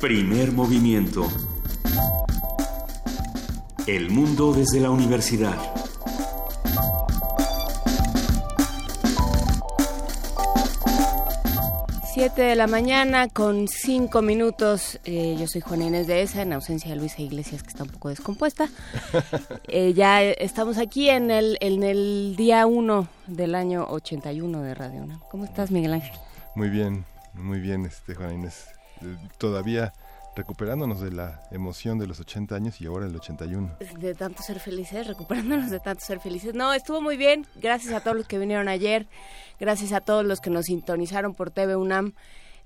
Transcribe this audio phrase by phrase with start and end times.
[0.00, 1.26] Primer movimiento.
[3.88, 5.56] El mundo desde la universidad.
[12.14, 15.00] Siete de la mañana con cinco minutos.
[15.04, 17.90] Eh, yo soy Juana Inés de ESA, en ausencia de Luisa Iglesias, que está un
[17.90, 18.68] poco descompuesta.
[19.70, 25.02] Eh, ya estamos aquí en el, en el día uno del año 81 de Radio
[25.02, 25.18] Una.
[25.30, 26.16] ¿Cómo estás, Miguel Ángel?
[26.54, 27.04] Muy bien,
[27.34, 28.77] muy bien, este, Juana Inés.
[29.38, 29.92] Todavía
[30.38, 33.76] recuperándonos de la emoción de los 80 años y ahora el 81.
[33.98, 36.54] De tanto ser felices, recuperándonos de tanto ser felices.
[36.54, 37.44] No, estuvo muy bien.
[37.56, 39.08] Gracias a todos los que vinieron ayer.
[39.58, 42.14] Gracias a todos los que nos sintonizaron por TV UNAM.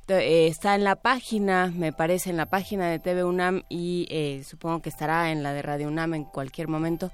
[0.09, 4.43] Eh, está en la página, me parece, en la página de TV UNAM y eh,
[4.45, 7.11] supongo que estará en la de Radio UNAM en cualquier momento.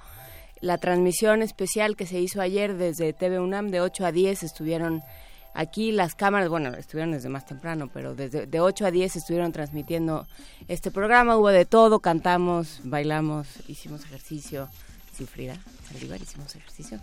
[0.60, 5.04] La transmisión especial que se hizo ayer desde TV UNAM de 8 a 10 estuvieron
[5.58, 9.51] Aquí las cámaras, bueno, estuvieron desde más temprano, pero desde de 8 a 10 estuvieron
[9.51, 10.24] transmitiendo
[10.68, 11.37] este programa.
[11.37, 14.68] Hubo de todo, cantamos, bailamos, hicimos ejercicio.
[15.12, 15.56] Sí, Frida,
[15.88, 17.00] Saldívar, hicimos ejercicio.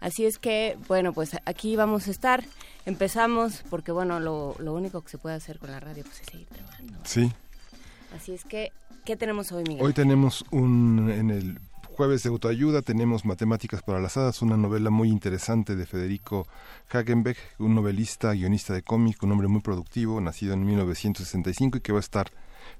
[0.00, 2.44] Así es que, bueno, pues aquí vamos a estar.
[2.84, 6.26] Empezamos porque, bueno, lo, lo único que se puede hacer con la radio pues, es
[6.26, 6.98] seguir trabajando.
[7.04, 7.32] Sí.
[8.14, 8.70] Así es que,
[9.06, 9.82] ¿qué tenemos hoy, Miguel?
[9.82, 11.58] Hoy tenemos un, en el
[11.94, 16.48] jueves de autoayuda tenemos Matemáticas para las Hadas, una novela muy interesante de Federico
[16.90, 21.92] Hagenbeck, un novelista, guionista de cómic, un hombre muy productivo, nacido en 1965 y que
[21.92, 22.32] va a estar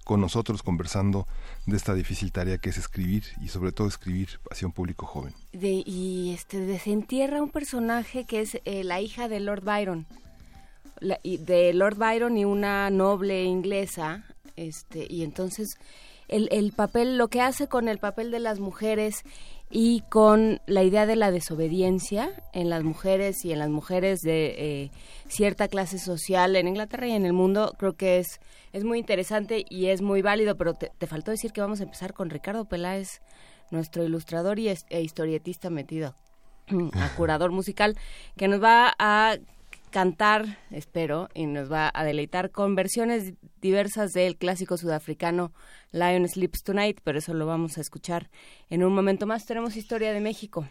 [0.02, 1.28] con nosotros conversando
[1.64, 5.32] de esta difícil tarea que es escribir y sobre todo escribir hacia un público joven.
[5.52, 10.06] Y este desentierra un personaje que es eh, la hija de Lord Byron,
[11.00, 14.24] de Lord Byron y una noble inglesa,
[14.56, 15.78] este y entonces
[16.28, 19.24] el, el papel, lo que hace con el papel de las mujeres
[19.70, 24.54] y con la idea de la desobediencia en las mujeres y en las mujeres de
[24.56, 24.90] eh,
[25.26, 28.40] cierta clase social en Inglaterra y en el mundo, creo que es,
[28.72, 32.12] es muy interesante y es muy válido, pero te, faltó decir que vamos a empezar
[32.12, 33.20] con Ricardo Peláez,
[33.72, 36.14] nuestro ilustrador y e historietista metido
[36.94, 37.96] a curador musical,
[38.36, 39.38] que nos va a
[39.94, 45.52] cantar, espero, y nos va a deleitar con versiones diversas del clásico sudafricano
[45.92, 48.28] Lion Sleeps Tonight, pero eso lo vamos a escuchar
[48.70, 49.46] en un momento más.
[49.46, 50.66] Tenemos Historia de México.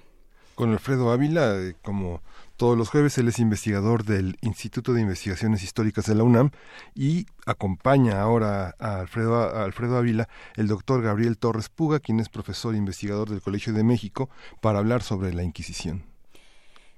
[0.55, 2.21] Con Alfredo Ávila, eh, como
[2.57, 6.51] todos los jueves, él es investigador del Instituto de Investigaciones Históricas de la UNAM
[6.93, 12.27] y acompaña ahora a Alfredo, a Alfredo Ávila el doctor Gabriel Torres Puga, quien es
[12.27, 14.29] profesor e investigador del Colegio de México,
[14.59, 16.12] para hablar sobre la Inquisición.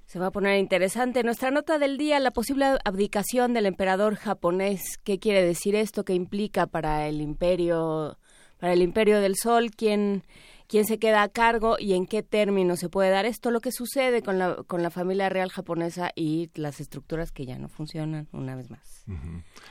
[0.06, 1.24] Se va a poner interesante.
[1.24, 4.98] Nuestra nota del día, la posible abdicación del emperador japonés.
[5.02, 6.04] ¿Qué quiere decir esto?
[6.04, 8.16] ¿Qué implica para el imperio,
[8.60, 9.72] para el imperio del sol?
[9.76, 10.22] ¿Quién,
[10.68, 13.50] quién se queda a cargo y en qué términos se puede dar esto?
[13.50, 17.58] Lo que sucede con la, con la familia real japonesa y las estructuras que ya
[17.58, 19.04] no funcionan una vez más.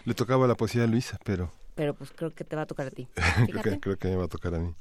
[0.03, 2.87] Le tocaba la poesía a Luisa, pero pero pues creo que te va a tocar
[2.87, 3.07] a ti.
[3.47, 4.73] creo, que, creo, que, me va a tocar a mí.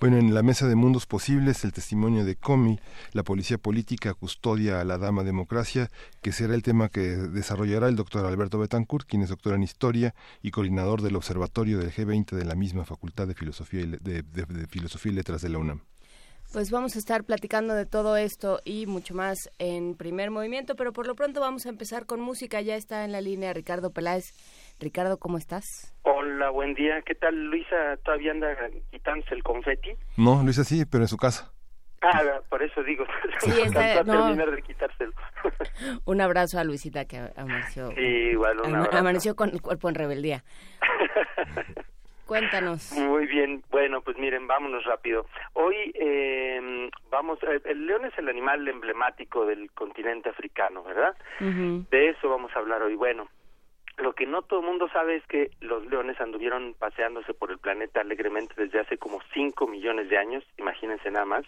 [0.00, 2.78] Bueno, en la mesa de mundos posibles, el testimonio de Comi,
[3.12, 5.90] la policía política custodia a la dama democracia,
[6.22, 10.14] que será el tema que desarrollará el doctor Alberto Betancourt, quien es doctor en historia
[10.40, 14.66] y coordinador del observatorio del G20 de la misma Facultad de Filosofía y, de, de
[14.68, 15.82] Filosofía y Letras de la UNAM.
[16.52, 20.92] Pues vamos a estar platicando de todo esto y mucho más en primer movimiento, pero
[20.92, 22.60] por lo pronto vamos a empezar con música.
[22.60, 24.32] Ya está en la línea Ricardo Peláez
[24.78, 25.94] Ricardo, ¿cómo estás?
[26.02, 27.00] Hola, buen día.
[27.02, 27.96] ¿Qué tal, Luisa?
[28.04, 28.54] ¿Todavía anda
[28.90, 29.90] quitándose el confeti?
[30.16, 31.52] No, Luisa sí, pero en su casa.
[32.02, 33.04] Ah, por eso digo.
[33.40, 34.26] Sí, está, no.
[34.26, 35.12] terminar de quitárselo.
[36.04, 37.90] un abrazo a Luisita que amaneció.
[37.92, 38.96] Sí, igual un abrazo.
[38.96, 40.44] Amaneció con el cuerpo en rebeldía.
[42.26, 42.92] Cuéntanos.
[42.92, 45.26] Muy bien, bueno, pues miren, vámonos rápido.
[45.52, 51.14] Hoy eh, vamos, eh, el león es el animal emblemático del continente africano, ¿verdad?
[51.38, 52.96] De eso vamos a hablar hoy.
[52.96, 53.28] Bueno,
[53.98, 57.58] lo que no todo el mundo sabe es que los leones anduvieron paseándose por el
[57.58, 61.44] planeta alegremente desde hace como 5 millones de años, imagínense nada más,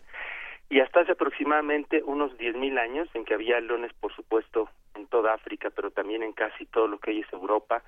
[0.71, 5.35] y hasta hace aproximadamente unos mil años en que había leones, por supuesto, en toda
[5.35, 7.83] África, pero también en casi todo lo que hoy es Europa,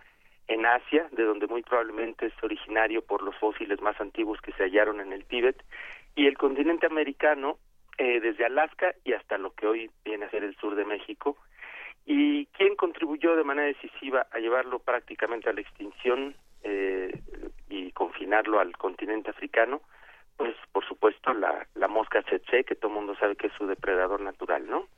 [0.48, 4.64] en Asia, de donde muy probablemente es originario por los fósiles más antiguos que se
[4.64, 5.62] hallaron en el Tíbet,
[6.16, 7.58] y el continente americano,
[7.98, 11.36] eh, desde Alaska y hasta lo que hoy viene a ser el sur de México,
[12.06, 17.12] ¿Y quién contribuyó de manera decisiva a llevarlo prácticamente a la extinción eh,
[17.68, 19.80] y confinarlo al continente africano?
[20.36, 23.66] Pues, por supuesto, la, la mosca tsetse, que todo el mundo sabe que es su
[23.66, 24.88] depredador natural, ¿no?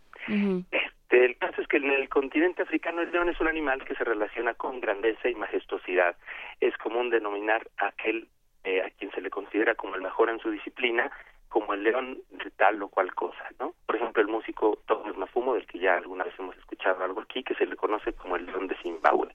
[0.71, 3.95] este, el caso es que en el continente africano el león es un animal que
[3.97, 6.17] se relaciona con grandeza y majestuosidad.
[6.61, 8.29] Es común denominar a aquel
[8.65, 11.11] eh, a quien se le considera como el mejor en su disciplina
[11.53, 13.75] como el león de tal o cual cosa, ¿no?
[13.85, 17.45] Por ejemplo, el músico Thomas Mafumo, del que ya alguna vez hemos escuchado algo aquí,
[17.45, 19.29] que se le conoce como el león de Zimbabue.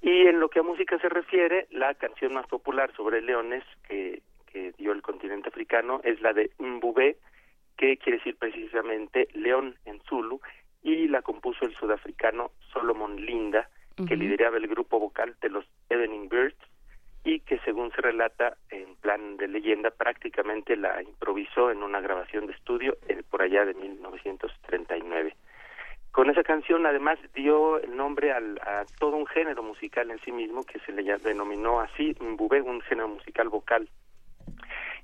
[0.00, 4.22] Y en lo que a música se refiere, la canción más popular sobre leones que,
[4.46, 7.16] que dio el continente africano es la de Mbube,
[7.76, 10.40] que quiere decir precisamente león en Zulu,
[10.84, 13.68] y la compuso el sudafricano Solomon Linda,
[14.06, 16.56] que lideraba el grupo vocal de los Evening Birds
[17.26, 22.46] y que según se relata en plan de leyenda prácticamente la improvisó en una grabación
[22.46, 22.96] de estudio
[23.30, 25.34] por allá de 1939.
[26.12, 30.30] Con esa canción además dio el nombre al, a todo un género musical en sí
[30.30, 33.88] mismo que se le denominó así, Mbube, un género musical vocal.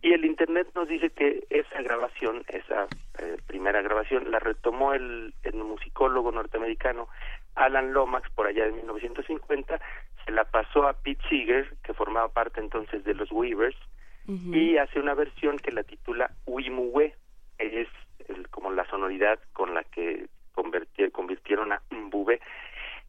[0.01, 2.87] Y el Internet nos dice que esa grabación, esa
[3.19, 7.09] eh, primera grabación, la retomó el, el musicólogo norteamericano
[7.57, 9.81] Alan Lomax por allá de 1950
[10.25, 13.77] se la pasó a Pete Seeger, que formaba parte entonces de los Weavers,
[14.27, 17.15] y hace una versión que la titula Wimuwe,
[17.59, 17.89] es
[18.51, 20.29] como la sonoridad con la que
[21.11, 22.41] convirtieron a Mbube.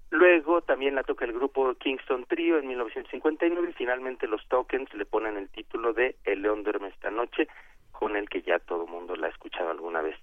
[0.09, 5.05] Luego también la toca el grupo Kingston Trio en 1959 y finalmente los Tokens le
[5.05, 7.47] ponen el título de El León duerme esta noche,
[7.91, 10.15] con el que ya todo el mundo la ha escuchado alguna vez.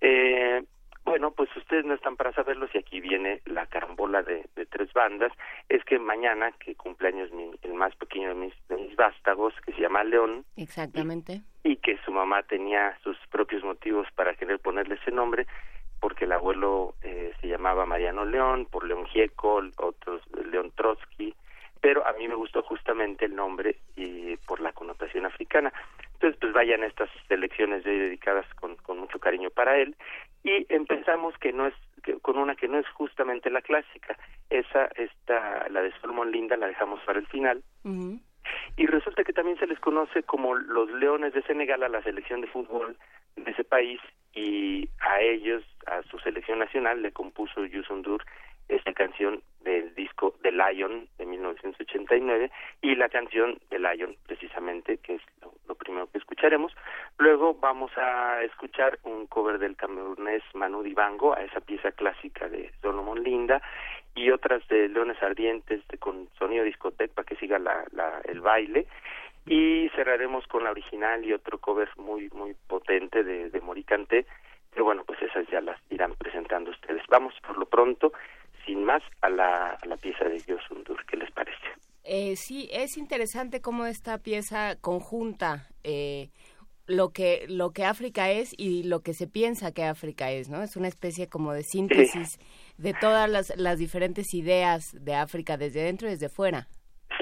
[0.00, 0.62] Eh,
[1.08, 5.32] bueno, pues ustedes no están para saberlo si aquí viene la carambola de, tres bandas.
[5.68, 9.72] Es que mañana, que cumpleaños mi, el más pequeño de mis, de mis vástagos, que
[9.72, 10.44] se llama León.
[10.56, 11.40] Exactamente.
[11.64, 15.46] Y, que su mamá tenía sus propios motivos para querer ponerle ese nombre,
[16.00, 21.34] porque el abuelo eh, se llamaba Mariano León, por León Gieco, otros León Trotsky,
[21.80, 25.72] pero a mí me gustó justamente el nombre y por la connotación africana.
[26.14, 29.96] Entonces, pues vayan estas selecciones dedicadas con, con mucho cariño para él.
[30.42, 31.74] Y empezamos que no es
[32.22, 34.16] con una que no es justamente la clásica.
[34.50, 37.62] Esa esta la de Solomon Linda la dejamos para el final.
[38.76, 42.40] Y resulta que también se les conoce como los Leones de Senegal a la selección
[42.40, 42.96] de fútbol
[43.36, 44.00] de ese país
[44.34, 48.24] y a ellos a su selección nacional le compuso Yusundur
[48.68, 52.50] esta canción del disco The Lion de 1989
[52.82, 56.72] y la canción The Lion precisamente que es lo, primero que escucharemos.
[57.18, 62.70] Luego vamos a escuchar un cover del camerunés Manu Dibango a esa pieza clásica de
[62.82, 63.62] Solomon Linda
[64.14, 67.84] y otras de Leones Ardientes de, con sonido discoteca para que siga la,
[68.24, 68.86] el baile.
[69.46, 74.26] Y cerraremos con la original y otro cover muy muy potente de, de Moricante
[74.74, 77.02] que bueno pues esas ya las irán presentando ustedes.
[77.08, 78.12] Vamos por lo pronto
[78.64, 81.04] sin más a la, a la pieza de Yosundur.
[81.06, 81.58] ¿Qué les parece?
[82.04, 86.30] Eh, sí, es interesante cómo esta pieza conjunta eh,
[86.86, 90.62] lo que lo que África es y lo que se piensa que África es, ¿no?
[90.62, 92.38] Es una especie como de síntesis
[92.78, 96.66] de todas las, las diferentes ideas de África desde dentro y desde fuera.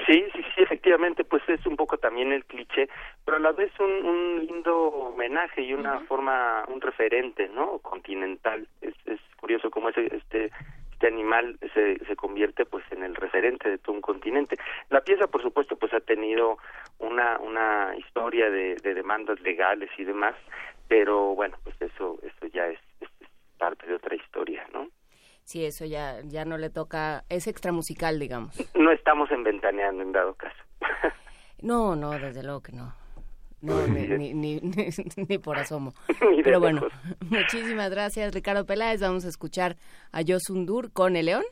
[0.05, 2.87] Sí, sí, sí, efectivamente, pues es un poco también el cliché,
[3.25, 7.79] pero a la vez un, un lindo homenaje y una forma, un referente, ¿no?
[7.79, 8.67] Continental.
[8.81, 10.51] Es, es curioso cómo ese, este
[10.97, 14.57] este animal se, se convierte pues en el referente de todo un continente.
[14.89, 16.57] La pieza, por supuesto, pues ha tenido
[16.97, 20.33] una, una historia de, de demandas legales y demás,
[20.87, 22.79] pero bueno, pues eso, eso ya es,
[23.59, 24.87] parte de otra historia, ¿no?
[25.43, 28.55] Sí, eso ya, ya no le toca, es extramusical, digamos.
[28.75, 30.63] No estamos en ventaneando en dado caso.
[31.61, 32.93] no, no, desde luego que no.
[33.61, 35.93] No, ni, ni, ni, por asomo.
[36.43, 36.87] Pero bueno,
[37.29, 39.01] muchísimas gracias, Ricardo Peláez.
[39.01, 39.77] Vamos a escuchar
[40.11, 41.43] a Yosundur con el león.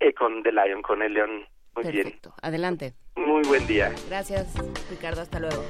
[0.00, 1.30] Eh, con The Lion, con el león.
[1.74, 2.34] Muy Perfecto.
[2.42, 2.94] Adelante.
[3.16, 3.92] Muy buen día.
[4.08, 4.54] Gracias,
[4.90, 5.20] Ricardo.
[5.22, 5.62] Hasta luego.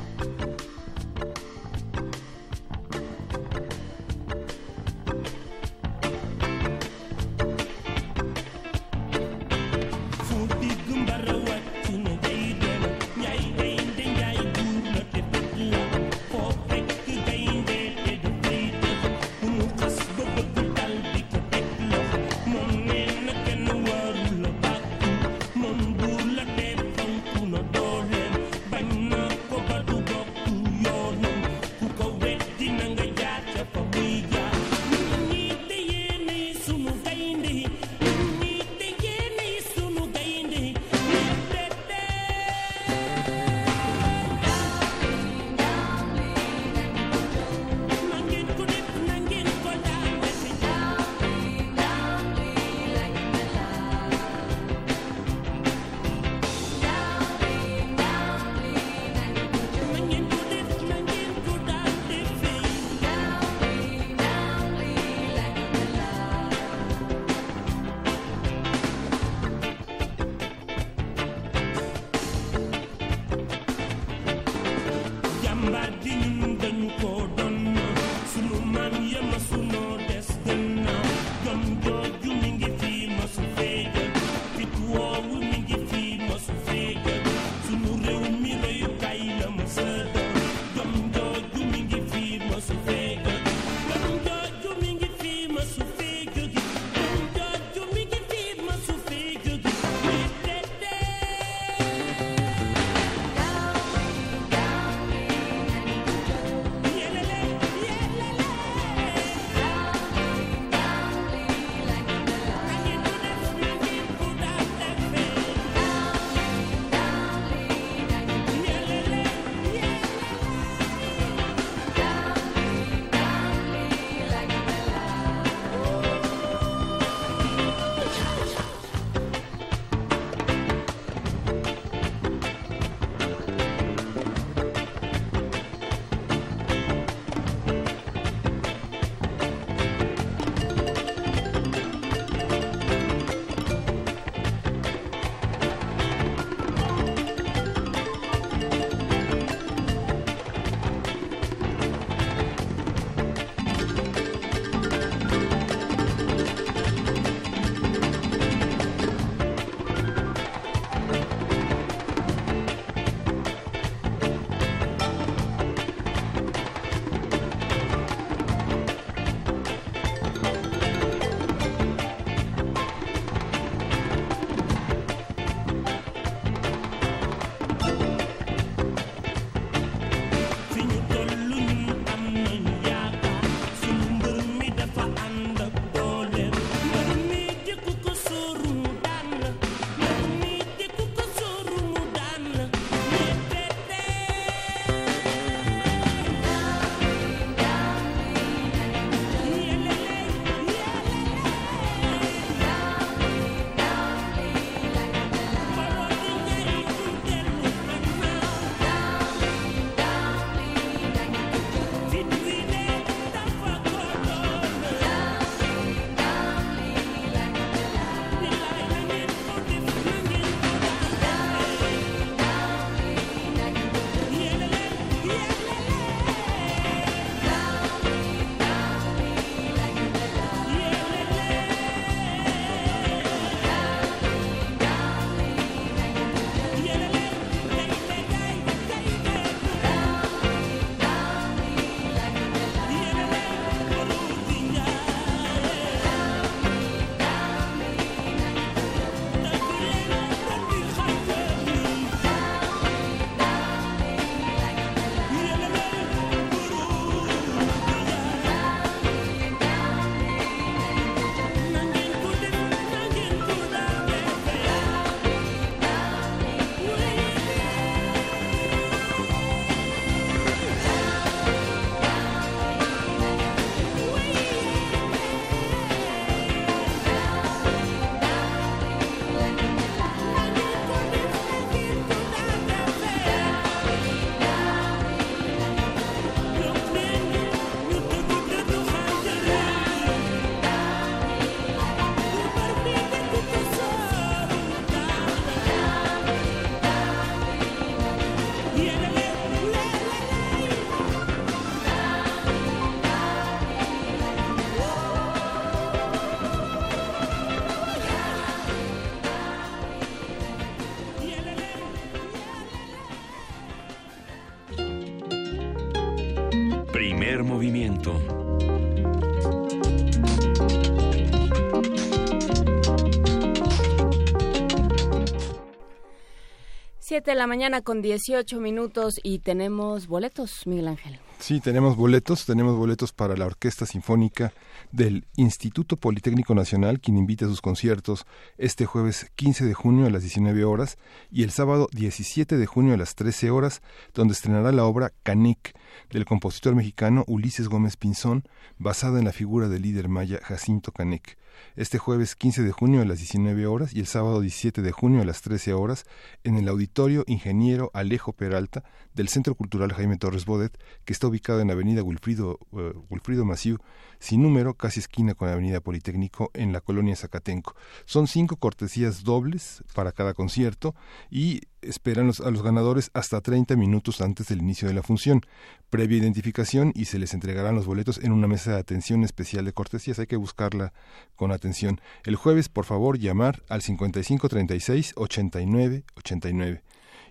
[327.10, 331.18] 7 de la mañana con 18 minutos y tenemos boletos, Miguel Ángel.
[331.40, 334.52] Sí, tenemos boletos, tenemos boletos para la Orquesta Sinfónica
[334.92, 338.26] del Instituto Politécnico Nacional, quien invita a sus conciertos
[338.58, 340.98] este jueves 15 de junio a las 19 horas
[341.32, 343.82] y el sábado 17 de junio a las 13 horas,
[344.14, 345.76] donde estrenará la obra Canic
[346.10, 348.44] del compositor mexicano Ulises Gómez Pinzón,
[348.78, 351.39] basada en la figura del líder maya Jacinto Canek
[351.76, 355.22] este jueves 15 de junio a las 19 horas y el sábado 17 de junio
[355.22, 356.04] a las 13 horas
[356.44, 361.60] en el Auditorio Ingeniero Alejo Peralta del Centro Cultural Jaime Torres Bodet, que está ubicado
[361.60, 363.78] en la avenida Wilfrido, uh, Maciú,
[364.20, 367.74] sin número, casi esquina con la avenida Politécnico en la colonia Zacatenco.
[368.04, 370.94] Son cinco cortesías dobles para cada concierto
[371.30, 375.40] y esperan a los ganadores hasta 30 minutos antes del inicio de la función,
[375.88, 379.72] previa identificación y se les entregarán los boletos en una mesa de atención especial de
[379.72, 380.18] cortesías.
[380.18, 380.92] Hay que buscarla
[381.34, 382.00] con atención.
[382.24, 386.82] El jueves, por favor, llamar al 5536 89 89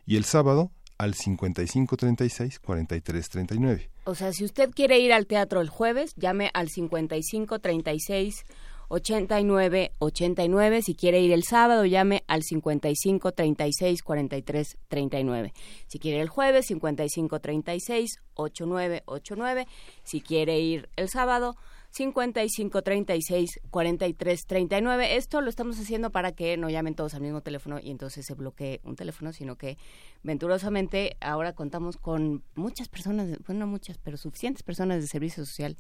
[0.06, 3.90] y el sábado al 5536 4339.
[4.04, 8.46] O sea, si usted quiere ir al teatro el jueves, llame al 5536
[8.90, 10.82] 89 89.
[10.82, 15.54] Si quiere ir el sábado, llame al 55 36 43 39.
[15.88, 19.68] Si quiere ir el jueves, 55 36 89 89.
[20.04, 21.56] Si quiere ir el sábado,
[21.92, 25.16] 55 36 43 39.
[25.16, 28.36] Esto lo estamos haciendo para que no llamen todos al mismo teléfono y entonces se
[28.36, 29.78] bloquee un teléfono, sino que
[30.24, 35.78] venturosamente ahora contamos con muchas personas, bueno, no muchas, pero suficientes personas de servicio social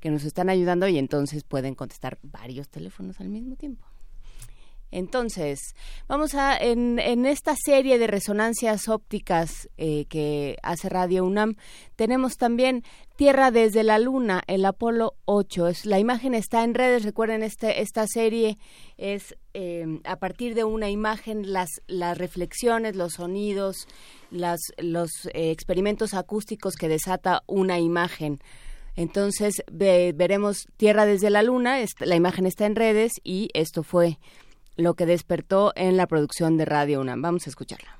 [0.00, 3.91] que nos están ayudando y entonces pueden contestar varios teléfonos al mismo tiempo.
[4.92, 5.74] Entonces,
[6.06, 11.56] vamos a, en, en esta serie de resonancias ópticas eh, que hace Radio UNAM,
[11.96, 12.84] tenemos también
[13.16, 15.68] Tierra desde la Luna, el Apolo 8.
[15.68, 18.58] Es, la imagen está en redes, recuerden, este, esta serie
[18.98, 23.88] es eh, a partir de una imagen, las, las reflexiones, los sonidos,
[24.30, 28.40] las, los eh, experimentos acústicos que desata una imagen.
[28.94, 34.18] Entonces, veremos Tierra desde la Luna, la imagen está en redes y esto fue
[34.76, 37.22] lo que despertó en la producción de Radio UNAM.
[37.22, 37.90] Vamos a escucharla.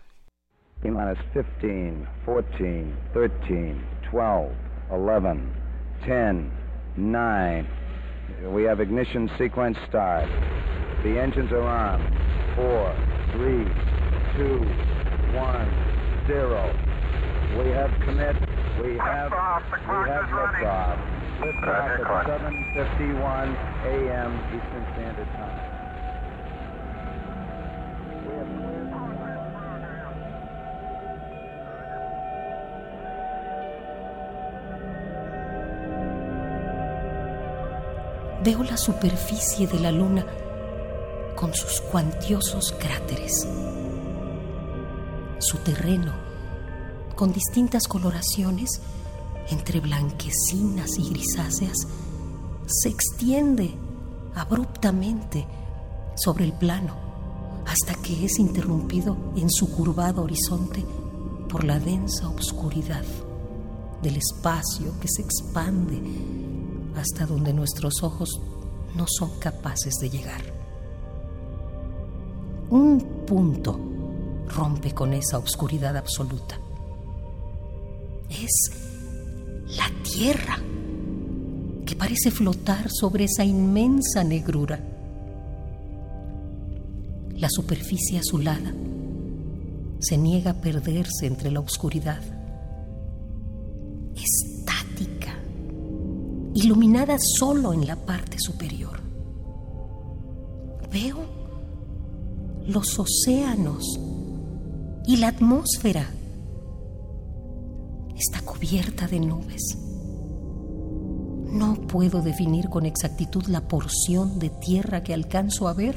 [0.83, 0.97] 15,
[2.27, 3.75] 14, 13,
[4.11, 4.49] 12,
[4.91, 5.41] 11,
[6.05, 6.51] 10,
[6.97, 7.67] 9.
[8.53, 10.29] We have ignition sequence start.
[11.05, 12.01] The engines are on.
[12.57, 12.95] 4,
[13.33, 13.65] 3,
[14.37, 14.59] 2,
[15.35, 15.93] 1,
[16.27, 16.75] 0.
[17.59, 18.37] We have commit.
[18.83, 20.99] We have, we have liftoff.
[21.41, 24.33] Liftoff at 7.51 a.m.
[24.55, 25.72] Eastern Standard Time.
[38.45, 40.27] Veo la superficie de la luna
[41.37, 43.47] con sus cuantiosos cráteres.
[45.39, 46.13] Su terreno,
[47.15, 48.81] con distintas coloraciones,
[49.49, 51.77] entre blanquecinas y grisáceas,
[52.67, 53.75] se extiende
[54.35, 55.47] abruptamente
[56.17, 56.97] sobre el plano
[57.67, 60.85] hasta que es interrumpido en su curvado horizonte
[61.49, 63.05] por la densa obscuridad
[64.03, 66.01] del espacio que se expande
[66.97, 68.41] hasta donde nuestros ojos
[68.95, 70.43] no son capaces de llegar.
[72.71, 73.79] Un punto
[74.49, 76.59] rompe con esa oscuridad absoluta.
[78.31, 78.71] Es
[79.77, 80.59] la Tierra
[81.87, 84.79] que parece flotar sobre esa inmensa negrura.
[87.37, 88.73] La superficie azulada
[90.01, 92.42] se niega a perderse entre la oscuridad.
[96.55, 99.01] Iluminada solo en la parte superior.
[100.91, 101.43] Veo
[102.67, 103.99] los océanos
[105.07, 106.07] y la atmósfera
[108.17, 109.79] está cubierta de nubes.
[111.51, 115.97] No puedo definir con exactitud la porción de tierra que alcanzo a ver.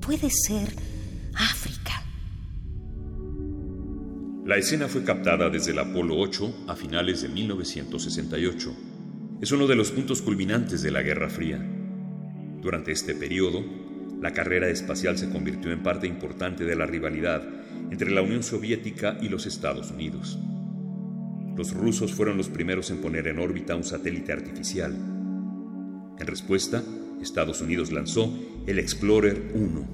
[0.00, 0.74] Puede ser
[1.34, 2.02] África.
[4.44, 8.93] La escena fue captada desde el Apolo 8 a finales de 1968
[9.40, 11.58] es uno de los puntos culminantes de la Guerra Fría.
[12.62, 13.64] Durante este periodo,
[14.20, 17.42] la carrera espacial se convirtió en parte importante de la rivalidad
[17.90, 20.38] entre la Unión Soviética y los Estados Unidos.
[21.56, 24.92] Los rusos fueron los primeros en poner en órbita un satélite artificial.
[24.92, 26.82] En respuesta,
[27.20, 28.32] Estados Unidos lanzó
[28.66, 29.86] el Explorer 1.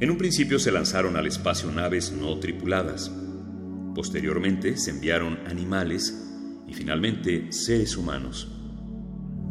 [0.00, 3.10] En un principio se lanzaron al espacio naves no tripuladas.
[3.94, 6.27] Posteriormente se enviaron animales
[6.68, 8.48] y finalmente seres humanos.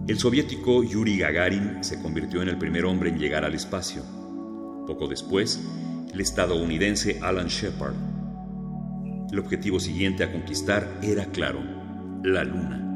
[0.07, 4.03] El soviético Yuri Gagarin se convirtió en el primer hombre en llegar al espacio.
[4.85, 5.59] Poco después,
[6.13, 7.95] el estadounidense Alan Shepard.
[9.31, 11.59] El objetivo siguiente a conquistar era claro,
[12.23, 12.86] la Luna.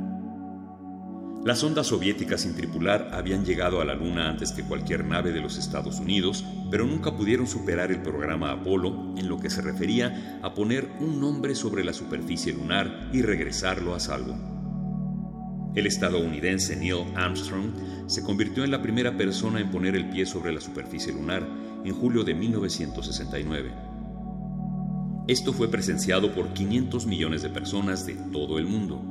[1.44, 5.42] Las ondas soviéticas sin tripular habían llegado a la Luna antes que cualquier nave de
[5.42, 10.40] los Estados Unidos, pero nunca pudieron superar el programa Apolo en lo que se refería
[10.44, 14.36] a poner un nombre sobre la superficie lunar y regresarlo a salvo.
[15.74, 17.72] El estadounidense Neil Armstrong
[18.06, 21.48] se convirtió en la primera persona en poner el pie sobre la superficie lunar
[21.84, 23.72] en julio de 1969.
[25.28, 29.11] Esto fue presenciado por 500 millones de personas de todo el mundo.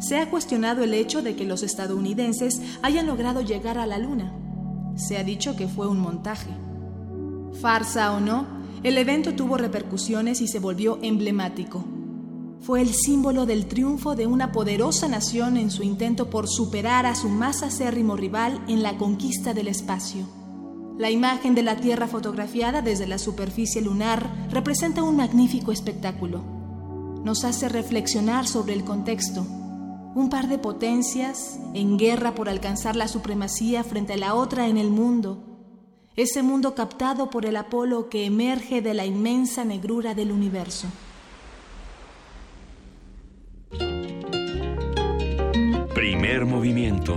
[0.00, 4.32] Se ha cuestionado el hecho de que los estadounidenses hayan logrado llegar a la Luna.
[4.96, 6.50] Se ha dicho que fue un montaje.
[7.60, 8.46] Farsa o no,
[8.84, 11.84] el evento tuvo repercusiones y se volvió emblemático.
[12.60, 17.14] Fue el símbolo del triunfo de una poderosa nación en su intento por superar a
[17.14, 20.26] su más acérrimo rival en la conquista del espacio.
[20.96, 26.42] La imagen de la Tierra fotografiada desde la superficie lunar representa un magnífico espectáculo.
[27.24, 29.46] Nos hace reflexionar sobre el contexto,
[30.14, 34.76] un par de potencias en guerra por alcanzar la supremacía frente a la otra en
[34.76, 35.44] el mundo,
[36.16, 40.88] ese mundo captado por el Apolo que emerge de la inmensa negrura del universo.
[45.94, 47.14] Primer movimiento.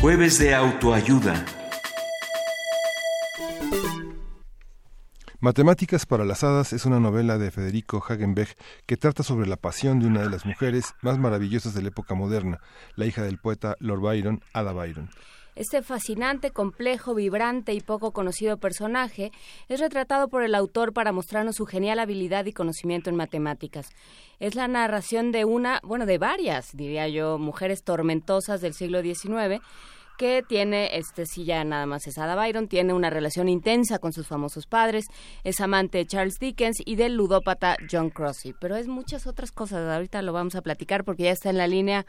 [0.00, 1.63] Jueves de autoayuda.
[5.44, 10.00] Matemáticas para las Hadas es una novela de Federico Hagenbeck que trata sobre la pasión
[10.00, 12.60] de una de las mujeres más maravillosas de la época moderna,
[12.96, 15.10] la hija del poeta Lord Byron, Ada Byron.
[15.54, 19.32] Este fascinante, complejo, vibrante y poco conocido personaje
[19.68, 23.90] es retratado por el autor para mostrarnos su genial habilidad y conocimiento en matemáticas.
[24.40, 29.60] Es la narración de una, bueno, de varias, diría yo, mujeres tormentosas del siglo XIX
[30.16, 34.12] que tiene, este sí ya nada más es Ada Byron, tiene una relación intensa con
[34.12, 35.04] sus famosos padres,
[35.42, 39.88] es amante de Charles Dickens y del ludópata John Crossy, pero es muchas otras cosas,
[39.88, 42.06] ahorita lo vamos a platicar porque ya está en la línea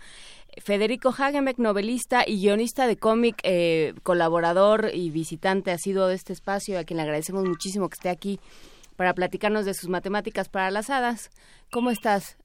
[0.64, 6.34] Federico Hagenbeck, novelista y guionista de cómic, eh, colaborador y visitante ha sido de este
[6.34, 8.40] espacio, a quien le agradecemos muchísimo que esté aquí
[8.96, 11.30] para platicarnos de sus matemáticas para las hadas.
[11.72, 12.38] ¿Cómo estás,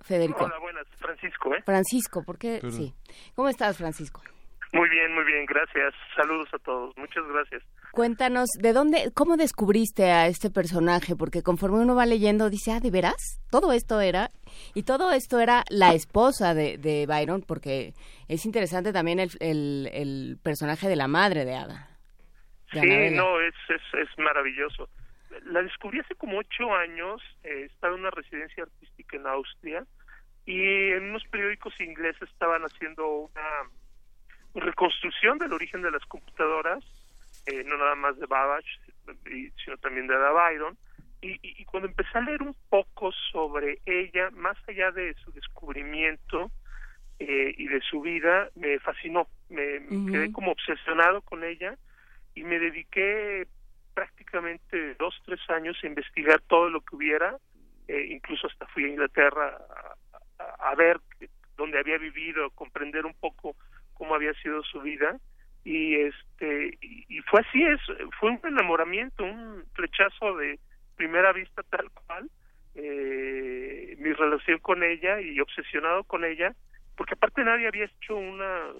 [0.00, 0.44] Federico?
[0.44, 0.86] Hola, buenas.
[0.98, 1.62] Francisco, ¿eh?
[1.64, 2.60] Francisco, ¿por qué?
[2.70, 2.94] Sí.
[3.34, 4.22] ¿Cómo estás, Francisco?
[4.72, 5.94] Muy bien, muy bien, gracias.
[6.14, 7.62] Saludos a todos, muchas gracias.
[7.92, 11.16] Cuéntanos, ¿de dónde, cómo descubriste a este personaje?
[11.16, 13.40] Porque conforme uno va leyendo, dice, ah, ¿de veras?
[13.50, 14.28] Todo esto era,
[14.74, 17.94] y todo esto era la esposa de, de Byron, porque
[18.28, 21.88] es interesante también el, el, personaje de la madre de Ada.
[22.70, 24.90] sí, no, es, es, es maravilloso.
[25.46, 29.84] La descubrí hace como ocho años, eh, estaba en una residencia artística en Austria,
[30.44, 33.70] y en unos periódicos ingleses estaban haciendo una
[34.54, 36.84] reconstrucción del origen de las computadoras,
[37.46, 38.80] eh, no nada más de Babbage,
[39.64, 40.76] sino también de Ada Byron.
[41.20, 46.52] Y, cuando empecé a leer un poco sobre ella, más allá de su descubrimiento
[47.18, 49.26] eh, y de su vida, me fascinó.
[49.48, 49.80] Me,
[50.10, 51.76] quedé como obsesionado con ella
[52.36, 53.48] y me dediqué
[53.94, 57.36] prácticamente dos, tres años a investigar todo lo que hubiera.
[57.88, 59.58] Eh, incluso hasta fui a Inglaterra
[60.38, 61.00] a, a ver
[61.56, 63.56] dónde había vivido, comprender un poco
[63.98, 65.18] cómo había sido su vida
[65.64, 67.80] y este y, fue así es
[68.18, 70.58] fue un enamoramiento un flechazo de
[70.96, 72.30] primera vista tal cual
[72.74, 76.54] eh, mi relación con ella y obsesionado con ella
[76.96, 78.72] porque aparte nadie había hecho una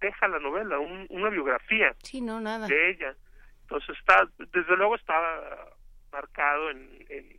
[0.00, 2.66] deja la novela una biografía sí, no, nada.
[2.66, 3.14] de ella
[3.62, 5.70] entonces está desde luego estaba
[6.12, 7.36] marcado en, en,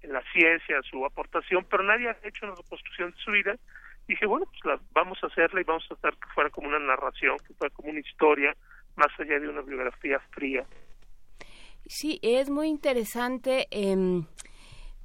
[0.00, 3.56] en la ciencia su aportación pero nadie ha hecho una reconstrucción de su vida
[4.06, 6.78] dije, bueno, pues la, vamos a hacerla y vamos a hacer que fuera como una
[6.78, 8.56] narración, que fuera como una historia,
[8.96, 10.64] más allá de una biografía fría.
[11.86, 13.66] Sí, es muy interesante.
[13.70, 14.22] Eh,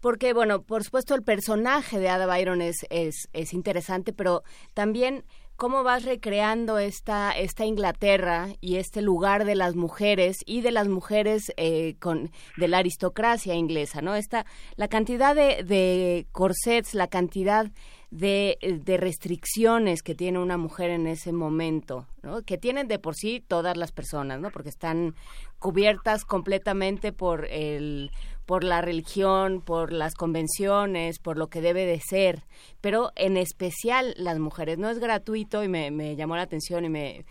[0.01, 5.25] porque, bueno, por supuesto el personaje de Ada Byron es, es, es interesante, pero también
[5.57, 10.87] cómo vas recreando esta, esta Inglaterra y este lugar de las mujeres y de las
[10.87, 14.15] mujeres eh, con, de la aristocracia inglesa, ¿no?
[14.15, 14.45] Esta,
[14.77, 17.69] la cantidad de, de corsets, la cantidad
[18.11, 22.41] de, de, restricciones que tiene una mujer en ese momento, ¿no?
[22.41, 24.49] que tienen de por sí todas las personas, ¿no?
[24.49, 25.13] porque están
[25.59, 28.11] cubiertas completamente por el
[28.47, 32.41] por la religión, por las convenciones, por lo que debe de ser,
[32.81, 34.79] pero en especial las mujeres.
[34.79, 37.25] No es gratuito y me, me llamó la atención y me,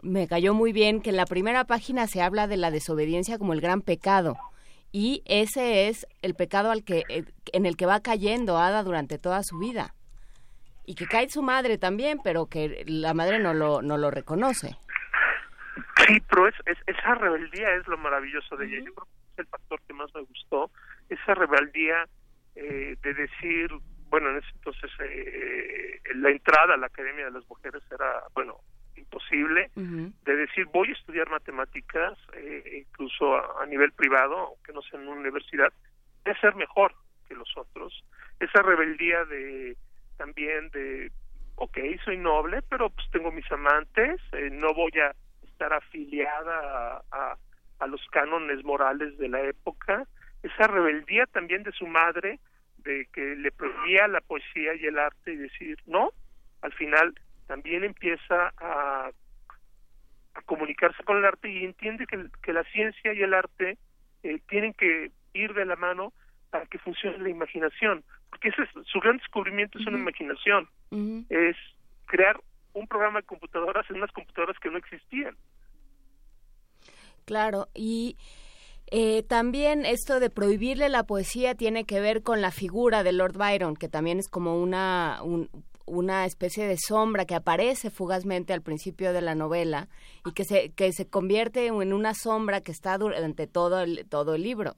[0.00, 3.52] me cayó muy bien que en la primera página se habla de la desobediencia como
[3.52, 4.36] el gran pecado
[4.92, 9.18] y ese es el pecado al que eh, en el que va cayendo Ada durante
[9.18, 9.96] toda su vida
[10.90, 14.76] y que cae su madre también pero que la madre no lo no lo reconoce.
[16.04, 18.78] Sí pero es, esa rebeldía es lo maravilloso de ella.
[18.84, 20.72] Yo creo que es el factor que más me gustó
[21.08, 22.08] esa rebeldía
[22.56, 23.70] eh, de decir
[24.08, 28.58] bueno en ese entonces eh, la entrada a la academia de las mujeres era bueno
[29.10, 35.00] posible de decir voy a estudiar matemáticas eh, incluso a, nivel privado aunque no sea
[35.00, 35.72] en una universidad
[36.24, 36.94] de ser mejor
[37.28, 38.04] que los otros.
[38.40, 39.76] Esa rebeldía de
[40.20, 41.10] también de
[41.54, 45.14] ok soy noble pero pues tengo mis amantes eh, no voy a
[45.48, 47.36] estar afiliada a,
[47.78, 50.06] a los cánones morales de la época.
[50.42, 52.38] Esa rebeldía también de su madre
[52.78, 56.10] de que le prohibía la poesía y el arte y decir no
[56.60, 57.14] al final
[57.46, 59.10] también empieza a,
[60.46, 63.78] comunicarse con el arte y entiende que, la ciencia y el arte
[64.22, 66.12] eh, tienen que ir de la mano
[66.50, 70.68] para que funcione la imaginación, porque ese es, su gran descubrimiento es una imaginación,
[71.28, 71.56] es
[72.06, 72.40] crear
[72.72, 75.36] un programa de computadoras en unas computadoras que no existían.
[77.24, 78.16] Claro, y
[78.86, 83.36] eh, también esto de prohibirle la poesía tiene que ver con la figura de Lord
[83.36, 85.48] Byron, que también es como una, un,
[85.86, 89.88] una especie de sombra que aparece fugazmente al principio de la novela
[90.24, 94.34] y que se que se convierte en una sombra que está durante todo el todo
[94.34, 94.74] el libro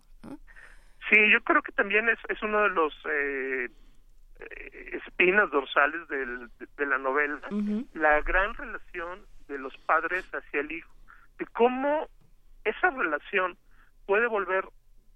[1.08, 3.68] sí yo creo que también es, es uno de los eh,
[4.40, 7.40] eh, espinas dorsales del, de, la novela
[7.94, 10.92] la gran relación de los padres hacia el hijo
[11.38, 12.08] de cómo
[12.64, 13.56] esa relación
[14.06, 14.64] puede volver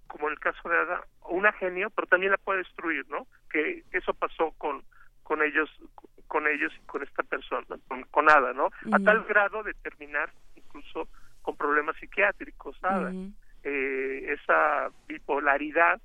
[0.07, 3.83] como en el caso de Ada una genio pero también la puede destruir no que
[3.91, 4.83] eso pasó con
[5.23, 5.69] con ellos
[6.27, 10.31] con ellos y con esta persona con, con Ada no a tal grado de terminar
[10.55, 11.07] incluso
[11.41, 13.11] con problemas psiquiátricos Ada
[13.67, 15.99] eh, esa bipolaridad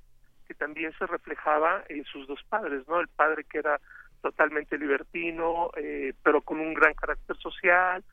[0.47, 3.79] que también se reflejaba en sus dos padres no el padre que era
[4.21, 8.03] totalmente libertino eh, pero con un gran carácter social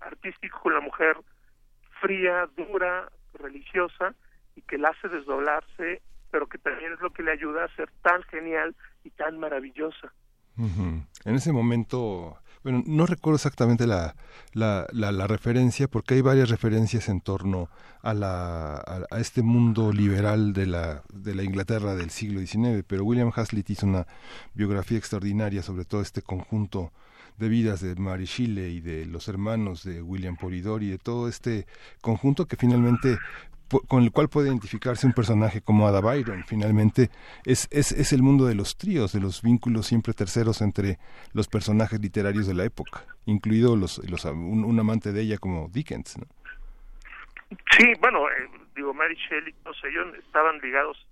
[0.00, 1.16] artístico con la mujer
[2.00, 4.14] fría dura religiosa
[4.56, 7.90] y que la hace desdoblarse pero que también es lo que le ayuda a ser
[8.02, 10.12] tan genial y tan maravillosa.
[10.56, 14.16] En ese momento, bueno, no recuerdo exactamente la,
[14.54, 17.68] la, la, referencia, porque hay varias referencias en torno
[18.02, 18.76] a, la,
[19.10, 23.68] a, este mundo liberal de la, de la Inglaterra del siglo XIX, pero William Hazlitt
[23.68, 24.06] hizo una
[24.54, 26.90] biografía extraordinaria sobre todo este conjunto
[27.36, 31.66] de vidas de Mary Shelley y de los hermanos de William Polidori, de todo este
[32.00, 33.18] conjunto que finalmente
[33.80, 36.44] con el cual puede identificarse un personaje como Ada Byron.
[36.44, 37.10] Finalmente,
[37.44, 40.98] es, es, es el mundo de los tríos, de los vínculos siempre terceros entre
[41.32, 46.18] los personajes literarios de la época, incluido los, los un, amante de ella como Dickens.
[46.18, 46.26] ¿no?
[47.76, 51.06] Sí, bueno, eh, digo, Mary Shelley, no sé, ellos estaban ligados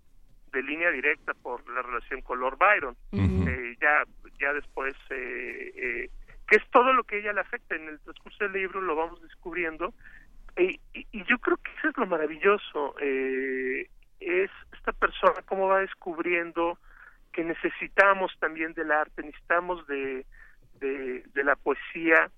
[0.53, 2.97] de línea directa por la relación con Lord Byron.
[3.13, 4.05] Eh, ya,
[4.39, 6.11] ya después, eh, eh,
[6.47, 9.23] que es todo lo que ella le afecta en el transcurso del libro, lo vamos
[9.23, 9.95] descubriendo
[10.57, 10.81] y,
[11.25, 13.89] yo creo que eso es lo maravilloso, eh,
[14.21, 16.79] es esta persona cómo va descubriendo
[17.33, 20.27] que necesitamos también del arte, necesitamos de,
[20.81, 22.31] de, la poesía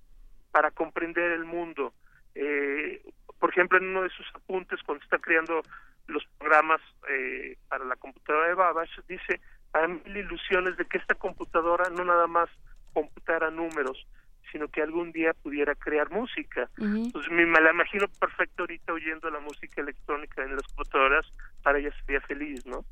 [0.51, 1.93] para comprender el mundo.
[2.33, 3.01] Eh,
[3.39, 5.61] por ejemplo, en uno de sus apuntes, cuando está creando
[6.07, 9.41] los programas eh, para la computadora de Babbage, dice,
[9.73, 12.49] hay mil ilusiones de que esta computadora no nada más
[12.93, 14.07] computara números,
[14.55, 16.69] sino que algún día pudiera crear música.
[16.77, 21.25] Entonces me, la imagino perfecto ahorita oyendo la música electrónica en las computadoras,
[21.61, 22.85] para ella sería feliz, ¿no?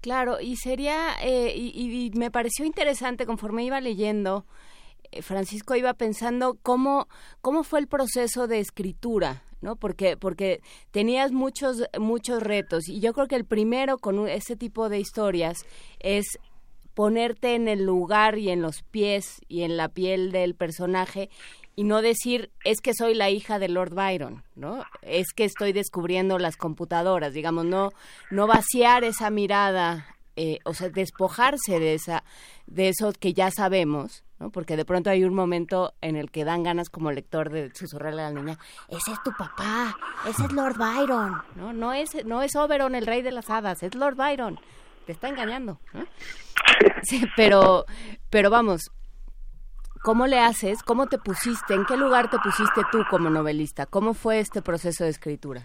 [0.00, 4.46] Claro, y sería, eh, y, me pareció interesante conforme iba leyendo,
[5.12, 7.06] eh, Francisco iba pensando cómo,
[7.40, 9.76] cómo fue el proceso de escritura, ¿no?
[9.76, 14.88] Porque, porque tenías muchos, muchos retos, y yo creo que el primero con ese tipo
[14.88, 15.64] de historias
[16.00, 16.40] es
[16.94, 21.30] ponerte en el lugar y en los pies y en la piel del personaje
[21.76, 24.84] y no decir es que soy la hija de Lord Byron, ¿no?
[25.02, 27.90] Es que estoy descubriendo las computadoras, digamos, no
[28.30, 32.24] no vaciar esa mirada, eh, o sea, despojarse de esa
[32.66, 34.50] de eso que ya sabemos, ¿no?
[34.50, 38.22] Porque de pronto hay un momento en el que dan ganas como lector de susurrarle
[38.22, 39.96] a la niña, ese es tu papá,
[40.28, 41.72] ese es Lord Byron, ¿no?
[41.72, 44.58] No es no es Oberon el rey de las hadas, es Lord Byron
[45.10, 45.80] te está engañando.
[47.02, 47.84] Sí, pero,
[48.30, 48.90] pero vamos,
[50.02, 50.82] ¿cómo le haces?
[50.82, 51.74] ¿Cómo te pusiste?
[51.74, 53.86] ¿En qué lugar te pusiste tú como novelista?
[53.86, 55.62] ¿Cómo fue este proceso de escritura?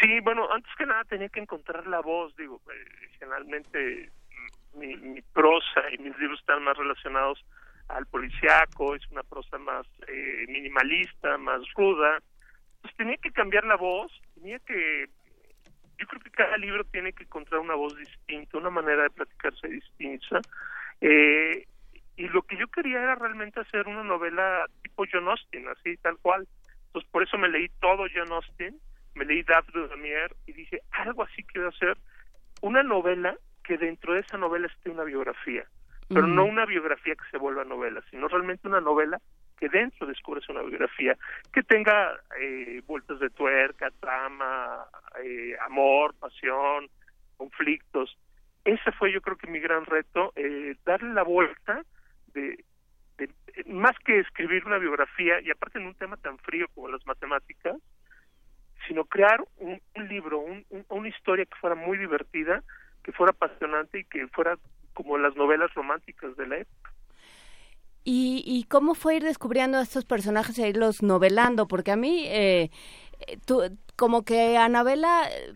[0.00, 4.10] Sí, bueno, antes que nada tenía que encontrar la voz, digo, eh, generalmente
[4.74, 7.44] mi, mi, prosa y mis libros están más relacionados
[7.88, 12.18] al policiaco, es una prosa más eh, minimalista, más ruda.
[12.82, 15.06] Pues tenía que cambiar la voz, tenía que
[15.98, 19.68] yo creo que cada libro tiene que encontrar una voz distinta, una manera de platicarse
[19.68, 20.40] distinta.
[21.00, 21.66] Eh,
[22.16, 26.16] y lo que yo quería era realmente hacer una novela tipo John Austen, así, tal
[26.18, 26.46] cual.
[26.86, 28.78] Entonces, por eso me leí todo John Austen,
[29.14, 31.96] me leí Daphne Damier y dije, algo así quiero hacer,
[32.60, 35.64] una novela que dentro de esa novela esté una biografía,
[36.08, 39.20] pero no una biografía que se vuelva novela, sino realmente una novela
[39.58, 41.16] que dentro descubres una biografía
[41.52, 44.84] que tenga eh, vueltas de tuerca, trama,
[45.22, 46.88] eh, amor, pasión,
[47.36, 48.16] conflictos.
[48.64, 51.82] Ese fue yo creo que mi gran reto, eh, darle la vuelta
[52.34, 52.64] de,
[53.66, 57.76] más que escribir una biografía y aparte en un tema tan frío como las matemáticas,
[58.86, 60.44] sino crear un, libro,
[60.88, 62.62] una historia que fuera muy divertida,
[63.02, 64.56] que fuera apasionante y que fuera
[64.94, 66.92] como las novelas románticas de la época.
[68.04, 71.68] ¿Y, cómo fue ir descubriendo a estos personajes e irlos novelando?
[71.68, 72.70] Porque a mí, eh,
[73.44, 73.60] tú,
[73.96, 75.54] como que Anabela, eh,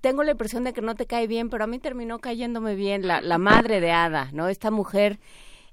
[0.00, 3.08] tengo la impresión de que no te cae bien, pero a mí terminó cayéndome bien
[3.08, 4.48] la, la madre de Ada, ¿no?
[4.48, 5.18] Esta mujer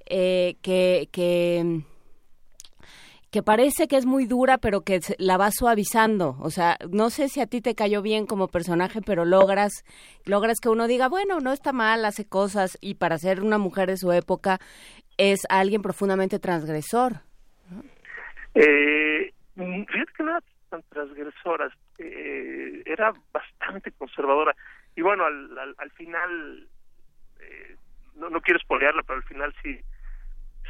[0.07, 1.83] eh, que, que
[3.31, 6.35] que parece que es muy dura, pero que la va suavizando.
[6.39, 9.83] O sea, no sé si a ti te cayó bien como personaje, pero logras,
[10.25, 13.89] logras que uno diga, bueno, no está mal, hace cosas, y para ser una mujer
[13.89, 14.59] de su época,
[15.19, 17.11] es alguien profundamente transgresor.
[18.55, 24.55] Eh, fíjate que no era tan transgresora, eh, era bastante conservadora.
[24.95, 26.67] Y bueno, al, al, final,
[27.41, 27.75] eh,
[28.15, 29.77] no, no quiero espolearla, pero al final sí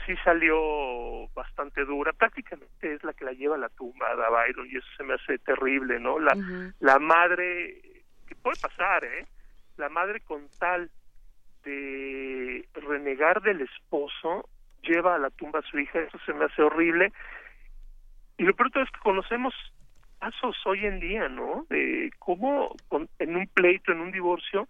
[0.08, 2.12] sí salió bastante dura.
[2.14, 5.14] Prácticamente es la que la lleva a la tumba de Byron y eso se me
[5.14, 6.18] hace terrible, ¿no?
[6.18, 6.36] La,
[6.80, 7.82] la madre,
[8.26, 9.28] que puede pasar, ¿eh?
[9.78, 10.90] La madre con tal
[11.64, 14.48] de renegar del esposo
[14.82, 17.12] lleva a la tumba a su hija, eso se me hace horrible.
[18.38, 19.54] Y lo peor es que conocemos
[20.20, 21.66] casos hoy en día, ¿no?
[21.70, 22.76] De cómo
[23.20, 24.68] en un pleito, en un divorcio,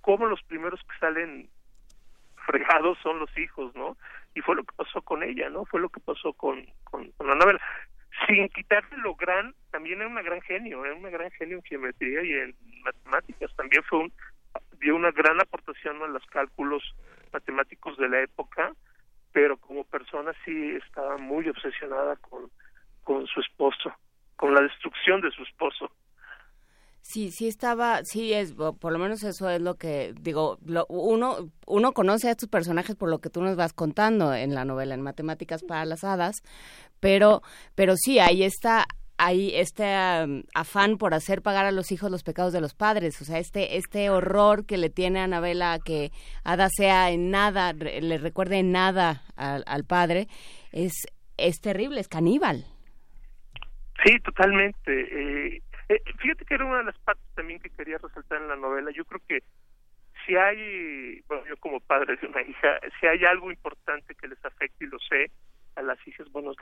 [0.00, 1.48] cómo los primeros que salen
[2.46, 3.96] fregados son los hijos, ¿no?
[4.34, 5.64] Y fue lo que pasó con ella, ¿no?
[5.66, 7.60] Fue lo que pasó con, con, la novela.
[8.26, 12.22] Sin quitarle lo gran, también era una gran genio, era una gran genio en geometría
[12.24, 13.54] y en matemáticas.
[13.56, 14.12] También fue un,
[14.80, 16.82] dio una gran aportación a los cálculos
[17.32, 18.72] matemáticos de la época,
[19.32, 22.50] pero como persona sí estaba muy obsesionada con,
[23.04, 23.92] con su esposo,
[24.36, 25.90] con la destrucción de su esposo.
[27.00, 31.92] Sí, sí estaba, sí es, por lo menos eso es lo que digo, uno uno
[31.92, 35.00] conoce a estos personajes por lo que tú nos vas contando en la novela en
[35.00, 36.42] Matemáticas para las hadas,
[37.00, 37.40] pero
[37.74, 38.84] pero sí ahí está
[39.18, 39.84] hay este
[40.54, 43.76] afán por hacer pagar a los hijos los pecados de los padres, o sea, este
[43.76, 46.10] este horror que le tiene a Anabela que
[46.44, 50.28] Ada sea en nada, le recuerde en nada al, al padre,
[50.72, 50.94] es
[51.36, 52.64] es terrible, es caníbal.
[54.04, 54.92] Sí, totalmente.
[54.92, 58.56] Eh, eh, fíjate que era una de las partes también que quería resaltar en la
[58.56, 58.90] novela.
[58.92, 59.40] Yo creo que
[60.26, 64.44] si hay, bueno, yo como padre de una hija, si hay algo importante que les
[64.44, 65.30] afecte y lo sé
[65.78, 66.52] a las hijas, bueno,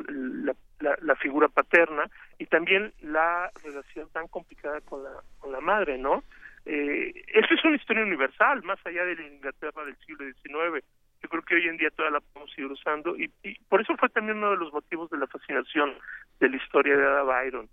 [0.81, 6.23] la, figura paterna y también la relación tan complicada con la, con la madre, ¿no?
[6.67, 10.85] Eh, eso es una historia universal, más allá de la Inglaterra del siglo XIX.
[11.23, 13.97] Yo creo que hoy en día toda la podemos seguir usando y, y por eso
[13.97, 15.95] fue también uno de los motivos de la fascinación
[16.39, 17.69] de la historia de Ada Byron.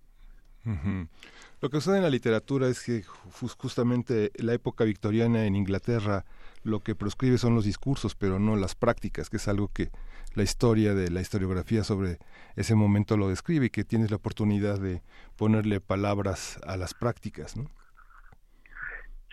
[1.62, 6.24] Lo que sucede en la literatura es que justamente la época victoriana en Inglaterra
[6.64, 9.90] lo que proscribe son los discursos, pero no las prácticas, que es algo que
[10.36, 12.18] la historia de la historiografía sobre
[12.56, 15.02] ese momento lo describe y que tienes la oportunidad de
[15.38, 17.56] ponerle palabras a las prácticas.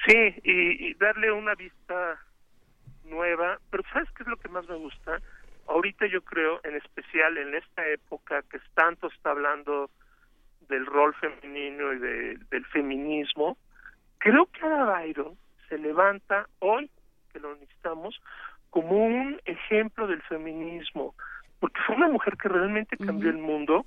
[0.06, 2.20] Sí, y, darle una vista
[3.04, 5.20] nueva, pero ¿sabes qué es lo que más me gusta?
[5.66, 9.90] Ahorita yo creo, en especial en esta época que tanto está hablando
[10.68, 13.56] del rol femenino y del feminismo,
[14.18, 15.36] creo que Ada Byron
[15.68, 16.90] se levanta hoy,
[17.32, 18.20] que lo necesitamos,
[18.70, 21.14] como un ejemplo del feminismo,
[21.58, 23.84] porque fue una mujer que realmente cambió el mundo,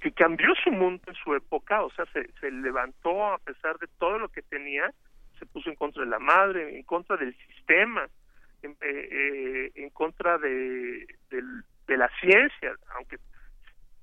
[0.00, 3.86] que cambió su mundo en su época, o sea, se, se levantó a pesar de
[3.98, 4.92] todo lo que tenía,
[5.38, 8.08] se puso en contra de la madre, en contra del sistema,
[8.62, 13.18] en, eh, eh, en contra de, de la ciencia, aunque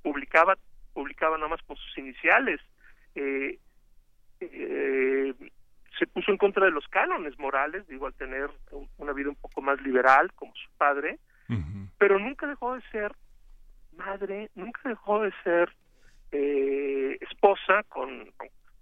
[0.01, 0.55] publicaba
[0.93, 2.59] publicaba nada más por sus iniciales.
[3.15, 3.57] Eh,
[4.41, 5.33] eh,
[5.99, 8.49] se puso en contra de los cánones morales, digo, al tener
[8.97, 11.19] una vida un poco más liberal como su padre,
[11.97, 13.11] pero nunca dejó de ser
[13.97, 15.69] madre, nunca dejó de ser
[16.31, 18.31] eh, esposa con,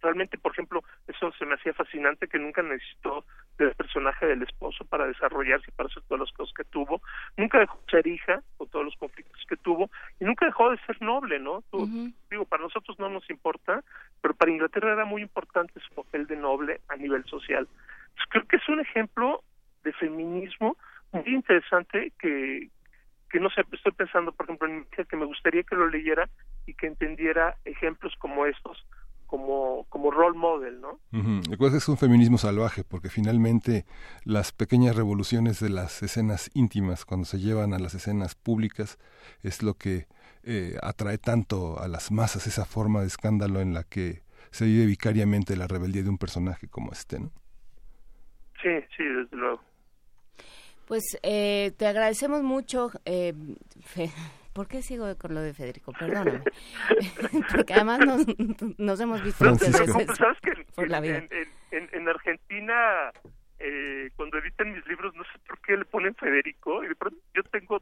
[0.01, 3.25] realmente, por ejemplo, eso se me hacía fascinante que nunca necesitó
[3.57, 7.01] del personaje del esposo para desarrollarse y para hacer todas las cosas que tuvo.
[7.37, 10.77] Nunca dejó de ser hija con todos los conflictos que tuvo y nunca dejó de
[10.85, 11.63] ser noble, ¿no?
[12.29, 13.83] Digo, para nosotros no nos importa,
[14.21, 17.67] pero para Inglaterra era muy importante su papel de noble a nivel social.
[18.29, 19.43] creo que es un ejemplo
[19.83, 20.77] de feminismo
[21.11, 22.69] muy interesante que,
[23.29, 26.29] que no sé, estoy pensando, por ejemplo, en que me gustaría que lo leyera
[26.65, 28.85] y que entendiera ejemplos como estos
[29.27, 30.99] como, como role model, ¿no?
[31.75, 33.85] es un feminismo salvaje, porque finalmente
[34.23, 38.97] las pequeñas revoluciones de las escenas íntimas, cuando se llevan a las escenas públicas,
[39.43, 40.07] es lo que
[40.43, 44.85] eh, atrae tanto a las masas, esa forma de escándalo en la que se vive
[44.85, 47.31] vicariamente la rebeldía de un personaje como este, ¿no?
[48.61, 49.61] Sí, sí, desde luego.
[50.87, 53.33] Pues eh, te agradecemos mucho, eh,
[54.57, 55.93] ¿Por qué sigo con lo de Federico?
[55.93, 56.41] Perdóname.
[57.55, 58.25] Porque además nos,
[58.79, 61.17] nos hemos visto muchas veces ¿Sabes que por la vida.
[61.69, 63.11] En, en, Argentina,
[63.59, 66.83] eh, cuando editan mis libros, no sé por qué le ponen Federico.
[66.83, 67.79] Y de pronto yo tengo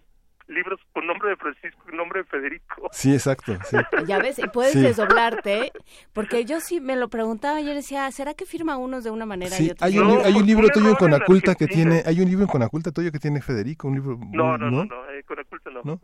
[0.48, 2.90] libros con nombre de Francisco y nombre de Federico.
[2.92, 3.54] Sí, exacto.
[4.06, 5.72] Ya ves, y puedes desdoblarte,
[6.12, 9.56] porque yo sí me lo preguntaba, yo decía, ¿será que firma unos de una manera
[9.60, 12.50] y Hay un, hay un libro tuyo con Aculta que tiene, hay un libro en
[12.50, 14.20] Conaculta tuyo que tiene Federico, un libro...
[14.34, 15.82] No, no, no, no, eh, Conaculta no.
[15.84, 16.02] ¿No?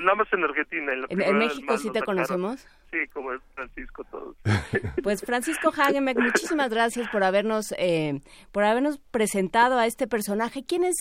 [0.00, 0.92] Nada más en Argentina.
[1.08, 2.66] En, México sí te conocemos?
[2.90, 4.36] Sí, como es Francisco todos.
[5.02, 8.20] Pues Francisco Hagenbeck, muchísimas gracias por habernos eh,
[8.52, 10.64] por habernos presentado a este personaje.
[10.64, 10.96] ¿Quién es?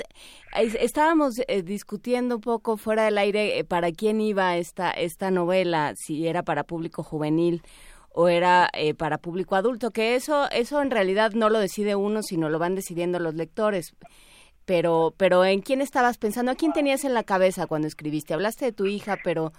[0.53, 5.93] estábamos eh, discutiendo un poco fuera del aire eh, para quién iba esta esta novela,
[5.95, 7.61] si era para público juvenil
[8.11, 12.49] o era para público adulto, que eso eso en realidad no lo decide uno, sino
[12.49, 13.95] lo van decidiendo los lectores
[14.69, 16.51] pero, pero ¿en quién estabas pensando?
[16.51, 18.35] ¿A quién tenías en la cabeza cuando escribiste?
[18.35, 19.51] Hablaste de tu hija, pero,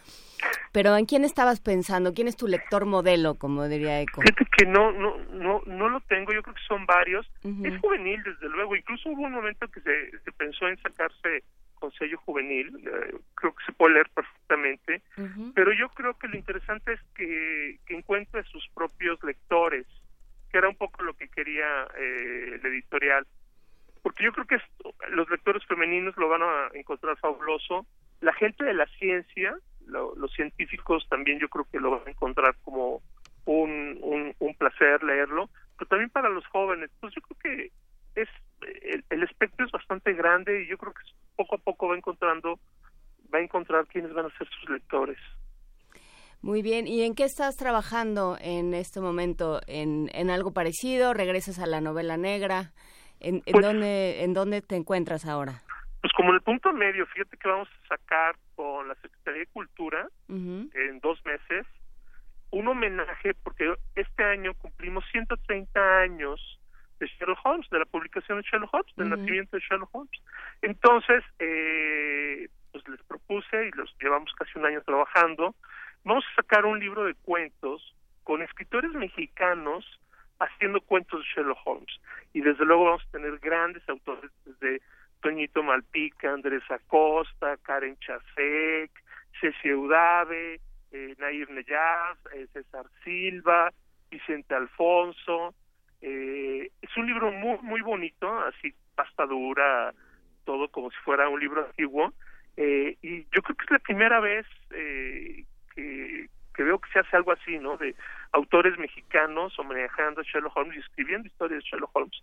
[0.71, 2.15] pero ¿en quién estabas pensando?
[2.15, 4.21] ¿Quién es tu lector modelo, como diría Eco?
[4.21, 6.33] Fíjate que no, no, no, no lo tengo.
[6.33, 7.29] Yo creo que son varios.
[7.43, 8.77] Es juvenil, desde luego.
[8.77, 11.43] Incluso hubo un momento que se, se pensó en sacarse
[11.75, 12.69] con sello juvenil.
[12.77, 15.03] Eh, creo que se puede leer perfectamente.
[15.57, 19.87] Pero yo creo que lo interesante es que, que encuentre sus propios lectores,
[20.53, 23.27] que era un poco lo que quería eh, el editorial
[24.03, 24.59] porque yo creo que
[25.11, 27.87] los lectores femeninos lo van a encontrar fabuloso.
[28.21, 32.55] La gente de la ciencia, los científicos también yo creo que lo van a encontrar
[32.63, 33.03] como
[33.45, 35.49] un, un, placer leerlo,
[35.79, 36.91] pero también para los jóvenes.
[37.01, 38.29] Pues yo creo que es
[39.11, 41.03] el, espectro es bastante grande y yo creo que
[41.37, 42.59] poco a poco va encontrando
[43.33, 45.19] va a encontrar quiénes van a ser sus lectores.
[46.43, 49.61] Muy bien, ¿y en qué estás trabajando en este momento?
[49.67, 51.13] ¿En, en algo parecido?
[51.13, 52.73] ¿Regresas a la novela negra?
[53.21, 55.63] ¿En, en, pues dónde, ¿En dónde te encuentras ahora?
[56.01, 59.47] Pues como en el punto medio, fíjate que vamos a sacar con la Secretaría de
[59.47, 61.67] Cultura en dos meses
[62.51, 66.59] un homenaje, porque este año cumplimos 130 años
[66.99, 70.23] de Sherlock Holmes, de la publicación de Sherlock Holmes, del nacimiento de Sherlock Holmes.
[70.63, 75.55] Entonces, eh, pues les propuse y los llevamos casi un año trabajando.
[76.05, 77.95] Vamos a sacar un libro de cuentos
[78.25, 79.85] con escritores mexicanos
[80.41, 82.01] haciendo cuentos de Sherlock Holmes.
[82.33, 84.83] Y desde luego vamos a tener grandes autores desde
[85.21, 88.91] Toñito Malpica, Andrés Acosta, Karen Chasek,
[89.41, 90.61] Ceci Udave,
[90.93, 93.73] eh, Nair Neyaz, eh, César Silva,
[94.11, 95.55] Vicente Alfonso.
[96.01, 99.93] Eh, es un libro muy, muy bonito, así pasta dura,
[100.45, 102.13] todo como si fuera un libro antiguo.
[102.57, 107.01] Eh, y yo creo que es la primera vez eh, que, que veo que se
[107.01, 107.77] hace algo así, ¿no?
[107.77, 107.95] De
[108.33, 112.23] autores mexicanos homenajeando a Sherlock Holmes y escribiendo historias de Sherlock Holmes.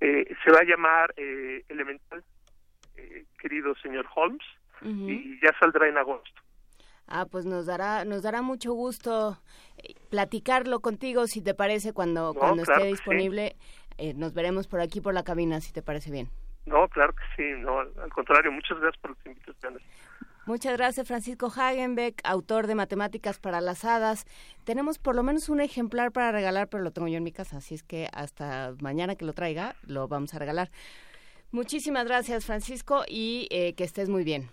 [0.00, 2.22] Eh, se va a llamar eh, Elemental,
[2.96, 4.46] eh, querido señor Holmes,
[4.80, 6.40] y ya saldrá en agosto.
[7.08, 9.38] Ah, pues nos dará nos dará mucho gusto
[9.78, 13.56] eh, platicarlo contigo, si te parece, cuando cuando esté disponible.
[14.14, 16.28] nos veremos por aquí por la cabina, si te parece bien.
[16.66, 19.82] No, claro que sí, no, al contrario, muchas gracias por las invitaciones.
[20.48, 24.24] Muchas gracias, Francisco Hagenbeck, autor de Matemáticas para las Hadas.
[24.64, 27.58] Tenemos por lo menos un ejemplar para regalar, pero lo tengo yo en mi casa,
[27.58, 30.70] así es que hasta mañana que lo traiga lo vamos a regalar.
[31.50, 34.48] Muchísimas gracias, Francisco, y eh, que estés muy bien.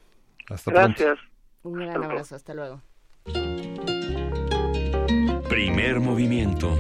[0.50, 1.18] Hasta gracias.
[1.64, 2.82] Un gran abrazo, hasta luego.
[5.48, 6.78] Primer movimiento.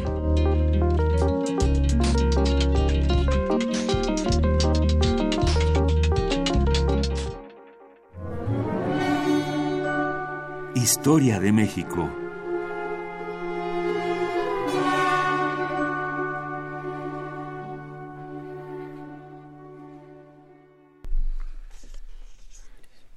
[11.05, 12.09] Historia de México.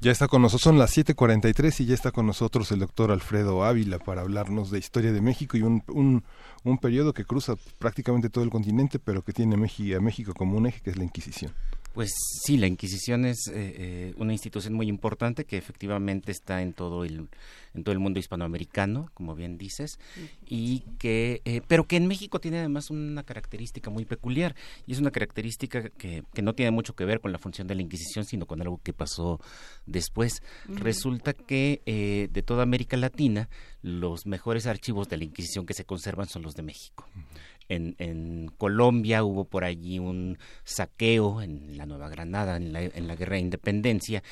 [0.00, 3.64] Ya está con nosotros, son las 7:43 y ya está con nosotros el doctor Alfredo
[3.64, 6.24] Ávila para hablarnos de historia de México y un, un,
[6.64, 10.66] un periodo que cruza prácticamente todo el continente, pero que tiene a México como un
[10.66, 11.54] eje, que es la Inquisición.
[11.92, 12.12] Pues
[12.44, 17.04] sí, la Inquisición es eh, eh, una institución muy importante que efectivamente está en todo
[17.04, 17.28] el
[17.74, 19.98] en todo el mundo hispanoamericano, como bien dices,
[20.46, 25.00] y que eh, pero que en México tiene además una característica muy peculiar y es
[25.00, 28.24] una característica que, que no tiene mucho que ver con la función de la Inquisición,
[28.24, 29.40] sino con algo que pasó
[29.86, 30.42] después.
[30.66, 31.82] Resulta que
[32.32, 33.48] de toda América Latina
[33.82, 37.06] los mejores archivos de la Inquisición que se conservan son los de México.
[37.68, 43.06] En, en, Colombia hubo por allí un saqueo en la Nueva Granada, en la, en
[43.06, 44.22] la Guerra de Independencia,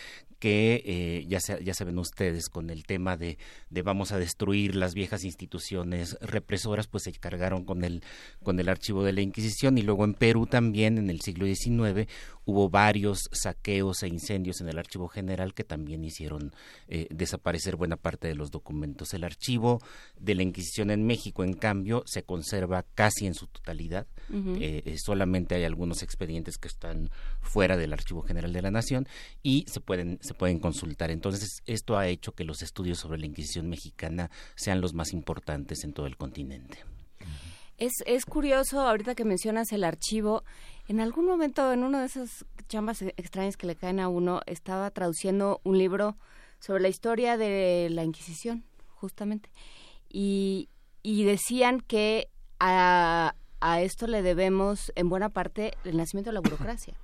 [0.47, 3.37] que eh, ya, ya saben ustedes con el tema de,
[3.69, 8.05] de, vamos a destruir las viejas instituciones represoras, pues se cargaron con el,
[8.45, 12.07] con el archivo de la Inquisición y luego en Perú también en el siglo XIX
[12.45, 16.53] hubo varios saqueos e incendios en el archivo general que también hicieron
[16.87, 19.15] eh, desaparecer buena parte de los documentos.
[19.15, 19.83] El archivo
[20.17, 24.07] de la Inquisición en México, en cambio, se conserva casi en su totalidad.
[24.61, 29.09] Eh, solamente hay algunos expedientes que están fuera del archivo general de la Nación
[29.43, 31.11] y se pueden se pueden consultar.
[31.11, 35.85] Entonces, esto ha hecho que los estudios sobre la Inquisición mexicana sean los más importantes
[35.85, 36.79] en todo el continente.
[37.79, 40.45] Es, es curioso, ahorita que mencionas el archivo,
[40.89, 44.41] en algún momento, en uno de esas chambas e-, extrañas que le caen a uno,
[44.47, 46.17] estaba traduciendo un libro
[46.59, 48.65] sobre la historia de la Inquisición,
[48.95, 49.51] justamente.
[50.09, 50.71] Y,
[51.03, 52.29] y decían que
[52.61, 56.97] a, a esto le debemos, en buena parte, el nacimiento de la burocracia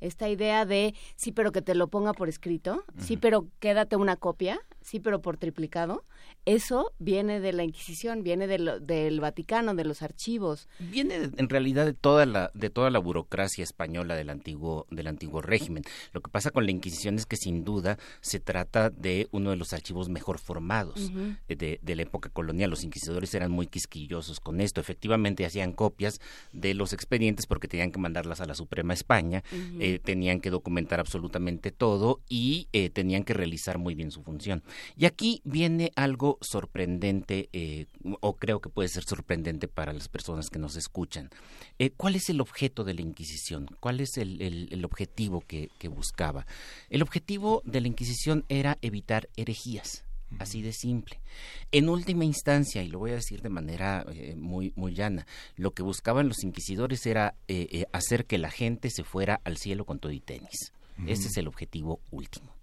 [0.00, 4.16] esta idea de sí, pero que te lo ponga por escrito, sí, pero quédate una
[4.16, 6.04] copia, sí, pero por triplicado,
[6.44, 10.68] eso viene de la Inquisición, viene del Vaticano, de los archivos.
[10.78, 15.42] Viene en realidad de toda la de toda la burocracia española del antiguo del antiguo
[15.42, 15.82] régimen.
[16.12, 19.56] Lo que pasa con la Inquisición es que sin duda se trata de uno de
[19.56, 21.10] los archivos mejor formados
[21.48, 22.70] de, la época colonial.
[22.70, 24.80] Los inquisidores eran muy quisquillosos con esto.
[24.80, 26.20] Efectivamente hacían copias
[26.52, 29.42] de los expedientes porque tenían que mandarlas a la Suprema España,
[29.86, 34.64] eh, tenían que documentar absolutamente todo y eh, tenían que realizar muy bien su función.
[34.96, 37.86] Y aquí viene algo sorprendente, eh,
[38.20, 41.30] o creo que puede ser sorprendente para las personas que nos escuchan.
[41.78, 43.68] Eh, ¿Cuál es el objeto de la Inquisición?
[43.78, 46.46] ¿Cuál es el, objetivo que, buscaba?
[46.90, 50.05] El objetivo de la Inquisición era evitar herejías.
[50.38, 51.20] Así de simple.
[51.72, 55.72] En última instancia, y lo voy a decir de manera eh, muy, muy llana, lo
[55.72, 57.34] que buscaban los inquisidores era
[57.92, 60.72] hacer que la gente se fuera al cielo con todo y tenis.
[61.06, 62.54] Ese es el objetivo último.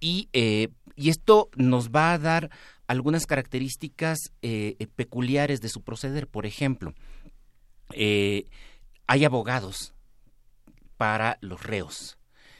[0.00, 2.50] Y, y esto nos va a dar
[2.88, 6.26] algunas características eh, eh, peculiares de su proceder.
[6.26, 6.94] Por ejemplo,
[7.92, 8.46] eh,
[9.06, 9.94] hay abogados
[10.96, 12.18] para los reos.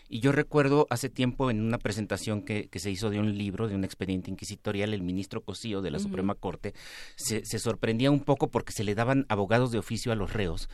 [0.09, 3.75] Y yo recuerdo hace tiempo en una presentación que, se hizo de un libro, de
[3.75, 6.75] un expediente inquisitorial, el ministro Cosío de la Suprema Corte
[7.17, 10.71] se, sorprendía un poco porque se le daban abogados de oficio a los reos,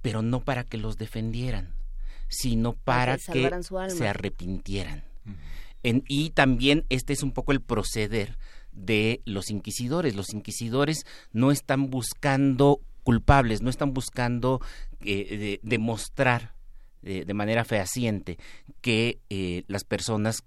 [0.00, 1.74] pero no para que los defendieran,
[2.28, 3.50] sino para, que,
[3.88, 5.04] se arrepintieran.
[5.82, 8.38] y también este es un poco el proceder
[8.72, 10.16] de los inquisidores.
[10.16, 14.60] Los inquisidores no están buscando culpables, no están buscando
[15.00, 16.57] eh, demostrar
[17.02, 18.38] eh, de manera fehaciente
[18.80, 20.42] que eh, las personas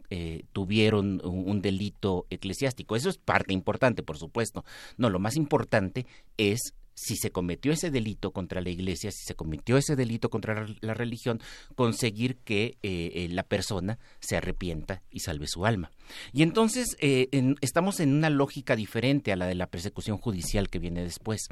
[0.52, 2.96] tuvieron un, delito eclesiástico.
[2.96, 4.66] Eso es parte importante, por supuesto.
[4.98, 6.06] No, lo más importante
[6.38, 10.68] es si se cometió ese delito contra la iglesia, si se cometió ese delito contra
[10.82, 11.42] la religión,
[11.74, 15.90] conseguir que eh, eh, la persona se arrepienta y salve su alma.
[16.32, 17.28] Y entonces eh,
[17.62, 21.48] estamos en una lógica diferente a la de la persecución judicial que viene después.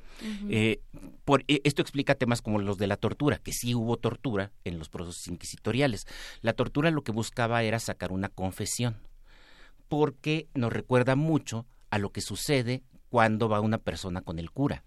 [1.25, 4.89] por, esto explica temas como los de la tortura, que sí hubo tortura en los
[4.89, 6.05] procesos inquisitoriales.
[6.41, 8.97] La tortura lo que buscaba era sacar una confesión,
[9.87, 14.83] porque nos recuerda mucho a lo que sucede cuando va una persona con el cura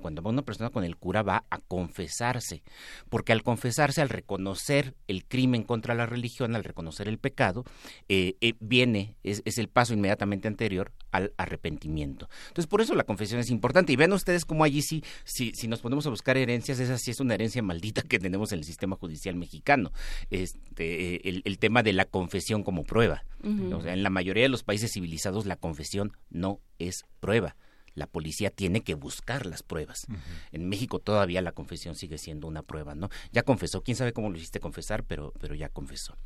[0.00, 2.62] cuando va una persona con el cura va a confesarse,
[3.08, 7.64] porque al confesarse, al reconocer el crimen contra la religión, al reconocer el pecado,
[8.08, 12.28] eh, eh, viene, es, el paso inmediatamente anterior al arrepentimiento.
[12.48, 13.92] Entonces, por eso la confesión es importante.
[13.92, 17.10] Y vean ustedes cómo allí sí, si, si nos ponemos a buscar herencias, esa sí
[17.10, 19.92] es una herencia maldita que tenemos en el sistema judicial mexicano.
[20.30, 23.24] Este, el, tema de la confesión como prueba.
[23.72, 27.56] O sea, en la mayoría de los países civilizados la confesión no es prueba
[27.94, 30.06] la policía tiene que buscar las pruebas.
[30.52, 33.08] En México todavía la confesión sigue siendo una prueba, ¿no?
[33.32, 36.16] Ya confesó, quién sabe cómo lo hiciste confesar, pero, pero ya confesó.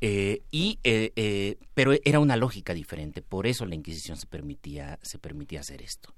[0.00, 4.98] Eh, y, eh, eh, pero era una lógica diferente, por eso la Inquisición se permitía,
[5.02, 6.14] se permitía hacer esto.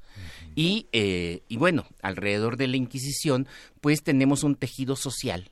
[0.55, 3.47] y, y bueno, alrededor de la Inquisición,
[3.81, 5.51] pues tenemos un tejido social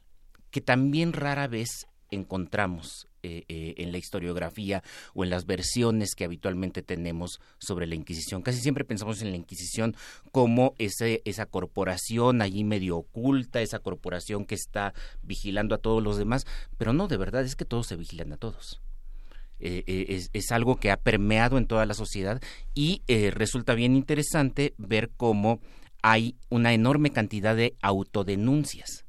[0.50, 6.24] que también rara vez encontramos eh, eh, en la historiografía o en las versiones que
[6.24, 8.42] habitualmente tenemos sobre la Inquisición.
[8.42, 9.96] Casi siempre pensamos en la Inquisición
[10.30, 16.16] como ese, esa corporación allí medio oculta, esa corporación que está vigilando a todos los
[16.16, 16.46] demás,
[16.76, 18.80] pero no, de verdad es que todos se vigilan a todos.
[19.58, 22.40] Eh, es, es, algo que ha permeado en toda la sociedad
[22.74, 23.02] y
[23.32, 25.60] resulta bien interesante ver cómo
[26.02, 29.04] hay una enorme cantidad de autodenuncias.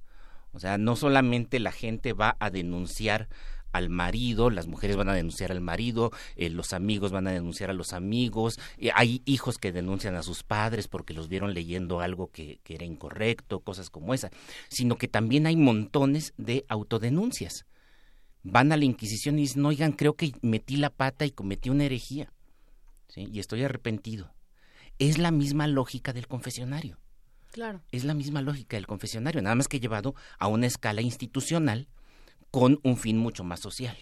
[0.52, 3.30] O sea, no solamente la gente va a denunciar
[3.72, 7.70] al marido, las mujeres van a denunciar al marido, eh, los amigos van a denunciar
[7.70, 12.02] a los amigos, eh, hay hijos que denuncian a sus padres porque los vieron leyendo
[12.02, 14.30] algo que, que, era incorrecto, cosas como esa,
[14.70, 17.66] sino que también hay montones de autodenuncias.
[18.44, 21.86] Van a la Inquisición y dicen, oigan, creo que metí la pata y cometí una
[21.86, 22.32] herejía,
[23.10, 23.28] ¿sí?
[23.32, 24.32] y estoy arrepentido
[25.00, 27.00] es la misma lógica del confesionario.
[27.52, 27.82] Claro.
[27.92, 31.88] Es la misma lógica del confesionario, nada más que llevado a una escala institucional
[32.52, 33.98] con un fin mucho más social.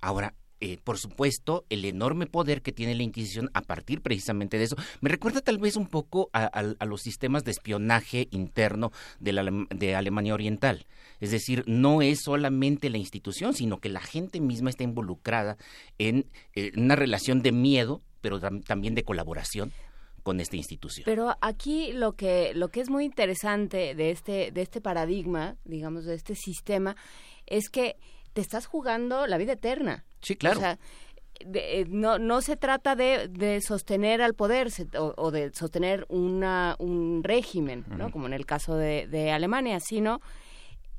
[0.00, 4.64] Ahora, eh, por supuesto, el enorme poder que tiene la Inquisición a partir precisamente de
[4.64, 4.76] eso.
[5.00, 6.50] Me recuerda tal vez un poco a,
[6.84, 10.86] los sistemas de espionaje interno de, la, de, Alemania Oriental.
[11.18, 15.56] Es decir, no es solamente la institución, sino que la gente misma está involucrada
[15.98, 19.72] en eh, una relación de miedo pero también de colaboración
[20.22, 21.04] con esta institución.
[21.04, 26.04] Pero aquí lo que lo que es muy interesante de este de este paradigma, digamos,
[26.04, 26.96] de este sistema
[27.50, 27.96] es que
[28.32, 30.06] te estás jugando la vida eterna.
[30.22, 30.58] Sí, claro.
[30.58, 30.78] O sea,
[31.40, 37.22] eh, no, no se trata de, de sostener al poder o, de sostener una, un
[37.24, 38.10] régimen, ¿no?
[38.10, 40.20] como en el caso de, de Alemania, sino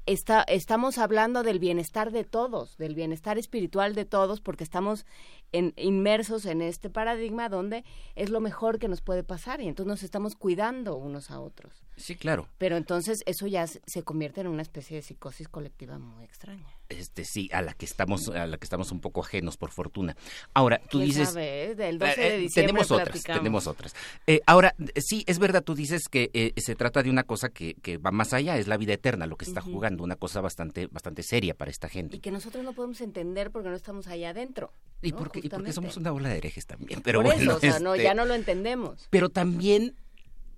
[0.06, 5.06] está, estamos hablando del bienestar de todos, del bienestar espiritual de todos, porque estamos
[5.52, 7.84] inmersos en este paradigma donde
[8.16, 11.84] es lo mejor que nos puede pasar y entonces nos estamos cuidando unos a otros.
[11.98, 12.48] Sí, claro.
[12.58, 16.68] Pero entonces eso ya se convierte en una especie de psicosis colectiva muy extraña.
[16.92, 20.16] Este sí, a la que estamos a la que estamos un poco ajenos por fortuna.
[20.54, 21.76] Ahora, tú dices sabe?
[21.76, 23.96] Del 12 de eh, eh, diciembre tenemos otras, tenemos otras.
[24.28, 27.98] Eh, ahora, sí, es verdad, tú dices que se trata de una cosa que, que,
[27.98, 31.24] va más allá, es la vida eterna lo que está jugando, una cosa bastante bastante
[31.24, 32.18] seria para esta gente.
[32.18, 34.74] Y que nosotros no podemos entender porque no estamos allá adentro.
[35.02, 38.16] Y porque y porque somos una bola de herejes también, pero bueno, no, ya este
[38.16, 39.08] no lo entendemos.
[39.10, 39.96] Pero también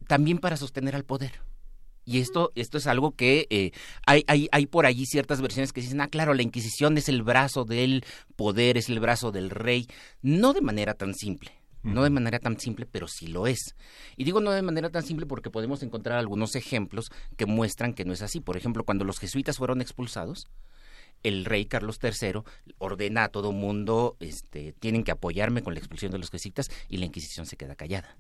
[0.07, 1.31] también para sostener al poder.
[2.05, 3.71] Y esto, esto es algo que eh,
[4.05, 7.23] hay, hay, hay por allí ciertas versiones que dicen, ah, claro, la Inquisición es el
[7.23, 8.03] brazo del
[8.35, 9.87] poder, es el brazo del rey.
[10.21, 11.51] No de manera tan simple.
[11.83, 13.75] No de manera tan simple, pero sí lo es.
[14.15, 18.05] Y digo no de manera tan simple porque podemos encontrar algunos ejemplos que muestran que
[18.05, 18.39] no es así.
[18.39, 20.47] Por ejemplo, cuando los jesuitas fueron expulsados,
[21.23, 22.43] el rey Carlos III
[22.77, 26.97] ordena a todo mundo, este, tienen que apoyarme con la expulsión de los jesuitas y
[26.97, 28.17] la Inquisición se queda callada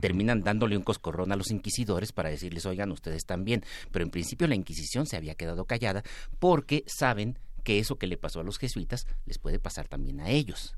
[0.00, 3.64] terminan dándole un coscorrón a los inquisidores para decirles, oigan, ustedes también.
[3.90, 6.02] Pero en principio la Inquisición se había quedado callada
[6.38, 10.30] porque saben que eso que le pasó a los jesuitas les puede pasar también a
[10.30, 10.74] ellos.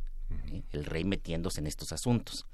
[0.53, 0.63] ¿eh?
[0.73, 2.47] El rey metiéndose en estos asuntos.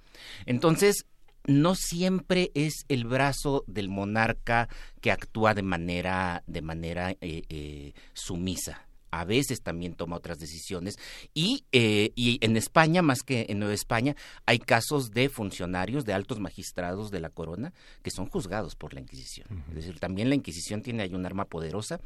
[0.47, 1.07] Entonces,
[1.47, 4.69] no siempre es el brazo del monarca
[5.01, 10.99] que actúa de manera, de manera eh, eh, sumisa a veces también toma otras decisiones
[11.35, 16.13] y, eh, y en España, más que en Nueva España, hay casos de funcionarios, de
[16.13, 19.65] altos magistrados de la corona que son juzgados por la Inquisición.
[19.71, 22.01] Es decir, también la Inquisición tiene ahí un arma poderosa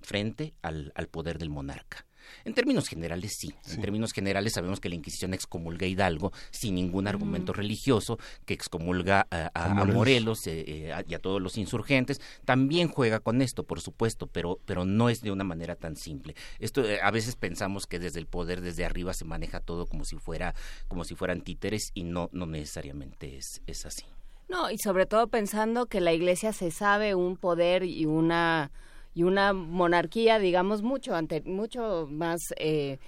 [0.00, 2.06] frente al poder del monarca.
[2.44, 3.54] En términos generales, sí.
[3.70, 8.54] En términos generales, sabemos que la Inquisición excomulga a Hidalgo sin ningún argumento religioso, que
[8.54, 12.20] excomulga a, Morelos, eh, eh, y a todos los insurgentes.
[12.44, 16.34] También juega con esto, por supuesto, pero, pero no es de una manera tan simple.
[16.58, 20.04] Esto eh, a veces pensamos que desde el poder, desde arriba, se maneja todo como
[20.04, 20.54] si fuera,
[20.88, 24.04] como si fueran títeres, y no, no necesariamente es, es así.
[24.48, 28.70] No, y sobre todo pensando que la Iglesia se sabe un poder y una
[29.14, 32.98] y una monarquía, digamos, mucho, ante, mucho más eh,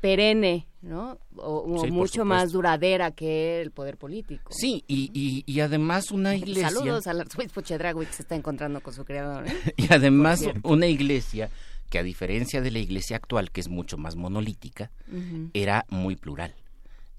[0.00, 1.18] perenne, ¿no?
[1.36, 4.52] O, mucho más duradera que el poder político.
[4.52, 6.70] Sí, y, y, además una iglesia...
[6.70, 9.46] Saludos a la Chedragui que se está encontrando con su creador.
[9.46, 9.52] ¿eh?
[9.76, 11.50] y además una iglesia
[11.90, 14.90] que a diferencia de la iglesia actual, que es mucho más monolítica,
[15.52, 16.54] era muy plural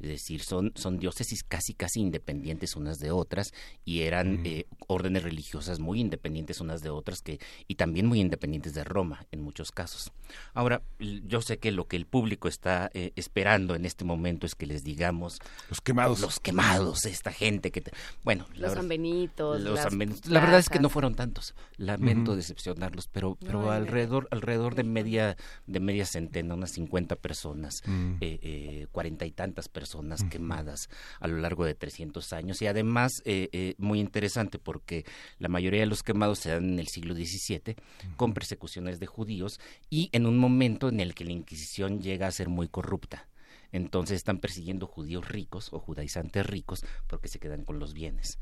[0.05, 3.53] es decir, son, son diócesis casi casi independientes unas de otras
[3.83, 8.75] y eran eh, órdenes religiosas muy independientes unas de otras que y también muy independientes
[8.75, 10.11] de Roma en muchos casos.
[10.53, 14.53] Ahora, yo sé que lo que el público está eh, esperando en este momento es
[14.53, 15.39] que les digamos
[15.69, 17.83] los quemados, los quemados, esta gente que
[18.23, 21.55] bueno, los San Benitos, la verdad es que no fueron tantos.
[21.77, 25.35] Lamento decepcionarlos, pero pero alrededor alrededor de media
[25.65, 28.15] de media centena, unas 50 personas, mm.
[28.21, 30.89] eh, cuarenta y tantas personas personas quemadas
[31.19, 35.05] a lo largo de 300 años y además eh, eh, muy interesante porque
[35.39, 37.75] la mayoría de los quemados se dan en el siglo XVII
[38.17, 42.31] con persecuciones de judíos y en un momento en el que la Inquisición llega a
[42.31, 43.27] ser muy corrupta.
[43.71, 48.37] Entonces están persiguiendo judíos ricos o judaizantes ricos porque se quedan con los bienes.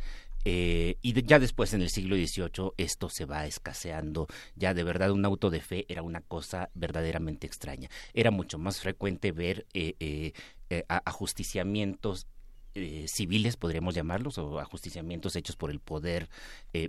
[0.46, 4.28] Eh, y ya después, en el siglo XVIII, esto se va escaseando.
[4.56, 7.90] Ya de verdad un auto de fe era una cosa verdaderamente extraña.
[8.14, 10.34] Era mucho más frecuente ver eh, eh,
[10.88, 12.28] ajusticiamientos
[13.06, 16.28] civiles, podríamos llamarlos, o ajusticiamientos hechos por el poder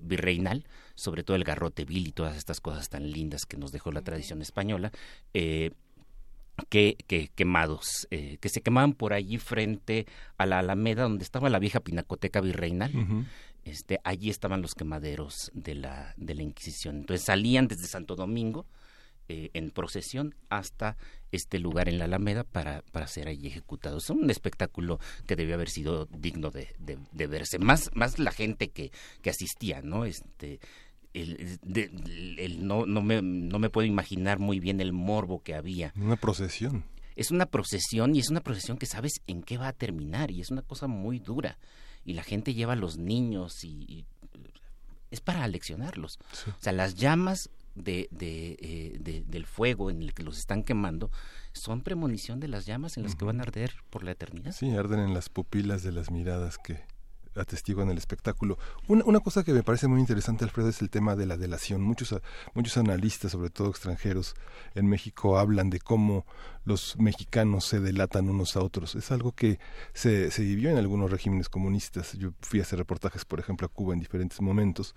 [0.00, 0.64] virreinal,
[0.94, 4.00] sobre todo el garrote vil y todas estas cosas tan lindas que nos dejó la
[4.00, 4.92] tradición española,
[6.68, 10.06] que, que, quemados, eh, que se quemaban por allí frente
[10.38, 12.92] a la Alameda, donde estaba la vieja pinacoteca virreinal.
[13.64, 16.96] este, allí estaban los quemaderos de la, de la Inquisición.
[16.96, 18.66] Entonces salían desde Santo Domingo
[19.28, 20.96] eh, en procesión hasta
[21.32, 24.10] este lugar en la Alameda para, para ser allí ejecutados.
[24.10, 27.58] Un espectáculo que debió haber sido digno de, de, de verse.
[27.58, 30.04] Más, más la gente que, que asistía, ¿no?
[30.04, 30.60] Este,
[31.14, 35.92] el, no, no, me, no me puedo imaginar muy bien el morbo que había.
[35.96, 36.84] Una procesión.
[37.16, 40.40] Es una procesión y es una procesión que sabes en qué va a terminar y
[40.40, 41.58] es una cosa muy dura.
[42.04, 44.04] Y la gente lleva a los niños y,
[45.10, 46.18] es para aleccionarlos.
[46.48, 51.10] O sea, las llamas de, eh, de, del fuego en el que los están quemando
[51.52, 54.52] son premonición de las llamas en las que van a arder por la eternidad.
[54.52, 56.82] Sí, arden en las pupilas de las miradas que,
[57.36, 58.58] atestiguan el espectáculo.
[58.88, 61.82] Una, una, cosa que me parece muy interesante, Alfredo, es el tema de la delación.
[61.82, 62.14] Muchos,
[62.54, 64.34] muchos analistas, sobre todo extranjeros,
[64.74, 66.26] en México hablan de cómo
[66.64, 68.94] los mexicanos se delatan unos a otros.
[68.94, 69.58] Es algo que
[69.92, 72.14] se, se vivió en algunos regímenes comunistas.
[72.14, 74.94] Yo fui a hacer reportajes, por ejemplo, a Cuba en diferentes momentos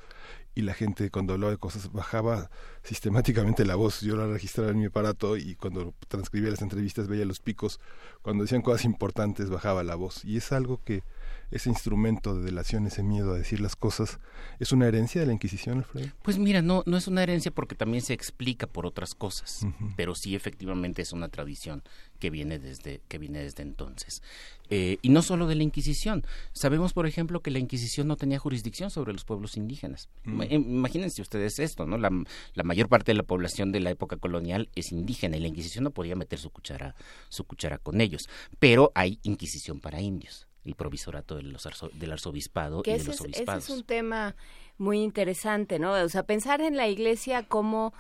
[0.58, 2.50] y la gente cuando hablaba de cosas bajaba
[2.82, 4.02] sistemáticamente la voz.
[4.02, 7.80] Yo la registraba en mi aparato y cuando transcribía las entrevistas veía los picos.
[8.24, 10.26] Cuando decían cosas importantes bajaba la voz.
[10.26, 11.04] Y es algo que
[11.52, 14.20] ese instrumento de delación, ese miedo a decir las cosas,
[14.60, 16.10] ¿es una herencia de la Inquisición, Alfredo?
[16.22, 20.16] Pues mira, no, no es una herencia porque también se explica por otras cosas, pero
[20.16, 21.84] sí efectivamente es una tradición
[22.20, 24.22] que viene desde, que viene desde entonces.
[24.70, 26.26] Eh, y no solo de la Inquisición.
[26.52, 30.10] Sabemos, por ejemplo, que la Inquisición no tenía jurisdicción sobre los pueblos indígenas.
[30.26, 30.42] Mm.
[30.52, 31.98] Imagínense ustedes esto, ¿no?
[31.98, 32.10] La,
[32.54, 35.86] la, mayor parte de la población de la época colonial es indígena y la Inquisición
[35.86, 36.96] no podía meter su cuchara,
[37.30, 38.28] su cuchara con ellos.
[38.60, 43.64] Pero hay Inquisición para indios el provisorato del arzobispado y de los obispados.
[43.64, 44.36] Ese es un tema
[44.78, 45.94] muy interesante, ¿no?
[45.94, 47.94] O sea, pensar en la iglesia como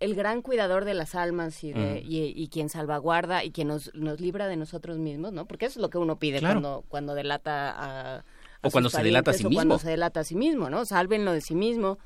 [0.00, 4.48] el gran cuidador de las almas y, y, quien salvaguarda y quien nos, nos libra
[4.48, 5.46] de nosotros mismos, ¿no?
[5.46, 8.24] Porque eso es lo que uno pide cuando, cuando delata a...
[8.62, 9.56] o cuando se delata a sí mismo.
[9.56, 10.84] cuando se delata a sí mismo, ¿no?
[10.84, 11.98] Sálvenlo de sí mismo,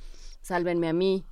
[0.43, 1.25] sálvenme a mí.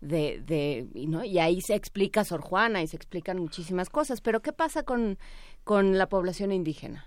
[0.00, 1.22] De, de, ¿no?
[1.22, 4.20] y ahí se explica Sor Juana y se explican muchísimas cosas.
[4.20, 5.16] Pero ¿qué pasa con,
[5.62, 7.06] con la población indígena?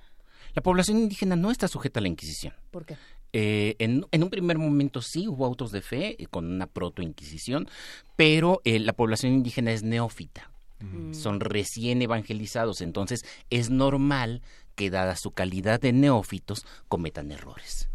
[0.55, 2.53] La población indígena no está sujeta a la Inquisición.
[2.71, 2.97] ¿Por qué?
[3.33, 7.67] Eh, en, un primer momento sí hubo autos de fe eh, con una proto-inquisición,
[8.15, 10.49] pero eh, la población indígena es neófita.
[10.79, 11.13] Mm.
[11.13, 14.41] Son recién evangelizados, entonces es normal
[14.75, 17.89] que dada su calidad de neófitos cometan errores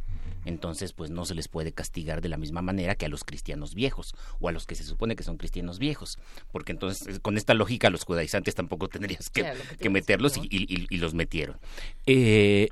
[0.44, 3.74] entonces pues no se les puede castigar de la misma manera que a los cristianos
[3.74, 6.18] viejos o a los que se supone que son cristianos viejos,
[6.52, 11.58] porque entonces con esta lógica los judaizantes tampoco tendrías que, meterlos y, los metieron.
[12.06, 12.68] Eh,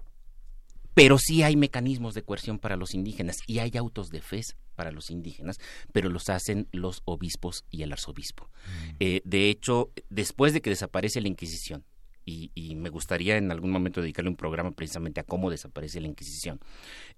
[0.94, 4.40] pero sí hay mecanismos de coerción para los indígenas y hay autos de fe
[4.74, 5.58] para los indígenas,
[5.92, 8.44] pero los hacen los obispos y el arzobispo.
[8.44, 8.96] Mm.
[9.00, 11.84] Eh, de hecho, después de que desaparece la Inquisición,
[12.28, 16.60] y, me gustaría en algún momento dedicarle un programa precisamente a cómo desaparece la Inquisición.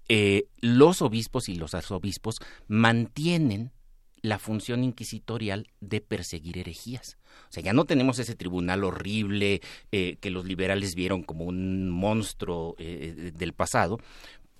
[0.09, 2.37] Eh, los obispos y los arzobispos
[2.67, 3.71] mantienen
[4.21, 7.17] la función inquisitorial de perseguir herejías.
[7.49, 11.89] O sea, ya no tenemos ese tribunal horrible eh, que los liberales vieron como un
[11.89, 13.99] monstruo eh, del pasado,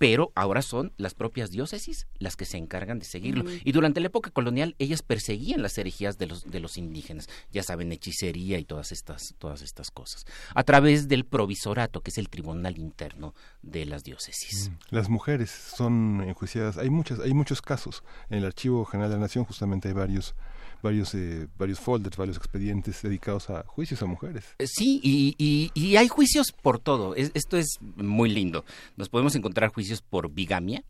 [0.02, 3.44] pero ahora son las propias diócesis las que se encargan de seguirlo.
[3.64, 7.62] Y durante la época colonial ellas perseguían las herejías de los, de los indígenas, ya
[7.62, 10.26] saben, hechicería y todas estas, todas estas cosas,
[10.56, 14.72] a través del provisorato, que es el tribunal interno de las diócesis.
[14.72, 14.96] Mm.
[14.96, 18.04] Las mujeres son enjuiciadas, hay muchas, hay muchos casos.
[18.32, 20.34] En el Archivo General de la Nación justamente hay varios
[20.82, 24.46] varios, eh, varios folders, varios expedientes dedicados a juicios a mujeres.
[24.58, 27.16] Eh, sí, y, y, hay juicios por todo.
[27.16, 28.66] esto es muy lindo.
[28.98, 30.84] Nos podemos encontrar juicios por bigamia,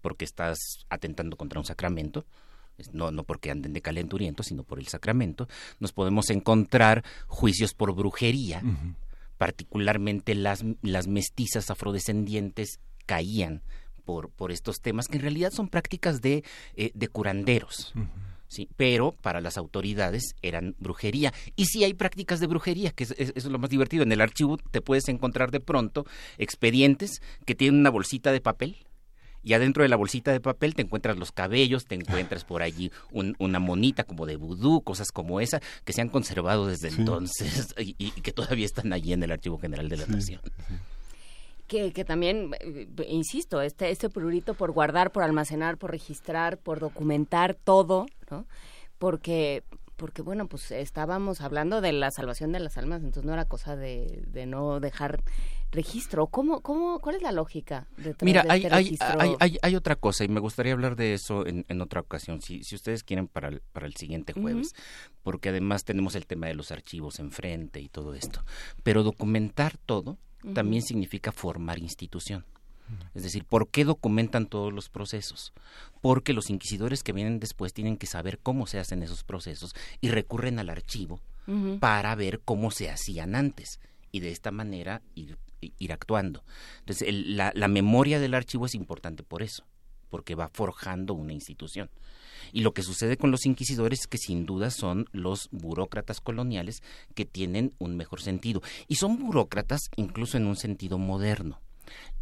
[0.00, 0.58] porque estás
[0.88, 2.24] atentando contra un sacramento.
[2.92, 5.48] No, no porque anden de calenturiento, sino por el sacramento.
[5.80, 8.62] Nos podemos encontrar juicios por brujería,
[9.36, 13.62] particularmente las, las mestizas afrodescendientes caían
[14.04, 16.44] por, por estos temas que en realidad son prácticas de,
[16.76, 17.92] eh, de curanderos
[18.48, 21.32] Sí, pero para las autoridades eran brujería.
[21.54, 24.02] Y sí hay prácticas de brujería, que es, lo más divertido.
[24.02, 26.06] En el archivo te puedes encontrar de pronto
[26.38, 28.76] expedientes que tienen una bolsita de papel
[29.42, 32.90] y adentro de la bolsita de papel te encuentras los cabellos, te encuentras por allí
[33.12, 38.10] una monita como de vudú, cosas como esa, que se han conservado desde entonces y,
[38.10, 40.40] que todavía están allí en el Archivo General de la Nación.
[41.68, 46.80] Que, que, también, eh, insisto, este, este prurito por guardar, por almacenar, por registrar, por
[46.80, 48.46] documentar todo, ¿no?
[48.98, 49.62] Porque
[49.98, 53.74] porque bueno, pues estábamos hablando de la salvación de las almas, entonces no era cosa
[53.74, 55.24] de, de no dejar
[55.72, 56.28] registro.
[56.28, 59.96] ¿Cómo, cómo, ¿Cuál es la lógica de Mira, hay, este hay, hay, hay, hay, otra
[59.96, 63.26] cosa y me gustaría hablar de eso en, en otra ocasión, si, si ustedes quieren
[63.26, 64.72] para el, para el siguiente jueves,
[65.24, 68.44] porque además tenemos el tema de los archivos enfrente y todo esto.
[68.84, 70.16] Pero documentar todo
[70.54, 72.44] también significa formar institución.
[73.14, 75.52] Es decir, ¿por qué documentan todos los procesos?
[76.00, 80.08] Porque los inquisidores que vienen después tienen que saber cómo se hacen esos procesos y
[80.08, 81.20] recurren al archivo
[81.80, 83.80] para ver cómo se hacían antes
[84.12, 86.44] y de esta manera ir, ir actuando.
[86.80, 89.64] Entonces, la, la memoria del archivo es importante por eso,
[90.10, 91.90] porque va forjando una institución.
[92.52, 96.82] Y lo que sucede con los inquisidores es que sin duda son los burócratas coloniales
[97.14, 98.62] que tienen un mejor sentido.
[98.86, 101.60] Y son burócratas incluso en un sentido moderno.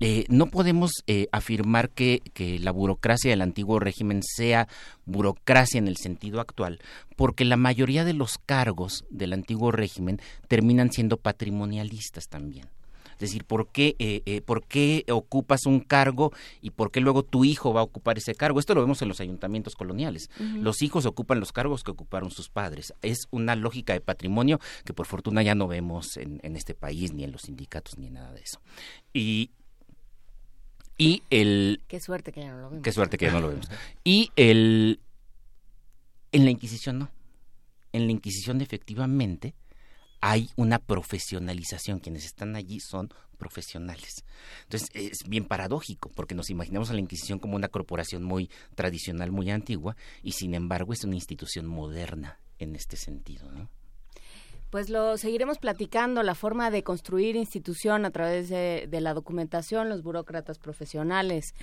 [0.00, 2.22] Eh, no podemos eh, afirmar que,
[2.60, 4.68] la burocracia del antiguo régimen sea
[5.04, 6.80] burocracia en el sentido actual,
[7.16, 12.68] porque la mayoría de los cargos del antiguo régimen terminan siendo patrimonialistas también.
[13.16, 17.44] Es decir, ¿por qué, eh, ¿por qué ocupas un cargo y por qué luego tu
[17.44, 18.60] hijo va a ocupar ese cargo?
[18.60, 20.30] Esto lo vemos en los ayuntamientos coloniales.
[20.38, 22.92] Los hijos ocupan los cargos que ocuparon sus padres.
[23.00, 27.12] Es una lógica de patrimonio que por fortuna ya no vemos en, en este país,
[27.12, 28.60] ni en los sindicatos, ni en nada de eso.
[29.12, 29.50] Y
[30.98, 31.82] y el...
[31.88, 32.82] Qué suerte que ya no lo vemos.
[32.82, 33.68] Qué suerte que ya no lo vemos.
[34.04, 35.00] Y el...
[36.32, 37.10] En la Inquisición no.
[37.92, 39.54] En la Inquisición efectivamente
[40.20, 42.00] hay una profesionalización.
[42.00, 44.24] Quienes están allí son profesionales.
[44.64, 49.30] Entonces es bien paradójico porque nos imaginamos a la Inquisición como una corporación muy tradicional,
[49.30, 53.50] muy antigua y sin embargo es una institución moderna en este sentido.
[53.52, 53.68] ¿no?
[54.70, 60.02] Pues lo seguiremos platicando, la forma de construir institución a través de, la documentación, los
[60.02, 61.54] burócratas profesionales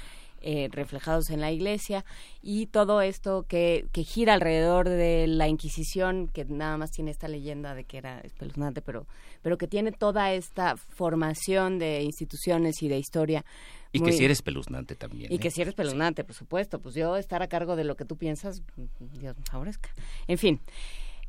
[0.44, 2.06] eh, reflejados en la iglesia
[2.42, 7.28] y todo esto que, que gira alrededor de la Inquisición, que nada más tiene esta
[7.28, 9.08] leyenda de que era espeluznante, pero,
[9.42, 13.46] pero que tiene toda esta formación de instituciones y de historia.
[13.92, 15.32] Y que si eres espeluznante también.
[15.32, 15.52] Y que ¿eh?
[15.52, 16.80] si eres espeluznante, por supuesto.
[16.80, 18.64] Pues yo estar a cargo de lo que tú piensas,
[19.00, 19.90] Dios me favorezca.
[20.28, 20.60] En fin.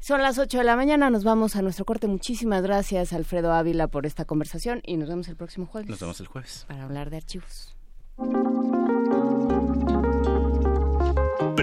[0.01, 2.09] Son las 8 de la mañana, nos vamos a nuestro corte.
[2.09, 5.89] Muchísimas gracias, Alfredo Ávila, por esta conversación y nos vemos el próximo jueves.
[5.89, 6.67] Nos vemos el jueves.
[6.69, 7.75] Para hablar de archivos.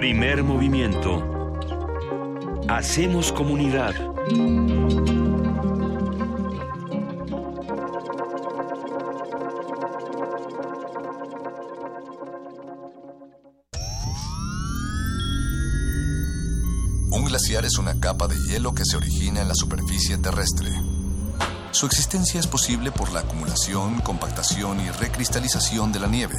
[0.02, 1.22] Primer movimiento.
[2.68, 3.94] Hacemos comunidad.
[17.10, 20.72] Un glaciar es una capa de hielo que se origina en la superficie terrestre.
[21.70, 26.38] Su existencia es posible por la acumulación, compactación y recristalización de la nieve.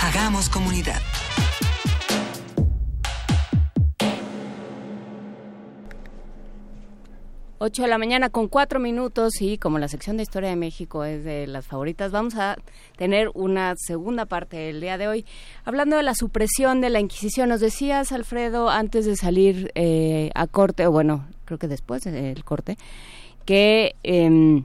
[0.00, 1.02] Hagamos comunidad.
[7.64, 11.04] Ocho de la mañana con cuatro minutos y como la sección de Historia de México
[11.04, 12.56] es de las favoritas, vamos a
[12.96, 15.24] tener una segunda parte del día de hoy.
[15.64, 20.48] Hablando de la supresión de la Inquisición, nos decías, Alfredo, antes de salir eh, a
[20.48, 22.78] corte, o bueno, creo que después del corte,
[23.44, 23.94] que...
[24.02, 24.64] Eh,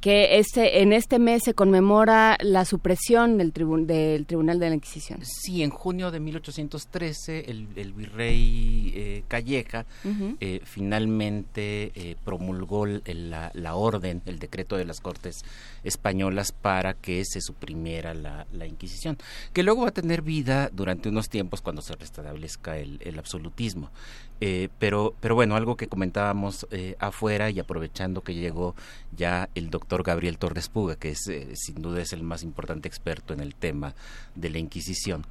[0.00, 5.20] que este en este mes se conmemora la supresión del, del Tribunal de la Inquisición.
[5.24, 9.86] Sí, en junio de 1813 el, el virrey eh, Calleja
[10.40, 15.44] eh, finalmente eh, promulgó la, la, orden, el decreto de las Cortes
[15.82, 19.18] españolas para que se suprimiera la, la, Inquisición,
[19.52, 23.90] que luego va a tener vida durante unos tiempos cuando se restablezca el, el absolutismo.
[24.40, 28.76] Eh, pero, pero bueno, algo que comentábamos eh, afuera y aprovechando que llegó
[29.16, 32.86] ya el doctor Gabriel Torres Puga, que es eh, sin duda es el más importante
[32.88, 33.94] experto en el tema
[34.36, 35.24] de la Inquisición,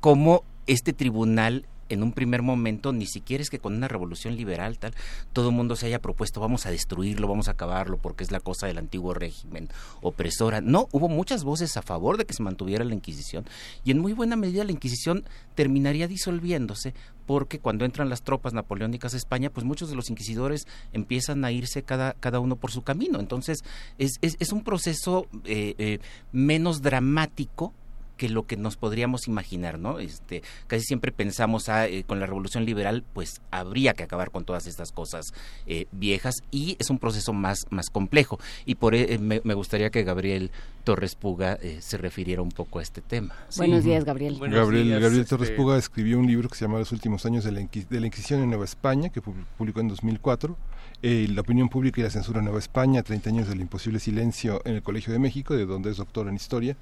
[0.00, 4.78] cómo este tribunal en un primer momento ni siquiera es que con una revolución liberal
[4.78, 4.94] tal
[5.32, 8.40] todo el mundo se haya propuesto vamos a destruirlo, vamos a acabarlo porque es la
[8.40, 9.68] cosa del antiguo régimen
[10.02, 10.60] opresora.
[10.60, 13.44] No, hubo muchas voces a favor de que se mantuviera la Inquisición
[13.84, 15.24] y en muy buena medida la Inquisición
[15.54, 16.94] terminaría disolviéndose
[17.26, 21.52] porque cuando entran las tropas napoleónicas a España, pues muchos de los inquisidores empiezan a
[21.52, 23.18] irse cada, cada uno por su camino.
[23.18, 23.64] Entonces
[23.98, 25.98] es, es, un proceso eh, eh,
[26.32, 27.72] menos dramático
[28.16, 29.98] que lo que nos podríamos imaginar, ¿no?
[29.98, 34.44] Este, casi siempre pensamos ah, eh, con la revolución liberal, pues habría que acabar con
[34.44, 35.32] todas estas cosas
[35.66, 39.90] eh, viejas y es un proceso más más complejo y por eh, me, me, gustaría
[39.90, 40.50] que Gabriel
[40.84, 43.34] Torres Puga eh, se refiriera un poco a este tema.
[43.48, 43.58] Sí.
[43.58, 44.36] Buenos días, Gabriel.
[44.38, 45.56] Buenos Gabriel, días, Gabriel Torres este...
[45.56, 48.06] Puga escribió un libro que se llama Los últimos años de la, Inquis de la
[48.06, 50.56] Inquisición en Nueva España, que publicó en 2004.
[51.02, 54.62] Eh, la opinión pública y la censura en Nueva España, 30 años del imposible silencio
[54.64, 56.76] en el Colegio de México, de donde es doctor en historia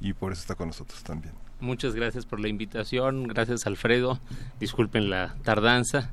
[0.00, 1.34] y por eso está con nosotros también.
[1.60, 4.20] Muchas gracias por la invitación, gracias Alfredo,
[4.58, 6.10] disculpen la tardanza.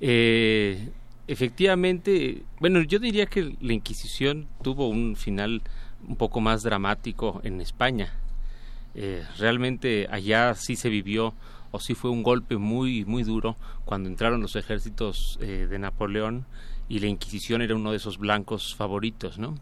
[0.00, 0.88] Eh,
[1.26, 5.62] efectivamente, bueno, yo diría que la Inquisición tuvo un final
[6.08, 8.14] un poco más dramático en España.
[8.94, 11.34] Eh, realmente allá sí se vivió
[11.70, 16.46] o sí fue un golpe muy muy duro cuando entraron los ejércitos eh, de Napoleón
[16.88, 19.54] y la Inquisición era uno de esos blancos favoritos, ¿no?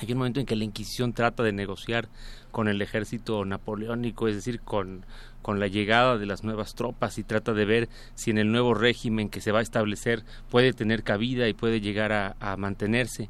[0.00, 2.08] Hay un momento en que la Inquisición trata de negociar
[2.52, 5.04] con el ejército napoleónico, es decir, con,
[5.42, 8.74] con la llegada de las nuevas tropas y trata de ver si en el nuevo
[8.74, 13.28] régimen que se va a establecer puede tener cabida y puede llegar a, mantenerse.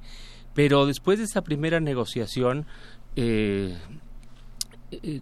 [0.54, 2.66] Pero después de esa primera negociación,
[3.16, 3.74] eh,
[4.90, 5.20] eh,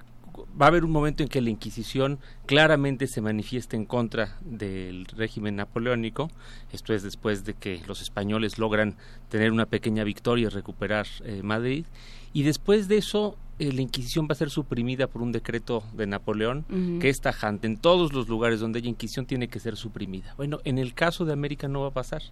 [0.60, 5.04] va a haber un momento en que la Inquisición claramente se manifiesta en contra del
[5.06, 6.30] régimen napoleónico.
[6.72, 8.96] Esto es después de que los españoles logran
[9.28, 11.84] tener una pequeña victoria y recuperar eh, Madrid.
[12.32, 16.06] Y después de eso, eh, la Inquisición va a ser suprimida por un decreto de
[16.06, 16.98] Napoleón uh -huh.
[17.00, 17.66] que es tajante.
[17.66, 20.34] En todos los lugares donde haya Inquisición tiene que ser suprimida.
[20.36, 22.22] Bueno, en el caso de América no va a pasar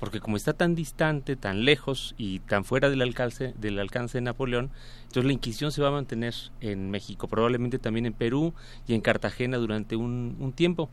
[0.00, 4.22] porque como está tan distante, tan lejos y tan fuera del alcance, del alcance de
[4.22, 4.70] Napoleón,
[5.02, 8.54] entonces la Inquisición se va a mantener en México, probablemente también en Perú
[8.88, 10.88] y en Cartagena durante un, tiempo.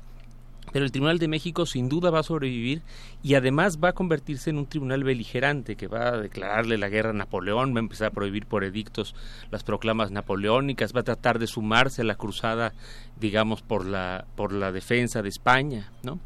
[0.73, 2.81] Pero el Tribunal de México sin duda va a sobrevivir
[3.23, 7.11] y además va a convertirse en un tribunal beligerante que va a declararle la guerra
[7.11, 9.15] a Napoleón, va a empezar a prohibir por edictos
[9.49, 12.73] las proclamas napoleónicas, va a tratar de sumarse a la cruzada,
[13.17, 16.19] digamos, por la, por la defensa de España, ¿no?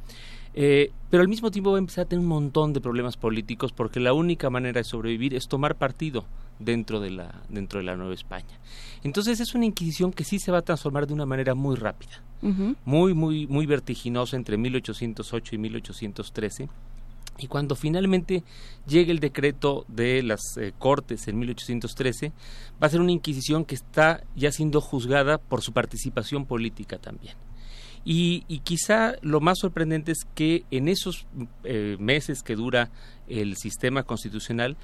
[0.54, 3.72] Eh, pero al mismo tiempo va a empezar a tener un montón de problemas políticos
[3.72, 6.26] porque la única manera de sobrevivir es tomar partido
[6.60, 8.60] dentro de la, dentro de la Nueva España.
[9.04, 12.22] Entonces es una Inquisición que sí se va a transformar de una manera muy rápida,
[12.86, 16.70] muy, muy, muy vertiginosa entre 1808 y 1813
[17.38, 18.44] y cuando finalmente
[18.86, 22.32] llegue el decreto de las eh, Cortes en 1813,
[22.82, 27.36] va a ser una Inquisición que está ya siendo juzgada por su participación política también.
[28.04, 31.28] Y, quizá lo más sorprendente es que en esos
[31.64, 32.90] eh, meses que dura
[33.28, 34.78] el sistema constitucional,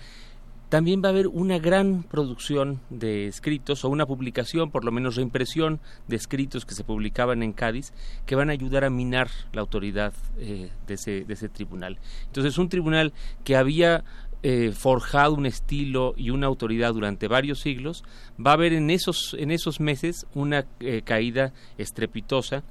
[0.70, 5.16] también va a haber una gran producción de escritos o una publicación, por lo menos
[5.16, 7.94] reimpresión de escritos que se publicaban en Cádiz,
[8.26, 12.00] que van a ayudar a minar la autoridad eh, de, ese, de ese tribunal.
[12.26, 13.14] Entonces, un tribunal
[13.46, 14.04] que había
[14.44, 18.04] eh, forjado un estilo y una autoridad durante varios siglos,
[18.40, 22.64] va a haber en esos, en esos meses una eh, caída estrepitosa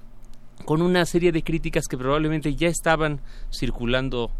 [0.67, 4.31] con una serie de críticas que probablemente ya estaban circulando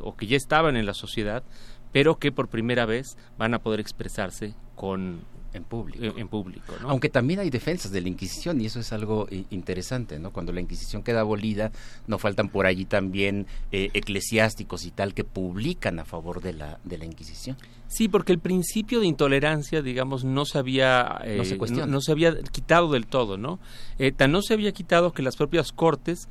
[0.00, 1.44] o que ya estaban en la sociedad,
[1.92, 5.20] pero que por primera vez van a poder expresarse con
[5.52, 6.18] en público.
[6.18, 10.32] En, público Aunque también hay defensas de la Inquisición y eso es algo interesante, ¿no?
[10.32, 11.72] Cuando la Inquisición queda abolida,
[12.06, 16.78] no faltan por allí también eh, eclesiásticos y tal que publican a favor de la,
[16.84, 17.56] de la Inquisición.
[17.86, 22.12] Sí, porque el principio de intolerancia, digamos, no se había, no, se eh, no, se
[22.12, 23.58] había quitado del todo, ¿no?
[23.98, 26.28] Eh, tan no se había quitado que las propias cortes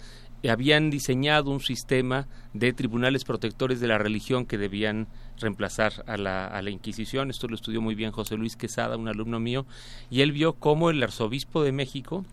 [0.49, 5.07] habían diseñado un sistema de tribunales protectores de la religión que debían
[5.41, 7.29] reemplazar a la, a la Inquisición.
[7.29, 9.65] Esto lo estudió muy bien José Luis Quesada, un alumno mío,
[10.09, 12.25] y él vio cómo el arzobispo de México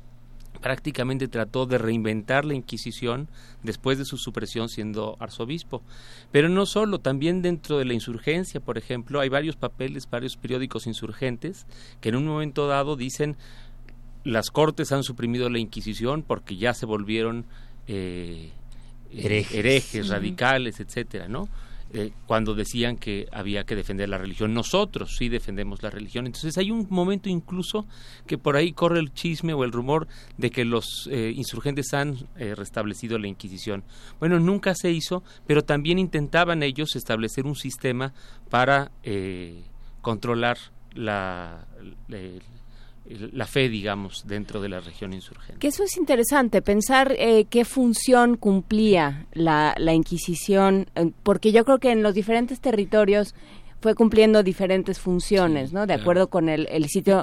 [0.59, 3.29] prácticamente trató de reinventar la Inquisición
[3.63, 5.83] después de su supresión siendo arzobispo.
[6.33, 10.87] Pero no solo, también dentro de la insurgencia, por ejemplo, hay varios papeles, varios periódicos
[10.87, 11.67] insurgentes
[12.01, 13.37] que en un momento dado dicen
[14.25, 17.47] las cortes han suprimido la Inquisición porque ya se volvieron
[17.87, 18.51] eh,
[19.11, 21.49] herejes, radicales, etcétera, ¿no?
[21.95, 24.53] Eh, cuando decían que había que defender la religión.
[24.53, 26.27] Nosotros sí defendemos la religión.
[26.27, 27.87] Entonces hay un momento incluso
[28.27, 32.29] que por ahí corre el chisme o el rumor de que los eh, insurgentes han
[32.37, 33.85] eh, restablecido la Inquisición.
[34.21, 38.13] Bueno, nunca se hizo, pero también intentaban ellos establecer un sistema
[38.51, 38.91] para
[40.03, 40.59] controlar
[40.95, 41.67] la,
[42.09, 42.19] la
[43.47, 45.59] fe, digamos, dentro de la región insurgente.
[45.59, 51.65] Que eso es interesante, pensar eh, qué función cumplía la, la Inquisición, eh, porque yo
[51.65, 53.35] creo que en los diferentes territorios
[53.81, 55.87] fue cumpliendo diferentes funciones, ¿no?
[55.87, 57.23] De acuerdo con el, el sitio,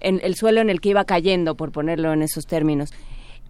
[0.00, 2.90] en el suelo en el que iba cayendo, por ponerlo en esos términos.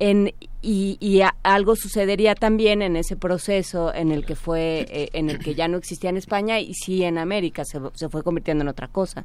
[0.01, 5.31] En, y, y algo sucedería también en ese proceso en el que fue eh, en
[5.31, 8.63] el que ya no existía en España y sí en América se, se fue convirtiendo
[8.63, 9.25] en otra cosa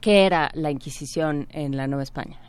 [0.00, 2.40] ¿Qué era la Inquisición en la Nueva España?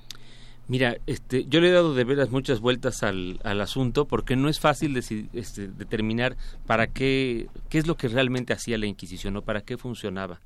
[0.67, 4.47] Mira, este, yo le he dado de veras muchas vueltas al, al asunto porque no
[4.47, 9.41] es fácil este, determinar para qué, qué es lo que realmente hacía la Inquisición o
[9.41, 10.39] para qué funcionaba.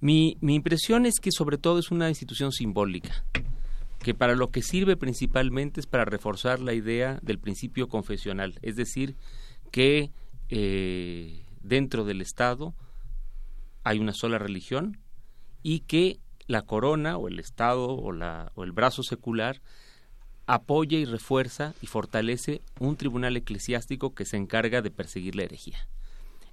[0.00, 3.24] Mi, mi impresión es que sobre todo es una institución simbólica,
[4.00, 8.76] que para lo que sirve principalmente es para reforzar la idea del principio confesional, es
[8.76, 9.14] decir,
[9.70, 10.10] que
[10.48, 12.74] eh, dentro del Estado
[13.84, 14.98] hay una sola religión
[15.62, 19.60] y que la corona o el Estado o, la, o el brazo secular
[20.46, 25.86] apoya y refuerza y fortalece un tribunal eclesiástico que se encarga de perseguir la herejía.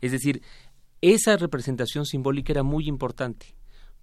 [0.02, 0.42] Es decir,
[1.02, 3.56] esa representación simbólica era muy importante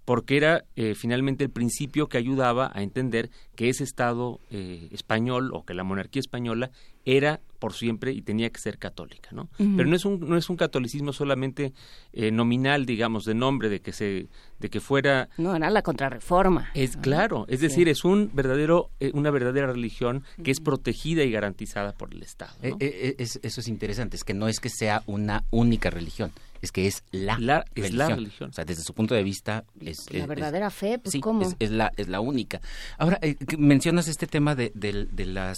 [0.05, 5.51] porque era eh, finalmente el principio que ayudaba a entender que ese Estado eh, español
[5.53, 6.71] o que la monarquía española
[7.05, 9.49] era por siempre y tenía que ser católica, ¿no?
[9.57, 11.73] Pero no es un no es un catolicismo solamente
[12.11, 14.27] eh, nominal, digamos, de nombre de que se
[14.59, 16.71] de que fuera no era la contrarreforma.
[16.73, 21.93] Es claro, es decir, es un verdadero una verdadera religión que es protegida y garantizada
[21.93, 22.53] por el Estado.
[22.79, 26.33] eso es interesante, es que no es que sea una única religión,
[26.63, 28.49] es que es la, religión.
[28.49, 30.09] O sea, desde su punto de vista es...
[30.13, 31.41] La verdadera fe, pues sí, ¿cómo?
[31.59, 32.61] Es, la, es la única.
[32.97, 35.57] Ahora, eh, mencionas este tema de, de, las...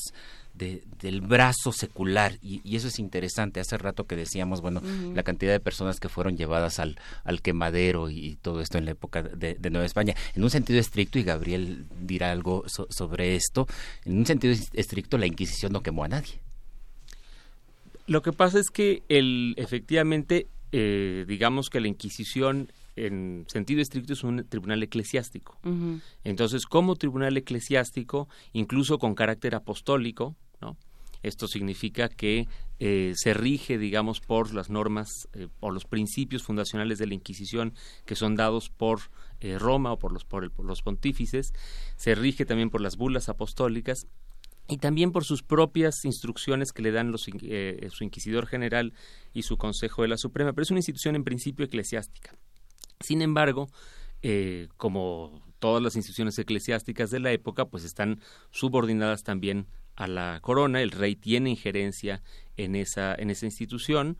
[0.58, 2.38] del brazo secular.
[2.41, 3.60] Y, eso es interesante.
[3.60, 4.82] Hace rato que decíamos bueno
[5.14, 8.91] la cantidad de personas que fueron llevadas al, al quemadero y, todo esto en la
[8.91, 10.16] época de, Nueva España.
[10.36, 13.68] En un sentido estricto y Gabriel dirá algo sobre esto
[14.06, 16.39] en un sentido estricto la Inquisición no quemó a nadie.
[18.08, 24.14] Lo que pasa es que el efectivamente eh, digamos que la Inquisición en sentido estricto
[24.14, 25.60] es un tribunal eclesiástico.
[26.24, 30.36] Entonces, como tribunal eclesiástico, incluso con carácter apostólico.
[31.26, 32.47] Esto significa que
[32.80, 37.73] eh, se rige, digamos, por las normas eh, o los principios fundacionales de la Inquisición
[38.05, 38.99] que son dados por
[39.59, 41.53] Roma o por los, por, por los pontífices,
[41.97, 44.07] se rige también por las bulas apostólicas
[44.67, 47.13] y también por sus propias instrucciones que le dan
[47.43, 48.93] eh, su inquisidor general
[49.34, 52.36] y su Consejo de la Suprema, pero es una institución en principio eclesiástica.
[52.99, 53.67] Sin embargo,
[54.21, 60.39] eh, como todas las instituciones eclesiásticas de la época, pues están subordinadas también a la
[60.41, 62.22] corona, el rey tiene injerencia
[62.57, 64.17] en esa, en esa institución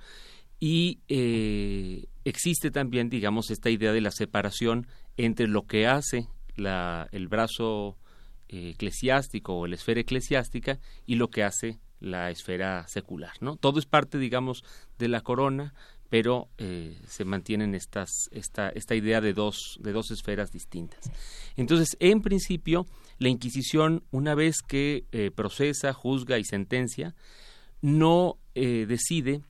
[0.60, 4.88] y eh, existe también, digamos, esta idea de la separación
[5.18, 7.98] entre lo que hace la, el brazo
[8.48, 13.56] eh, eclesiástico o la esfera eclesiástica y lo que hace la esfera secular, ¿no?
[13.58, 14.64] Todo es parte, digamos,
[14.98, 15.74] de la corona,
[16.10, 21.12] pero eh, se mantienen estas, esta, esta idea de dos, de dos esferas distintas.
[21.56, 22.86] Entonces, en principio,
[23.18, 27.16] la Inquisición, una vez que eh, procesa, juzga y sentencia,
[27.82, 29.42] no decide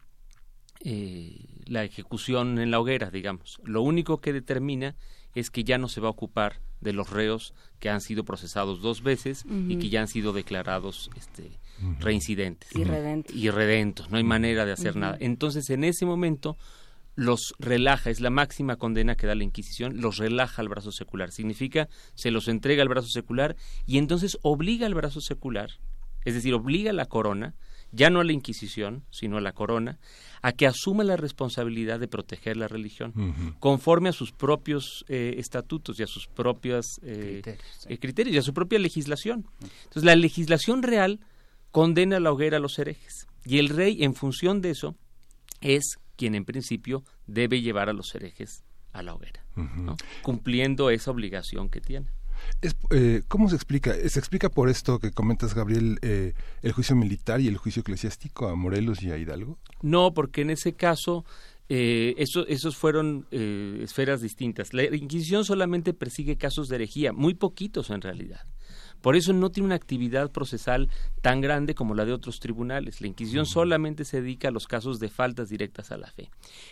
[1.65, 3.59] la ejecución en la hoguera, digamos.
[3.63, 4.95] Lo único que determina
[5.35, 8.81] es que ya no se va a ocupar de los reos que han sido procesados
[8.81, 11.59] dos veces y que ya han sido declarados este,
[11.99, 12.69] reincidentes
[13.33, 14.09] y redentos.
[14.09, 15.17] No hay manera de hacer nada.
[15.19, 16.57] Entonces, en ese momento
[17.15, 21.31] los relaja, es la máxima condena que da la Inquisición, los relaja al brazo secular.
[21.31, 23.55] Significa, se los entrega al brazo secular
[23.85, 25.69] y entonces obliga al brazo secular,
[26.25, 27.55] es decir, obliga a la corona,
[27.91, 29.99] ya no a la Inquisición, sino a la corona,
[30.41, 35.99] a que asuma la responsabilidad de proteger la religión, conforme a sus propios eh, estatutos
[35.99, 37.41] y a sus propios eh,
[37.87, 39.47] eh, criterios, y a su propia legislación.
[39.61, 41.21] Entonces, la legislación real
[41.71, 44.95] condena a la hoguera a los herejes, y el rey, en función de eso,
[45.61, 48.63] es quien en principio debe llevar a los herejes
[48.93, 49.43] a la hoguera,
[50.21, 52.07] cumpliendo esa obligación que tiene.
[52.91, 53.93] Eh, ¿Cómo se explica?
[53.93, 58.47] ¿Se explica por esto que comentas, Gabriel, eh, el juicio militar y el juicio eclesiástico
[58.47, 59.57] a Morelos y a Hidalgo?
[59.81, 61.25] No, porque en ese caso
[61.69, 64.73] eh, eso, esos fueron esferas distintas.
[64.73, 68.41] La Inquisición solamente persigue casos de herejía, muy poquitos en realidad.
[69.01, 70.89] Por eso no tiene una actividad procesal
[71.21, 73.01] tan grande como la de otros tribunales.
[73.01, 76.29] La Inquisición solamente se dedica a los casos de faltas directas a la fe.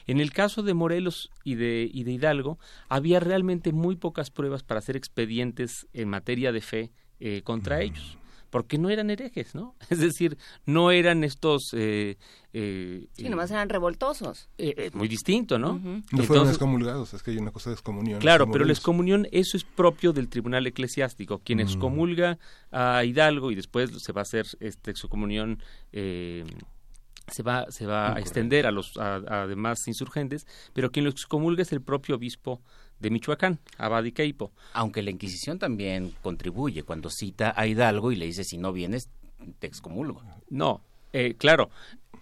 [0.07, 2.57] En el caso de Morelos y de, y de Hidalgo,
[2.89, 8.17] había realmente muy pocas pruebas para hacer expedientes en materia de fe eh, contra ellos
[8.53, 9.75] porque no eran herejes, ¿no?
[9.89, 11.73] Es decir, no eran estos...
[11.73, 12.17] Eh,
[12.53, 14.47] eh, sí, nomás eran revoltosos.
[14.59, 15.81] Eh, muy distinto, ¿no?
[16.11, 18.19] No fueron excomulgados, es que hay una cosa de excomunión.
[18.19, 21.39] Claro, pero la excomunión, eso es propio del tribunal eclesiástico.
[21.39, 22.37] Quien excomulga
[22.71, 25.57] a Hidalgo y después se va a hacer esta excomunión...
[25.91, 31.63] se va, se va a extender a los a, demás insurgentes, pero quien lo excomulga
[31.63, 32.61] es el propio obispo
[33.03, 34.13] de Michoacán, Abad y
[34.73, 39.09] Aunque la Inquisición también contribuye cuando cita a Hidalgo y le dice si no vienes
[39.59, 40.23] te excomulgo.
[40.49, 40.81] No,
[41.11, 41.69] eh, claro.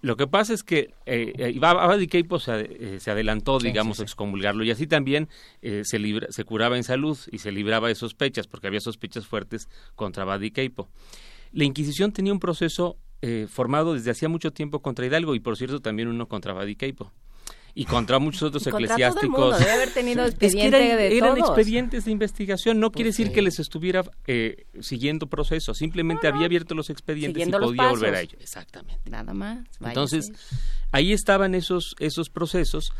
[0.01, 2.09] Lo que pasa es que eh, eh Abad y
[2.39, 4.63] se, se, adelantó, digamos, a excomulgarlo.
[4.63, 5.29] Y así también
[5.61, 5.99] eh, se,
[6.29, 10.41] se curaba en salud y se libraba de sospechas, porque había sospechas fuertes contra Abad
[10.41, 10.51] y
[11.51, 12.97] La Inquisición tenía un proceso
[13.49, 16.75] formado desde hacía mucho tiempo contra Hidalgo y, por cierto, también uno contra Abad y
[17.73, 19.59] y contra muchos otros eclesiásticos.
[19.59, 22.79] Debe haber tenido expediente que eran, expedientes de investigación.
[22.79, 25.77] No quiere decir que les estuviera eh, siguiendo procesos.
[25.77, 28.37] Simplemente había abierto los expedientes y podía volver a ello.
[28.39, 29.09] Exactamente.
[29.09, 29.65] Nada más.
[29.81, 30.31] Entonces,
[30.91, 32.91] ahí estaban esos, esos procesos,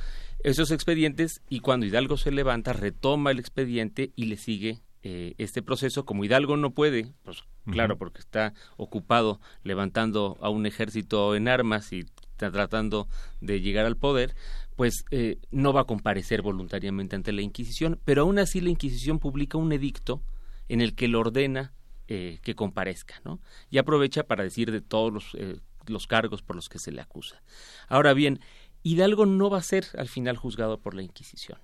[0.44, 5.62] esos expedientes, y cuando Hidalgo se levanta, retoma el expediente y le sigue eh, este
[5.62, 6.06] proceso.
[6.06, 11.92] Como Hidalgo no puede, pues claro, porque está ocupado levantando a un ejército en armas
[11.92, 12.06] y
[12.38, 13.08] tratando
[13.40, 14.36] de llegar al poder,
[14.76, 19.20] pues eh, no va a comparecer voluntariamente ante la Inquisición, pero aún así la Inquisición
[19.20, 20.24] publica un edicto
[20.70, 21.74] en el que le ordena
[22.08, 23.40] eh, que comparezca, ¿no?
[23.70, 27.02] Y aprovecha para decir de todos los, eh, los cargos por los que se le
[27.02, 27.42] acusa.
[27.88, 28.40] Ahora bien,
[28.84, 31.60] Hidalgo no va a ser al final juzgado por la Inquisición.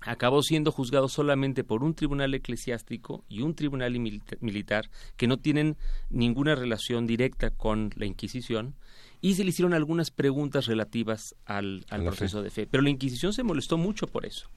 [0.00, 5.76] Acabó siendo juzgado solamente por un tribunal eclesiástico y un tribunal militar que no tienen
[6.08, 8.74] ninguna relación directa con la Inquisición
[9.20, 12.66] y se le hicieron algunas preguntas relativas al, proceso de fe.
[12.66, 14.48] Pero la Inquisición se molestó mucho por eso.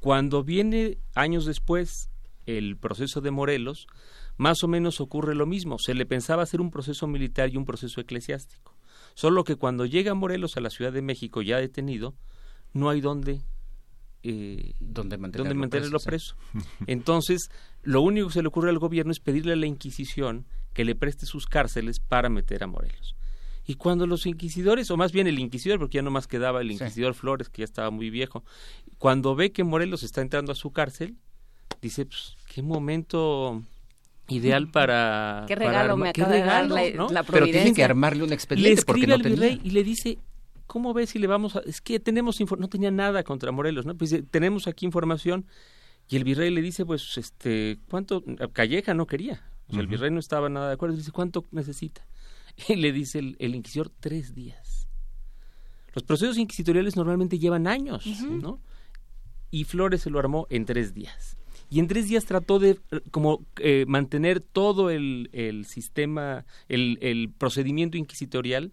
[0.00, 2.10] Cuando viene años después
[2.46, 3.86] el proceso de Morelos,
[4.36, 5.78] más o menos ocurre lo mismo.
[5.78, 8.76] Se le pensaba hacer un proceso militar y un proceso eclesiástico.
[9.14, 12.14] Solo que cuando llega Morelos a la Ciudad de México ya detenido,
[12.72, 13.42] no hay donde
[14.24, 16.36] eh, donde mantenerlo, mantenerlo preso.
[16.86, 17.50] Entonces,
[17.82, 20.94] lo único que se le ocurre al gobierno es pedirle a la Inquisición que le
[20.94, 23.16] preste sus cárceles para meter a Morelos.
[23.72, 26.70] Y cuando los inquisidores, o más bien el inquisidor, porque ya no más quedaba el
[26.70, 28.44] inquisidor Flores, que ya estaba muy viejo,
[28.98, 31.16] cuando ve que Morelos está entrando a su cárcel,
[31.80, 33.62] dice, pues, qué momento
[34.28, 35.46] ideal para...
[35.48, 39.14] Qué regalo me acaba de dar la, Pero tienen que armarle un expediente Le escribe
[39.14, 40.18] al virrey y le dice,
[40.66, 41.60] ¿cómo ves si le vamos a...?
[41.60, 42.38] Es que tenemos...
[42.58, 43.96] No tenía nada contra Morelos, ¿no?
[43.96, 45.46] Pues tenemos aquí información
[46.10, 48.22] y el virrey le dice, pues, este, ¿cuánto?
[48.52, 49.42] Calleja no quería.
[49.68, 50.94] O sea, el virrey no estaba nada de acuerdo.
[50.94, 52.04] Dice, ¿cuánto necesita?
[52.68, 54.88] Y le dice el, el inquisidor, tres días.
[55.94, 58.60] Los procesos inquisitoriales normalmente llevan años, ¿no?
[59.50, 61.36] Y Flores se lo armó en tres días.
[61.68, 62.78] Y en tres días trató de
[63.10, 68.72] como eh, mantener todo el, el sistema, el, el procedimiento inquisitorial.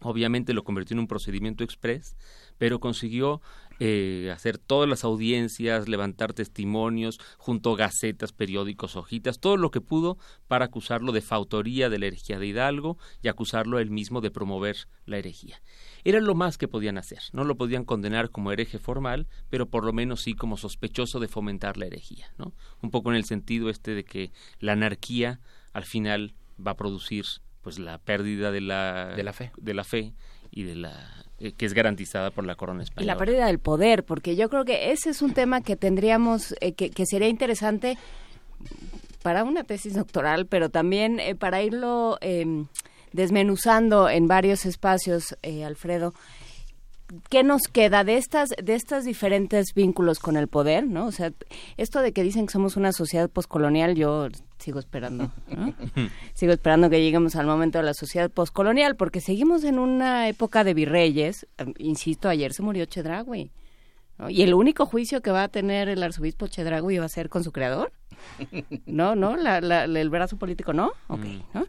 [0.00, 2.16] Obviamente lo convirtió en un procedimiento express,
[2.58, 3.40] pero consiguió
[3.80, 10.16] eh, hacer todas las audiencias, levantar testimonios, junto gacetas, periódicos, hojitas, todo lo que pudo
[10.46, 14.76] para acusarlo de fautoría de la herejía de Hidalgo y acusarlo él mismo de promover
[15.06, 15.60] la herejía.
[16.04, 17.20] Era lo más que podían hacer.
[17.32, 21.28] No lo podían condenar como hereje formal, pero por lo menos sí como sospechoso de
[21.28, 22.54] fomentar la herejía, ¿no?
[22.80, 24.30] Un poco en el sentido este de que
[24.60, 25.40] la anarquía
[25.72, 26.34] al final
[26.64, 27.24] va a producir
[27.62, 29.50] pues la pérdida de la, De la fe.
[29.56, 30.14] de la fe
[30.50, 33.12] y de la eh, que es garantizada por la corona Y española.
[33.14, 36.72] la pérdida del poder, porque yo creo que ese es un tema que tendríamos, eh,
[36.72, 37.96] que, que sería interesante
[39.22, 42.64] para una tesis doctoral, pero también eh, para irlo eh,
[43.12, 46.12] desmenuzando en varios espacios, eh, Alfredo.
[47.30, 51.06] ¿Qué nos queda de estas de estos diferentes vínculos con el poder, no?
[51.06, 51.32] O sea,
[51.76, 54.28] esto de que dicen que somos una sociedad poscolonial, yo
[54.58, 55.74] sigo esperando, ¿no?
[56.34, 60.64] sigo esperando que lleguemos al momento de la sociedad poscolonial, porque seguimos en una época
[60.64, 61.46] de virreyes.
[61.58, 63.50] Eh, Insisto, ayer se murió Chedraui.
[64.18, 64.30] ¿no?
[64.30, 67.42] Y el único juicio que va a tener el arzobispo Chedraui va a ser con
[67.44, 67.92] su creador.
[68.86, 70.92] No, no, la, la- el brazo político no.
[71.08, 71.66] Ok, ¿no?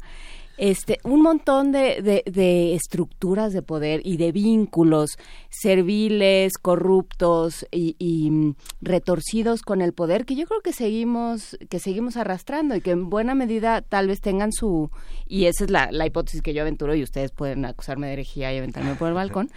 [0.57, 5.18] Este, un montón de, de, de estructuras de poder y de vínculos
[5.49, 11.80] serviles, corruptos y, y, mm, retorcidos con el poder que yo creo que seguimos que
[11.80, 14.91] seguimos arrastrando y que en buena medida tal vez tengan su
[15.27, 18.53] y esa es la, la hipótesis que yo aventuro y ustedes pueden acusarme de herejía
[18.53, 19.49] y aventarme por el balcón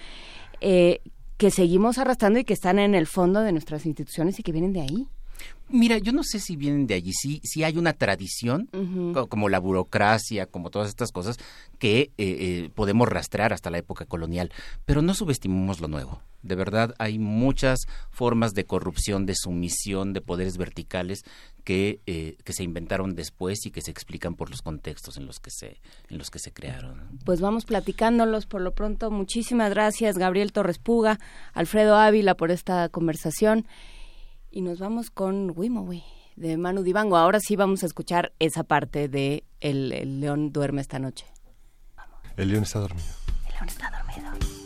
[0.61, 1.01] eh,
[1.37, 4.73] que seguimos arrastrando y que están en el fondo de nuestras instituciones y que vienen
[4.73, 5.09] de ahí.
[5.71, 8.71] Mira, yo no sé si vienen de allí, sí, sí hay una tradición,
[9.29, 11.37] como la burocracia, como todas estas cosas,
[11.79, 14.51] que eh, eh, podemos rastrear hasta la época colonial,
[14.87, 16.23] pero no subestimemos lo nuevo.
[16.43, 21.25] De verdad, hay muchas formas de corrupción, de sumisión, de poderes verticales
[21.65, 25.41] que, eh, que se inventaron después y que se explican por los contextos en los
[25.41, 27.19] que se, en los que se crearon.
[27.25, 29.11] Pues vamos platicándolos por lo pronto.
[29.11, 31.19] Muchísimas gracias, Gabriel Torres Puga,
[31.53, 33.67] Alfredo Ávila, por esta conversación.
[34.51, 36.03] Y nos vamos con Wimowi,
[36.37, 37.17] de Manu Dibango.
[37.17, 41.27] Ahora sí vamos a escuchar esa parte de El, el león duerme esta noche.
[42.37, 43.09] El león está dormido.
[43.47, 44.58] El león está dormido.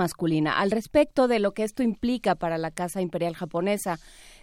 [0.00, 0.58] Masculina.
[0.58, 3.98] Al respecto de lo que esto implica para la Casa Imperial japonesa,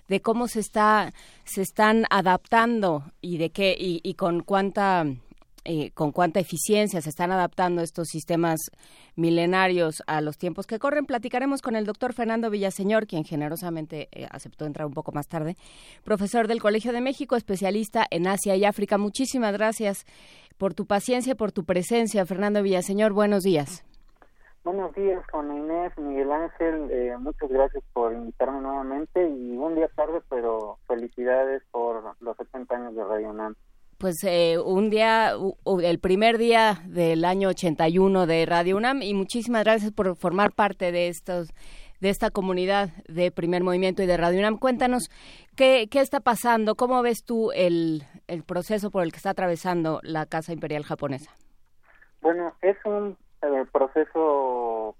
[0.07, 1.13] de cómo se está
[1.45, 5.03] se están adaptando y de qué y, con cuánta
[5.65, 8.59] eh, con cuánta eficiencia se están adaptando estos sistemas
[9.15, 11.05] milenarios a los tiempos que corren.
[11.05, 15.57] Platicaremos con el doctor Fernando Villaseñor, quien generosamente eh, aceptó entrar un poco más tarde,
[16.03, 18.97] profesor del Colegio de México, especialista en Asia y África.
[18.97, 20.05] Muchísimas gracias
[20.57, 23.11] por tu paciencia, por tu presencia, Fernando Villaseñor.
[23.11, 23.83] Buenos días.
[24.67, 26.91] Buenos días, con Inés, Miguel Ángel.
[26.91, 32.75] Eh, muchas gracias por invitarme nuevamente y un día tarde, pero felicidades por los 80
[32.75, 33.55] años de Radio UNAM.
[33.97, 35.31] Pues eh, un día,
[35.81, 40.91] el primer día del año 81 de Radio UNAM y muchísimas gracias por formar parte
[40.91, 41.53] de estos
[42.01, 44.57] de esta comunidad de primer movimiento y de Radio UNAM.
[44.57, 45.09] Cuéntanos
[45.55, 50.01] qué, qué está pasando, cómo ves tú el, el proceso por el que está atravesando
[50.03, 51.31] la Casa Imperial japonesa.
[52.21, 54.95] Bueno, es un el proceso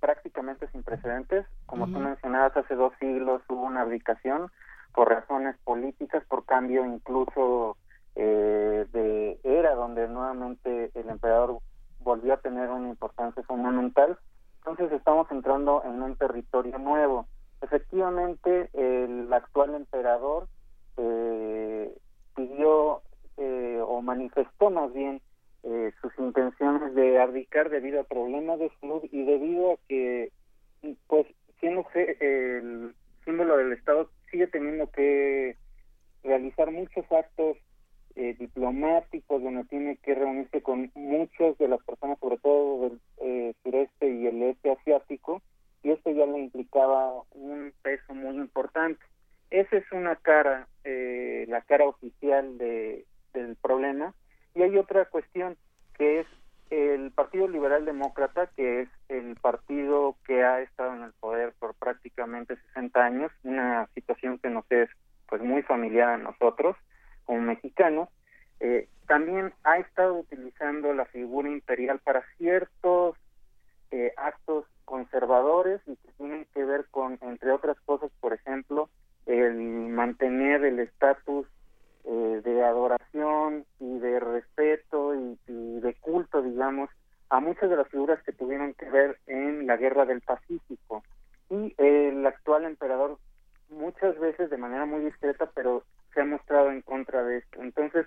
[0.00, 1.46] prácticamente sin precedentes.
[1.66, 4.50] Como tú mencionabas, hace dos siglos hubo una abdicación
[4.94, 7.76] por razones políticas, por cambio incluso
[8.16, 11.58] eh, de era, donde nuevamente el emperador
[12.00, 14.18] volvió a tener una importancia fundamental.
[14.58, 17.26] Entonces estamos entrando en un territorio nuevo.
[17.62, 20.48] Efectivamente, el actual emperador
[20.96, 21.94] eh,
[22.34, 23.02] pidió
[23.36, 25.20] eh, o manifestó más bien
[25.62, 30.32] eh, sus intenciones de abdicar debido a problemas de salud y debido a que,
[31.06, 31.26] pues,
[31.58, 32.94] siendo el
[33.26, 35.56] símbolo del Estado, sigue teniendo que
[36.22, 37.58] realizar muchos actos
[38.16, 43.54] eh, diplomáticos donde tiene que reunirse con muchas de las personas, sobre todo del eh,
[43.62, 45.42] sureste y el este asiático,
[45.82, 49.04] y esto ya le implicaba un peso muy importante.
[49.50, 53.04] Esa es una cara, la cara oficial de,
[53.34, 54.14] del problema,
[54.54, 55.56] y hay otra cuestión
[55.96, 56.26] que es
[56.70, 61.74] el Partido Liberal Demócrata, que es el partido que ha estado en el poder por
[61.74, 64.88] prácticamente 60 años, una situación que nos es
[65.28, 66.76] pues muy familiar a nosotros
[67.24, 68.08] como mexicanos,
[68.60, 73.16] eh, también ha estado utilizando la figura imperial para ciertos
[73.90, 78.88] eh, actos conservadores y que tienen que ver con, entre otras cosas, por ejemplo,
[79.26, 79.56] el
[79.88, 81.46] mantener el estatus
[82.04, 86.90] eh, de adoración y de respeto y, de culto, digamos,
[87.28, 91.02] a muchas de las figuras que tuvieron que ver en la guerra del Pacífico.
[91.48, 93.18] Y el actual emperador
[93.70, 97.62] muchas veces de manera muy discreta, pero se ha mostrado en contra de esto.
[97.62, 98.06] Entonces,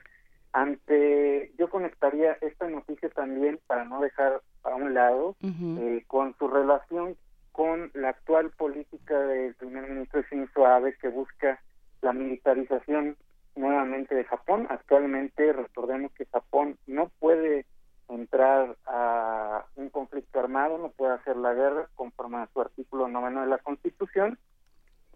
[0.53, 6.47] ante yo conectaría esta noticia también para no dejar a un lado eh, con su
[6.47, 7.17] relación
[7.51, 11.61] con la actual política del primer ministro Shinzo Abe que busca
[12.01, 13.15] la militarización
[13.55, 14.67] nuevamente de Japón.
[14.69, 17.65] Actualmente recordemos que Japón no puede
[18.09, 23.41] entrar a un conflicto armado, no puede hacer la guerra conforme a su artículo noveno
[23.41, 24.37] de la Constitución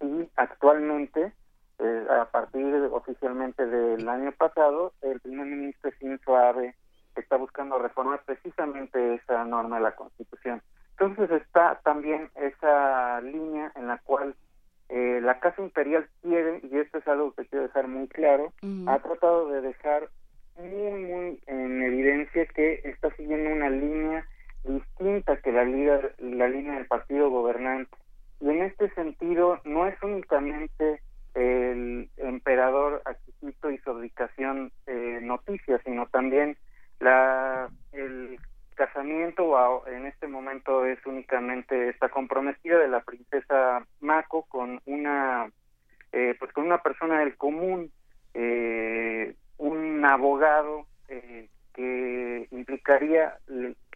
[0.02, 1.34] y actualmente,
[1.80, 6.76] eh, a partir oficialmente del año pasado, el primer ministro Shinzo Abe
[7.16, 10.62] está buscando reformar precisamente esa norma de la Constitución.
[10.92, 14.36] Entonces está también esa línea en la cual
[14.90, 18.54] eh, la Casa Imperial quiere, y esto es algo que quiero dejar muy claro,
[18.88, 20.10] ha tratado de dejar
[20.58, 24.26] muy, muy en evidencia que está siguiendo una línea
[24.64, 27.96] distinta que la, liga, la línea del partido gobernante.
[28.40, 31.02] Y en este sentido, no es únicamente
[31.34, 36.58] el emperador Aquisito y su abdicación eh, noticias, sino también
[37.00, 38.40] la, el
[38.78, 45.52] casamiento en este momento es únicamente está comprometida de la princesa Mako con una
[46.14, 47.92] eh, pues con una persona del común
[48.34, 53.38] eh, un abogado eh, que implicaría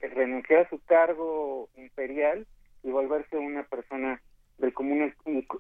[0.02, 2.46] renunciar a su cargo imperial
[2.84, 4.20] y volverse una persona
[4.58, 5.14] del común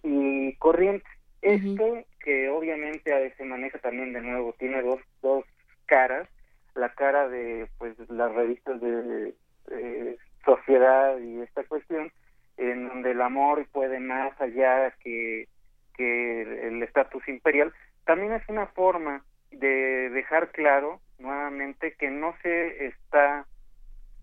[0.03, 1.05] y, corriente
[1.43, 1.53] uh -huh.
[1.53, 5.45] este que obviamente se maneja también de nuevo tiene dos dos
[5.85, 6.27] caras
[6.75, 9.33] la cara de pues las revistas de
[9.71, 12.11] eh, sociedad y esta cuestión,
[12.57, 15.47] en donde el amor puede más allá que,
[15.95, 17.73] que el estatus imperial,
[18.05, 23.45] también es una forma de dejar claro nuevamente que no se está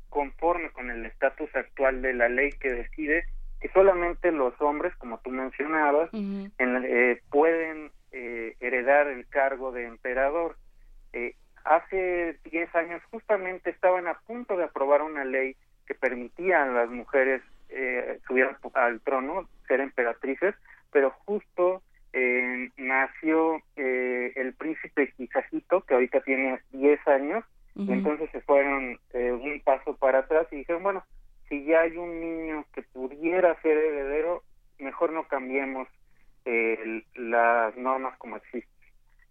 [0.09, 3.25] conforme con el estatus actual de la ley que decide
[3.61, 6.11] que solamente los hombres, como tú mencionabas,
[6.59, 10.57] en- eh, pueden eh, heredar el cargo de emperador.
[11.12, 15.56] Eh, hace 10 años justamente estaban a punto de aprobar una ley
[15.86, 20.55] que permitía a las mujeres eh, subir al- trono, ser emperatrices,
[20.93, 21.82] pero justo
[22.12, 27.44] eh, nació eh, el príncipe Quijajito, que ahorita tiene 10 años,
[27.74, 31.05] y entonces se fueron eh, un paso para atrás y dijeron, bueno,
[31.48, 34.43] si ya hay un niño que pudiera ser heredero,
[34.78, 35.86] mejor no cambiemos
[36.44, 38.77] eh, las normas como existen.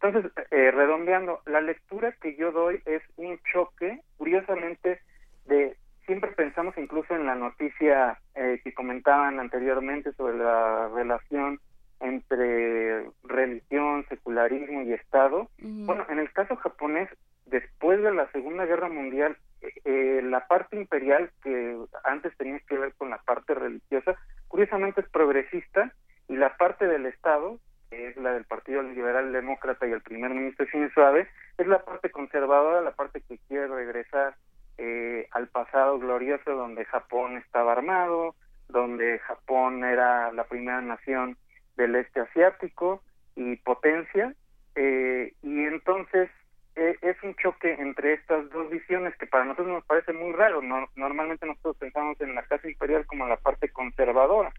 [0.02, 5.02] Entonces, eh, redondeando, la lectura que yo doy es un choque, curiosamente,
[5.46, 5.76] de
[6.06, 11.60] siempre pensamos incluso en la noticia eh, que comentaban anteriormente sobre la relación
[12.00, 15.50] entre religión, secularismo y Estado.
[15.60, 17.10] Bueno, en el caso japonés,
[17.48, 19.36] después de la Segunda Guerra Mundial,
[19.84, 24.16] eh, la parte imperial, que antes tenía que ver con la parte religiosa,
[24.48, 25.92] curiosamente es progresista,
[26.30, 27.58] y la parte del Estado,
[27.90, 32.12] que es la del Partido Liberal Demócrata y el primer ministro Shinzo es la parte
[32.12, 34.36] conservadora, la parte que quiere regresar
[34.78, 38.36] eh, al pasado glorioso donde Japón estaba armado,
[38.70, 41.38] donde Japón era la primera nación
[41.78, 43.02] del este asiático
[43.36, 44.34] y potencia,
[44.76, 46.30] eh, y entonces
[46.78, 50.62] eh, es un choque entre estas dos visiones que para nosotros nos parece muy raro.
[50.62, 54.52] No- normalmente nosotros pensamos en la casa imperial como la parte conservadora,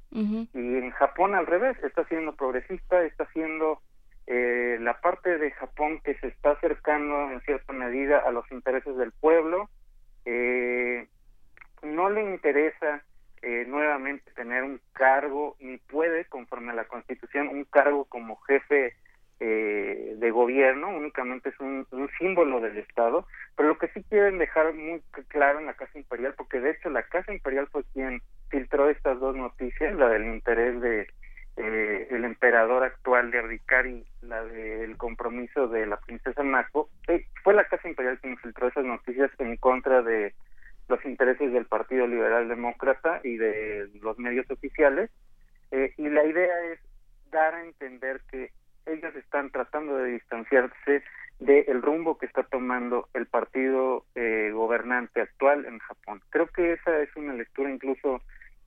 [0.52, 3.80] y en Japón al revés, está siendo progresista, está siendo
[4.26, 8.96] eh, la parte de Japón que se está acercando en cierta medida a los intereses
[8.96, 9.70] del pueblo.
[10.26, 11.06] Eh,
[11.82, 13.02] no le interesa
[13.40, 18.94] eh, nuevamente tener un cargo, ni puede, conforme a la Constitución, un cargo como jefe
[19.40, 24.38] eh, de gobierno, únicamente es un, un símbolo del Estado, pero lo que sí quieren
[24.38, 28.20] dejar muy claro en la Casa Imperial, porque de hecho la Casa Imperial fue quien
[28.50, 31.06] filtró estas dos noticias, la del interés de
[31.56, 37.26] eh, el emperador actual de abdicar y la del compromiso de la princesa Mako, eh,
[37.42, 40.34] fue la Casa Imperial quien filtró esas noticias en contra de
[40.88, 45.10] los intereses del Partido Liberal Demócrata y de los medios oficiales,
[45.70, 46.80] eh, y la idea es
[47.30, 48.50] dar a entender que
[48.88, 51.02] ellos están tratando de distanciarse
[51.38, 56.20] del rumbo que está tomando el partido eh, gobernante actual en Japón.
[56.30, 58.20] Creo que esa es una lectura incluso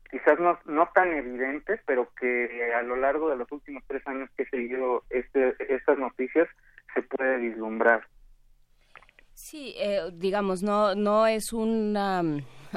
[0.09, 4.29] quizás no, no tan evidente, pero que a lo largo de los últimos tres años
[4.35, 6.47] que he seguido este, estas noticias
[6.93, 8.05] se puede vislumbrar.
[9.33, 12.21] Sí, eh, digamos, no, no es una,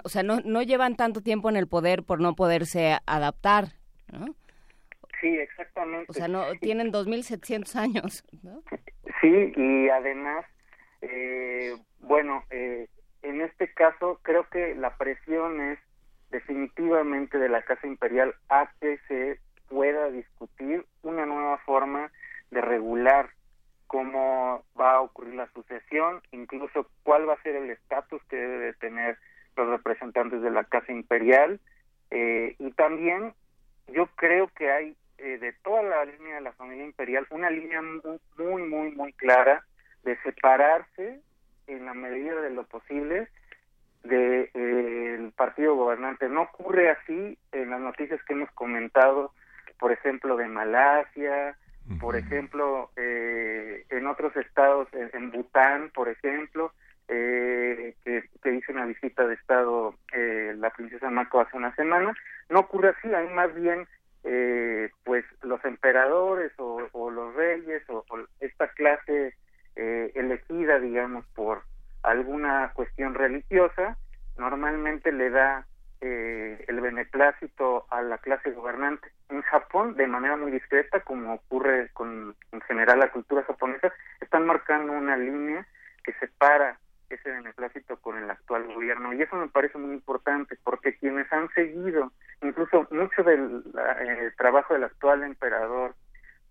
[0.02, 3.72] o sea, no, no llevan tanto tiempo en el poder por no poderse adaptar,
[4.10, 4.34] ¿no?
[5.24, 6.05] Sí, exactamente.
[6.10, 8.62] O sea, no tienen 2.700 años, ¿no?
[9.22, 10.44] Sí, y además,
[11.01, 12.88] eh, bueno, eh,
[13.22, 15.78] en este caso creo que la presión es
[16.30, 19.40] definitivamente de la Casa Imperial a que se
[19.70, 22.12] pueda discutir una nueva forma
[22.51, 23.30] de regular
[23.86, 28.59] cómo va a ocurrir la sucesión, incluso cuál va a ser el estatus que debe
[28.59, 29.16] de tener
[29.56, 31.60] los representantes de la Casa Imperial,
[32.10, 33.32] eh, y también
[33.88, 37.81] yo creo que hay eh, de toda la línea de la familia imperial una línea
[37.82, 39.65] mu- muy, muy, muy clara
[40.03, 41.20] de separarse
[41.66, 43.28] en la medida de lo posible
[44.03, 46.28] del de, el partido gobernante.
[46.28, 49.32] No ocurre así en las noticias que hemos comentado,
[49.78, 51.57] por ejemplo, de Malasia,
[52.01, 56.73] por ejemplo, eh, en otros estados, en, en Bután, por ejemplo,
[57.09, 62.15] eh, que, que hizo una visita de estado eh, la princesa Mako hace una semana.
[62.49, 63.86] No ocurre así, hay más bien
[64.24, 69.34] eh, pues los emperadores o, los reyes o, o esta clase
[69.76, 71.62] eh, elegida, digamos, por
[72.02, 73.96] alguna cuestión religiosa,
[74.36, 75.66] normalmente le da
[76.01, 79.09] eh, el beneplácito a la clase gobernante.
[79.30, 84.44] En Japón, de manera muy discreta, como ocurre con en general la cultura japonesa, están
[84.44, 85.66] marcando una línea
[86.02, 86.78] que separa
[87.10, 89.12] ese beneplácito con el actual gobierno.
[89.12, 92.12] Y eso me parece muy importante porque quienes han seguido
[92.43, 93.62] incluso mucho del
[94.01, 95.94] eh, trabajo del actual emperador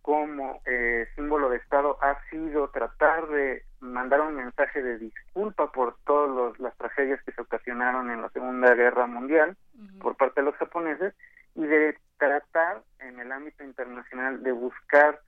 [0.01, 5.95] como eh, símbolo de Estado ha sido tratar de mandar un mensaje de disculpa por
[6.05, 9.55] todas las tragedias que se ocasionaron en la Segunda Guerra Mundial
[10.01, 11.13] por parte de los japoneses
[11.55, 15.21] y de tratar en el ámbito internacional de buscar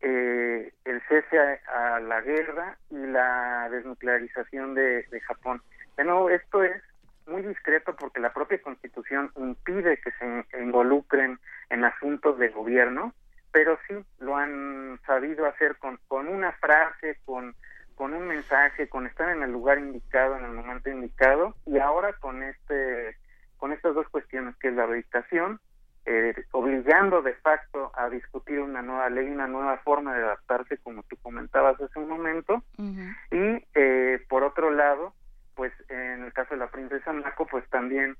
[0.00, 5.62] eh, el cese a, la guerra y la desnuclearización de, de Japón.
[5.96, 6.82] De nuevo, esto es
[7.26, 11.38] muy discreto porque la propia constitución impide que se involucren
[11.70, 13.14] en asuntos de gobierno,
[13.52, 17.54] pero sí lo han sabido hacer con, con una frase, con,
[17.94, 22.12] con un mensaje, con estar en el lugar indicado, en el momento indicado, y ahora
[22.14, 23.16] con este
[23.58, 25.60] con estas dos cuestiones que es la habitación
[26.06, 31.02] eh, obligando de facto a discutir una nueva ley, una nueva forma de adaptarse, como
[31.04, 35.14] tú comentabas hace un momento, y eh, por otro lado,
[35.54, 38.16] pues en el caso de la princesa Naco, pues también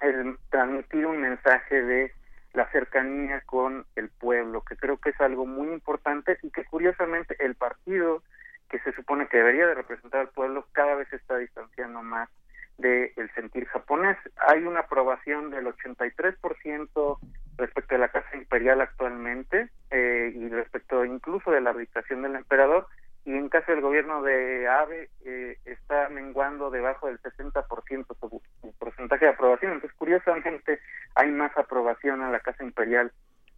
[0.00, 2.12] el transmitir un mensaje de
[2.52, 7.36] la cercanía con el pueblo, que creo que es algo muy importante y que curiosamente
[7.44, 8.22] el partido
[8.68, 12.28] que se supone que debería de representar al pueblo cada vez se está distanciando más
[12.78, 14.16] del sentir japonés.
[14.48, 17.18] Hay una aprobación del 83%
[17.56, 22.86] respecto de la Casa Imperial actualmente eh, y respecto incluso de la habitación del emperador
[23.24, 28.72] y en caso del gobierno de Abe eh, está menguando debajo del 60% su, su
[28.78, 29.72] porcentaje de aprobación.
[29.72, 30.80] Entonces, curiosamente,
[31.14, 33.12] hay más aprobación a la Casa Imperial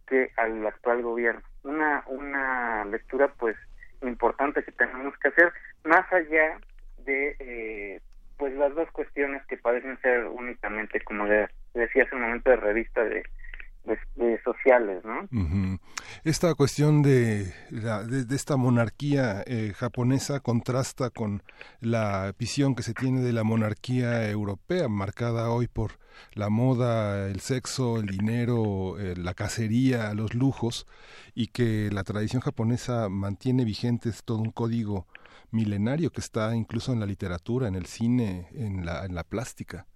[0.07, 1.41] que al actual gobierno.
[1.63, 3.55] Una, una lectura, pues,
[4.03, 5.51] importante que tenemos que hacer,
[5.83, 6.59] más allá
[6.99, 8.01] de eh,
[8.37, 12.55] pues las dos cuestiones que parecen ser únicamente, como le decía hace un momento, de
[12.57, 13.23] revista de,
[14.43, 15.21] sociales, ¿no?
[15.31, 15.79] Ujú.
[16.23, 21.43] Esta cuestión de, de esta monarquía eh, japonesa contrasta con
[21.81, 25.93] la visión que se tiene de la monarquía europea, marcada hoy por
[26.33, 30.87] la moda, el sexo, el dinero, eh, la cacería, los lujos,
[31.33, 35.07] y que la tradición japonesa mantiene vigentes todo un código
[35.55, 39.87] milenario que está incluso en la literatura, en el cine, en la, en la plástica.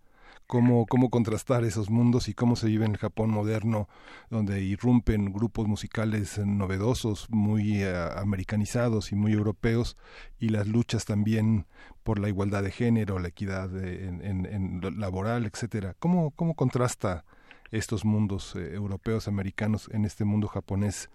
[0.48, 3.88] Cómo, cómo contrastar esos mundos y cómo se vive en el Japón moderno,
[4.32, 9.96] donde irrumpen grupos musicales novedosos, muy eh, americanizados y muy europeos,
[10.40, 11.68] y las luchas también
[12.02, 15.96] por la igualdad de género, la equidad en, laboral, etcétera.
[16.00, 17.26] ¿Cómo, cómo contrasta
[17.70, 21.12] estos mundos eh, europeos, americanos, en este mundo japonés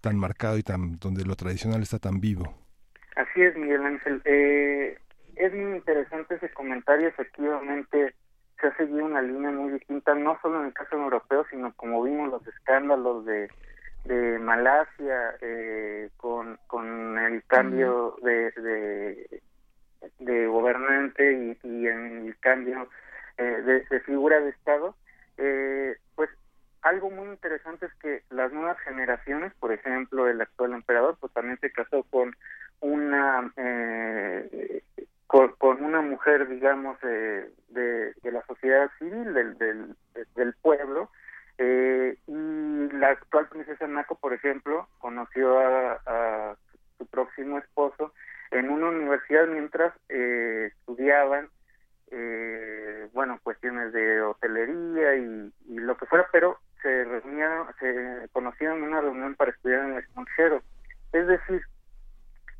[0.00, 2.65] tan marcado y tan donde lo tradicional está tan vivo?
[3.16, 4.22] Así es, Miguel Ángel.
[4.24, 4.98] Eh,
[5.36, 7.08] es muy interesante ese comentario.
[7.08, 8.14] Efectivamente,
[8.60, 12.02] se ha seguido una línea muy distinta, no solo en el caso europeo, sino como
[12.02, 13.50] vimos los escándalos de,
[14.04, 19.42] de Malasia eh, con, con el cambio de, de,
[20.18, 22.88] de gobernante y, y en el cambio
[23.38, 24.94] eh, de, de figura de Estado.
[25.38, 26.30] Eh, pues
[26.82, 31.58] algo muy interesante es que las nuevas generaciones, por ejemplo, el actual emperador, pues también
[31.60, 32.34] se casó con
[32.80, 34.82] una eh,
[35.26, 39.96] con, con una mujer, digamos, eh, de, de la sociedad civil, del, del,
[40.34, 41.10] del pueblo,
[41.58, 46.56] eh, y la actual princesa Nako, por ejemplo, conoció a, a
[46.98, 48.12] su próximo esposo
[48.50, 51.48] en una universidad mientras eh, estudiaban,
[52.10, 58.78] eh, bueno, cuestiones de hotelería y, y lo que fuera, pero se reunieron, se conocieron
[58.78, 60.62] en una reunión para estudiar en el extranjero.
[61.12, 61.62] Es decir,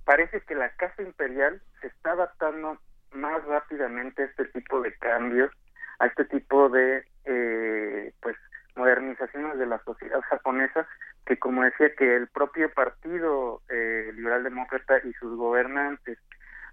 [0.07, 2.79] parece que la Casa Imperial se está adaptando
[3.13, 5.51] más rápidamente a este tipo de cambios,
[5.99, 8.37] a este tipo de eh, pues
[8.77, 10.87] modernizaciones de la sociedad japonesa,
[11.27, 16.19] que como decía que el propio partido eh, liberal demócrata y sus gobernantes,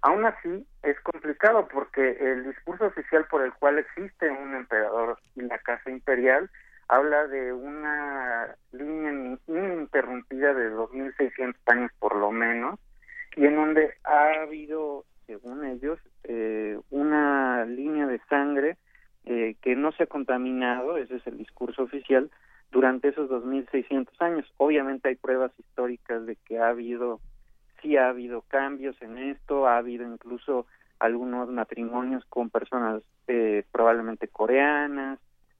[0.02, 5.42] aún así es complicado porque el discurso oficial por el cual existe un emperador y
[5.42, 6.48] la Casa Imperial
[6.88, 12.78] habla de una línea ininterrumpida de 2.600 años por lo menos,
[13.36, 18.76] y en donde ha habido, según ellos, eh, una línea de sangre
[19.24, 22.30] eh, que no se ha contaminado, ese es el discurso oficial,
[22.70, 24.52] durante esos 2.600 años.
[24.56, 27.20] Obviamente hay pruebas históricas de que ha habido,
[27.80, 30.66] sí ha habido cambios en esto, ha habido incluso
[30.98, 35.18] algunos matrimonios con personas eh, probablemente coreanas,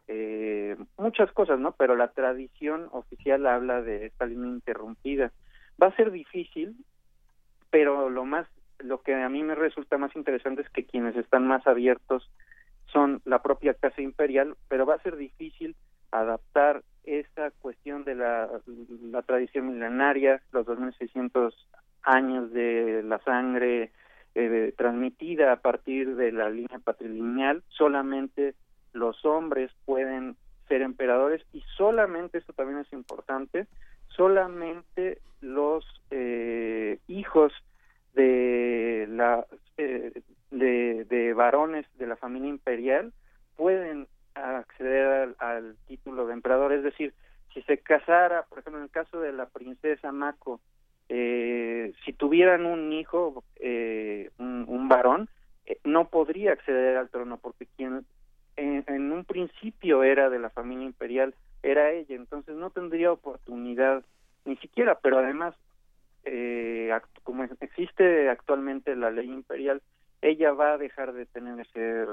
[0.08, 1.72] eh, muchas cosas, ¿no?
[1.72, 5.32] Pero la tradición oficial habla de esta línea interrumpida.
[5.82, 6.76] Va a ser difícil,
[7.74, 8.46] pero lo más
[8.78, 12.30] lo que a mí me resulta más interesante es que quienes están más abiertos
[12.86, 15.74] son la propia casa imperial pero va a ser difícil
[16.12, 18.48] adaptar esa cuestión de la,
[19.26, 21.68] tradición milenaria los 2600
[22.04, 23.90] años de la sangre
[24.36, 28.54] eh, transmitida a partir de la línea patrilineal, solamente
[28.92, 30.36] los hombres pueden
[30.68, 33.66] ser emperadores y solamente, esto también es importante,
[34.16, 37.52] solamente los eh, hijos
[38.14, 39.46] de la
[39.76, 40.12] eh,
[40.50, 43.12] de, de varones de la familia imperial
[43.56, 47.12] pueden acceder al, al título de emperador, es decir,
[47.52, 50.60] si se casara, por ejemplo, en el caso de la princesa Mako,
[51.08, 55.28] eh, si tuvieran un hijo, eh, un, un varón,
[55.66, 58.04] eh, no podría acceder al trono porque quien
[58.56, 61.34] en, en un principio era de la familia imperial
[61.64, 64.04] era ella, entonces no tendría oportunidad
[64.44, 65.54] ni siquiera, pero además,
[66.24, 66.92] eh,
[67.22, 69.80] como existe actualmente la ley imperial,
[70.20, 72.06] ella va a dejar de tener ese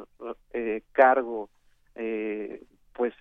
[0.53, 1.49] eh, cargo,
[1.95, 2.63] eh,
[2.93, 3.13] pues,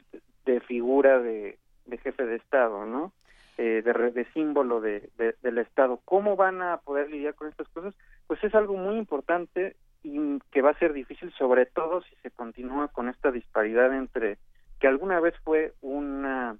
[0.46, 1.58] de figura de,
[2.02, 3.12] jefe de Estado, ¿no?
[3.58, 6.00] Eh, de, de símbolo de, de- del Estado.
[6.04, 7.94] ¿Cómo van a poder lidiar con estas cosas?
[8.26, 12.30] Pues es algo muy importante y que va a ser difícil, sobre todo si se
[12.30, 14.38] continúa con esta disparidad entre
[14.80, 16.58] que alguna vez fue una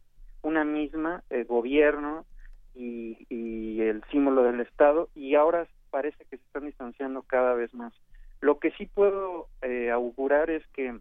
[0.65, 2.27] misma eh, gobierno
[2.75, 7.75] y, y el símbolo del Estado y ahora parece que se están distanciando cada vez
[7.75, 7.93] más.
[8.41, 10.99] Lo que sí puedo eh, augurar es que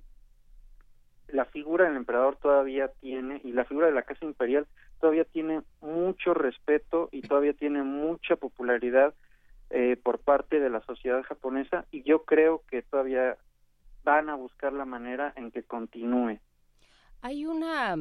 [1.28, 4.68] la figura del emperador todavía tiene y la figura de la casa imperial
[5.00, 9.14] todavía tiene mucho respeto y todavía tiene mucha popularidad
[9.70, 13.38] eh, por parte de la sociedad japonesa y yo creo que todavía
[14.04, 16.40] van a buscar la manera en que continúe.
[17.22, 17.98] Hay una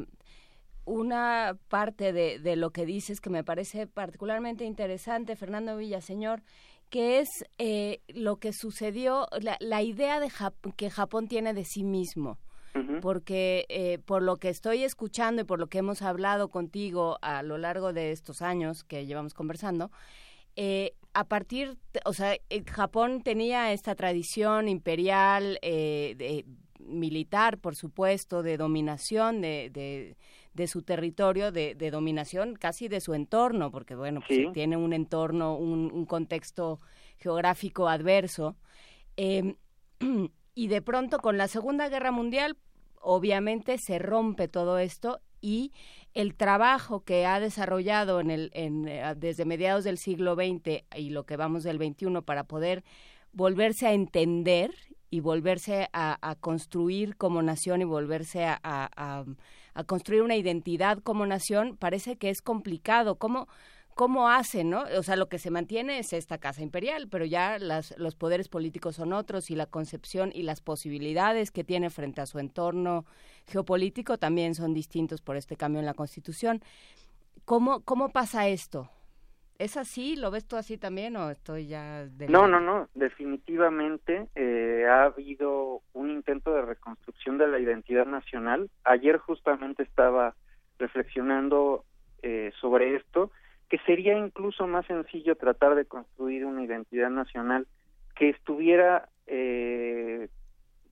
[0.85, 6.41] una parte de, de lo que dices que me parece particularmente interesante, Fernando Villaseñor,
[6.89, 7.27] que es
[7.59, 12.39] eh, lo que sucedió, la, la idea de Jap- que Japón tiene de sí mismo.
[13.01, 17.43] Porque eh, por lo que estoy escuchando y por lo que hemos hablado contigo a
[17.43, 19.91] lo largo de estos años que llevamos conversando,
[20.55, 26.45] eh, a partir, o sea, eh, Japón tenía esta tradición imperial, eh, de-
[26.89, 30.17] militar, por supuesto, de dominación de, de,
[30.53, 34.47] de su territorio, de, de dominación casi de su entorno, porque bueno, pues, Sí.
[34.53, 36.79] tiene un entorno, un, un contexto
[37.17, 38.55] geográfico adverso.
[39.17, 39.55] Eh,
[40.55, 42.57] y de pronto con la Segunda Guerra Mundial,
[43.01, 45.71] obviamente se rompe todo esto y
[46.13, 51.11] el trabajo que ha desarrollado en el, en, eh, desde mediados del siglo XX y
[51.11, 52.83] lo que vamos del XXI para poder
[53.31, 54.71] volverse a entender
[55.09, 59.25] y volverse a, a construir como nación y volverse a,
[59.87, 63.15] construir una identidad como nación, parece que es complicado.
[63.15, 63.47] ¿Cómo,
[63.95, 64.83] cómo hacen, no?
[64.97, 68.49] O sea, lo que se mantiene es esta casa imperial, pero ya las, los poderes
[68.49, 73.05] políticos son otros y la concepción y las posibilidades que tiene frente a su entorno
[73.47, 76.61] geopolítico también son distintos por este cambio en la Constitución.
[77.45, 78.89] ¿Cómo, cómo pasa esto?
[79.59, 80.15] ¿Es así?
[80.15, 82.05] ¿Lo ves tú así también o estoy ya...
[82.05, 88.05] de- No, no, no, definitivamente eh, ha habido un intento de reconstrucción de la identidad
[88.05, 88.69] nacional.
[88.85, 90.33] Ayer justamente estaba
[90.77, 91.83] reflexionando
[92.23, 93.31] eh, sobre esto,
[93.67, 97.67] que sería incluso más sencillo tratar de construir una identidad nacional
[98.15, 100.29] que estuviera eh,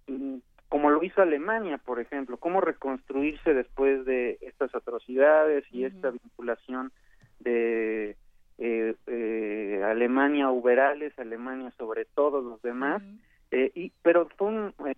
[0.07, 0.35] mm,
[0.67, 6.91] como lo hizo Alemania, por ejemplo, cómo reconstruirse después de estas atrocidades y esta vinculación
[7.39, 8.17] de
[8.57, 13.01] eh, eh, Alemania uberales, Alemania sobre todos los demás,
[13.51, 14.95] eh, y pero fue un, eh,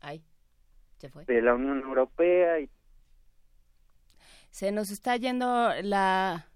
[0.00, 0.22] Ay,
[0.98, 1.24] se fue.
[1.24, 2.68] de la Unión Europea y
[4.50, 6.46] Se nos está yendo la,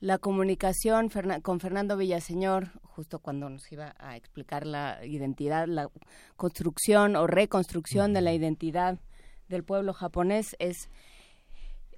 [0.00, 5.88] la comunicación Ferna- con Fernando Villaseñor, justo cuando nos iba a explicar la identidad, la
[6.36, 8.98] construcción o reconstrucción de la identidad
[9.48, 10.54] del pueblo japonés.
[10.58, 10.90] Es,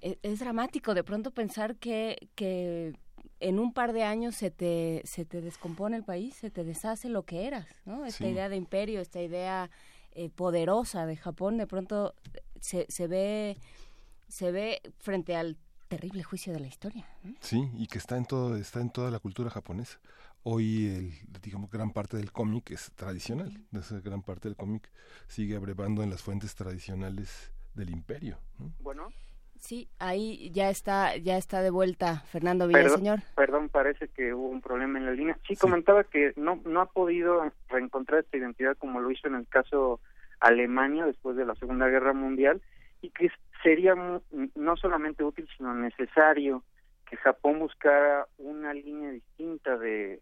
[0.00, 2.94] es, es dramático de pronto pensar que, que
[3.40, 7.08] en un par de años se te, se te descompone el país, se te deshace
[7.08, 8.04] lo que eras, ¿no?
[8.06, 8.30] Esta Sí.
[8.30, 9.70] idea de imperio, esta idea
[10.12, 12.14] eh, poderosa de Japón, de pronto
[12.60, 13.56] se, se ve
[14.26, 15.56] se ve frente al
[15.88, 17.06] terrible juicio de la historia.
[17.22, 17.34] ¿no?
[17.40, 19.98] Sí, y que está en todo, está en toda la cultura japonesa.
[20.42, 23.64] Hoy, el, digamos, gran parte del cómic es tradicional.
[23.72, 24.90] Esa gran parte del cómic
[25.28, 28.38] sigue abrevando en las fuentes tradicionales del imperio.
[28.58, 28.70] ¿no?
[28.80, 29.08] bueno,
[29.60, 33.18] Sí, ahí ya está ya está de vuelta Fernando Perdón, Villaseñor.
[33.34, 35.38] perdón, parece que hubo un problema en la línea.
[35.46, 39.46] Sí, comentaba que no no ha podido reencontrar esta identidad como lo hizo en el
[39.48, 40.00] caso
[40.40, 42.62] Alemania después de la Segunda Guerra Mundial
[43.02, 43.30] y que
[43.62, 44.20] sería mu-
[44.54, 46.62] no solamente útil sino necesario
[47.08, 50.20] que Japón buscara una línea distinta de,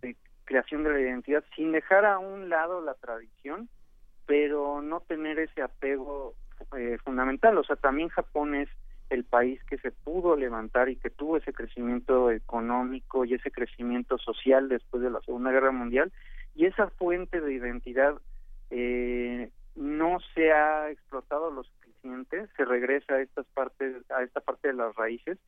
[0.00, 3.68] de creación de la identidad sin dejar a un lado la tradición,
[4.24, 6.34] pero no tener ese apego
[6.76, 7.56] eh, fundamental.
[7.58, 8.68] O sea, también Japón es
[9.10, 14.18] el país que se pudo levantar y que tuvo ese crecimiento económico y ese crecimiento
[14.18, 16.12] social después de la Segunda Guerra Mundial
[16.54, 18.16] y esa fuente de identidad
[18.70, 24.68] eh, no se ha explotado lo suficiente, se regresa a estas partes, a esta parte
[24.68, 25.38] de las raíces.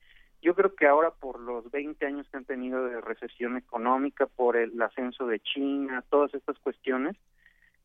[0.40, 4.56] Yo creo que ahora por los 20 años que han tenido de recesión económica, por
[4.56, 7.16] el ascenso de China, todas estas cuestiones,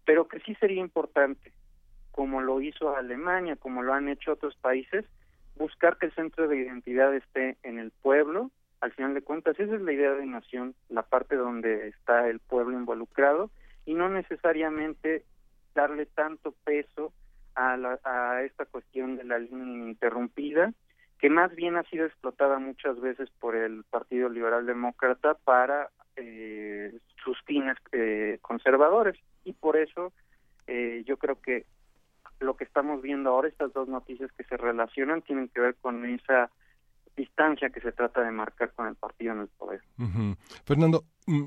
[0.06, 1.52] pero que sí sería importante,
[2.16, 5.04] como lo hizo Alemania, como lo han hecho otros países,
[5.58, 8.52] buscar que el centro de identidad esté en el pueblo.
[8.80, 12.40] Al final de cuentas, esa es la idea de nación, la parte donde está el
[12.40, 13.52] pueblo involucrado
[13.86, 15.26] y no necesariamente
[15.74, 17.12] darle tanto peso
[17.54, 20.72] a, la, a esta cuestión de la línea interrumpida,
[21.20, 26.98] que más bien ha sido explotada muchas veces por el Partido Liberal Demócrata para eh,
[27.22, 29.20] sus fines eh, conservadores.
[29.44, 30.14] Y por eso
[30.68, 31.66] eh, yo creo que
[32.40, 36.06] lo que estamos viendo ahora, estas dos noticias que se relacionan, tienen que ver con
[36.06, 36.52] esa
[37.16, 39.82] distancia que se trata de marcar con el partido en el poder.
[40.66, 41.46] Fernando, mm,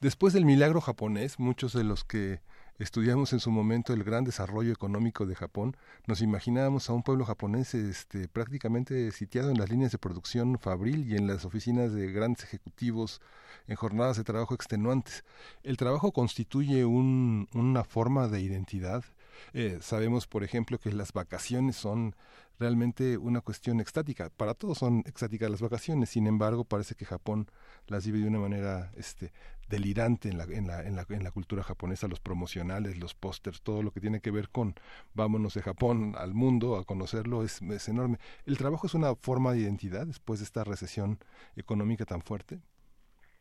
[0.00, 2.40] después del milagro japonés, muchos de los que
[2.78, 5.76] estudiamos en su momento el gran desarrollo económico de Japón,
[6.06, 11.10] nos imaginábamos a un pueblo japonés este, prácticamente sitiado en las líneas de producción fabril
[11.10, 13.20] y en las oficinas de grandes ejecutivos
[13.66, 15.24] en jornadas de trabajo extenuantes.
[15.62, 19.04] El trabajo constituye un, una forma de identidad.
[19.52, 22.14] Eh, sabemos, por ejemplo, que las vacaciones son
[22.58, 24.30] realmente una cuestión extática.
[24.30, 27.50] Para todos son extáticas las vacaciones, sin embargo, parece que Japón
[27.86, 29.32] las vive de una manera este,
[29.68, 33.62] delirante en la, en, la, en, la, en la cultura japonesa, los promocionales, los pósters,
[33.62, 34.74] todo lo que tiene que ver con
[35.14, 38.18] vámonos de Japón al mundo a conocerlo es, es enorme.
[38.46, 41.18] ¿El trabajo es una forma de identidad después de esta recesión
[41.56, 42.60] económica tan fuerte?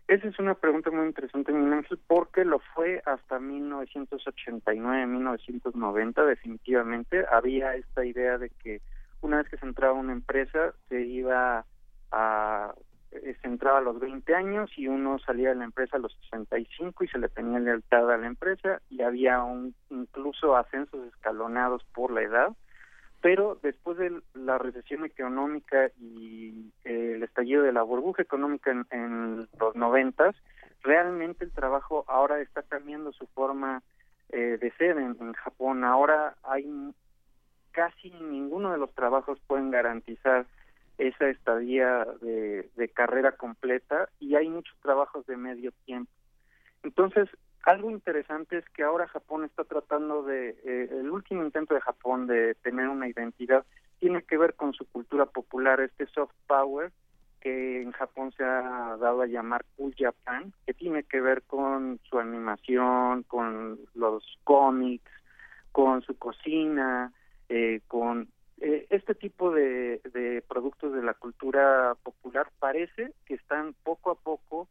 [0.07, 7.25] Esa es una pregunta muy interesante, Miguel Ángel, porque lo fue hasta 1989, 1990, definitivamente.
[7.31, 8.81] Había esta idea de que
[9.21, 11.65] una vez que se entraba una empresa, se iba
[12.11, 12.75] a
[13.23, 16.13] eh, se entraba a los 20 años y uno salía de la empresa a los
[16.23, 21.83] 65 y se le tenía lealtad a la empresa y había un, incluso ascensos escalonados
[21.93, 22.49] por la edad,
[23.25, 29.47] pero después de la recesión económica y eh, el estallido de la burbuja económica en,
[29.59, 30.35] los noventas,
[30.83, 33.81] realmente el trabajo ahora está cambiando su forma
[34.29, 35.83] eh, de ser en, en Japón.
[35.83, 36.93] Ahora hay
[37.71, 40.45] casi ninguno de los trabajos pueden garantizar
[40.99, 46.11] esa estadía de, carrera completa y hay muchos trabajos de medio tiempo.
[46.83, 47.27] Entonces,
[47.65, 52.27] algo interesante es que ahora Japón está tratando de, eh, el último intento de Japón
[52.27, 53.65] de tener una identidad
[53.99, 56.91] tiene que ver con su cultura popular, este soft power
[57.41, 61.99] que en Japón se ha dado a llamar Cool Japan, que tiene que ver con
[62.09, 65.11] su animación, con los cómics,
[65.71, 67.13] con su cocina,
[67.49, 68.29] eh, con
[68.61, 70.01] eh, este tipo de,
[70.47, 72.49] productos de la cultura popular.
[72.57, 74.67] Parece que están poco a poco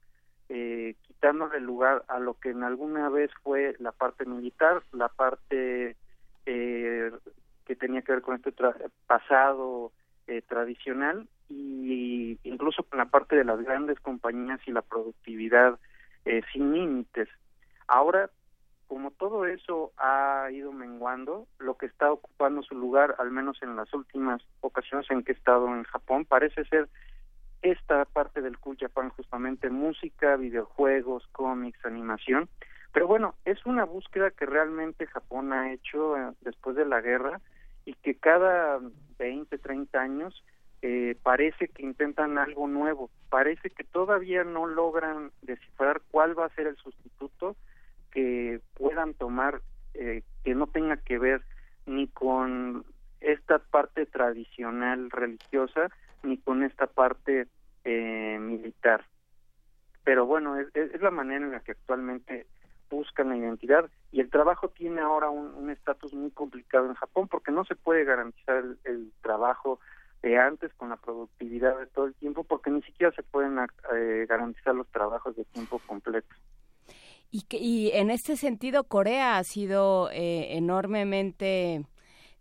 [0.56, 5.96] eh, quitándole lugar a lo que en alguna vez fue la parte militar, la parte
[6.46, 7.10] eh,
[7.66, 8.54] que tenía que ver con este
[9.08, 9.90] pasado
[10.28, 15.76] eh, tradicional y incluso con la parte de las grandes compañías y la productividad
[16.52, 17.28] sin límites.
[17.88, 18.30] Ahora
[18.86, 23.74] como todo eso ha ido menguando, lo que está ocupando su lugar, al menos en
[23.74, 26.88] las últimas ocasiones en que he estado en Japón, parece ser
[27.64, 32.48] esta parte del Cool Japan, justamente música, videojuegos, cómics, animación.
[32.92, 37.40] Pero bueno, es una búsqueda que realmente Japón ha hecho eh, después de la guerra
[37.86, 38.80] y que cada
[39.18, 40.44] 20, 30 años
[40.82, 46.54] eh, parece que intentan algo nuevo, parece que todavía no logran descifrar cuál va a
[46.54, 47.56] ser el sustituto
[48.10, 49.62] que puedan tomar
[49.94, 51.42] eh, que no tenga que ver
[51.86, 52.84] ni con
[53.20, 55.90] esta parte tradicional religiosa
[56.24, 57.46] ni con esta parte
[57.84, 59.04] eh, militar.
[60.04, 62.46] Pero bueno, es, la manera en la que actualmente
[62.90, 67.50] buscan la identidad y el trabajo tiene ahora un estatus muy complicado en Japón porque
[67.50, 69.80] no se puede garantizar el, el, trabajo
[70.22, 74.26] de antes con la productividad de todo el tiempo porque ni siquiera se pueden eh,
[74.28, 76.34] garantizar los trabajos de tiempo completo.
[77.30, 81.84] Y, y en este sentido, Corea ha sido eh, enormemente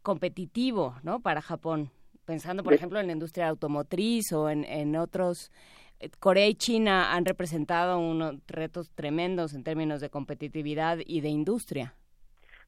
[0.03, 1.19] competitivo, ¿no?
[1.19, 1.89] Para Japón.
[2.25, 5.51] Pensando, por ejemplo, en la industria automotriz o en, en otros.
[5.99, 11.29] Eh, Corea y China han representado unos retos tremendos en términos de competitividad y de
[11.29, 11.93] industria.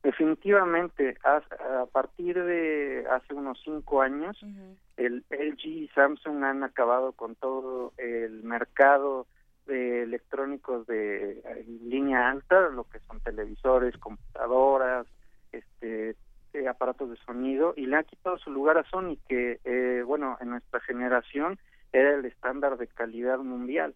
[0.06, 1.41] Definitivamente, a,
[1.91, 4.40] partir de hace unos cinco años,
[4.98, 9.26] el LG y Samsung han acabado con todo el mercado
[9.65, 11.41] de electrónicos de
[11.82, 15.07] línea alta, lo que son televisores, computadoras,
[15.52, 16.15] este,
[16.56, 20.38] eh, aparatos de sonido y le ha quitado su lugar a Sony, que, eh, bueno,
[20.41, 21.60] en nuestra generación
[21.94, 23.95] era el estándar de calidad mundial.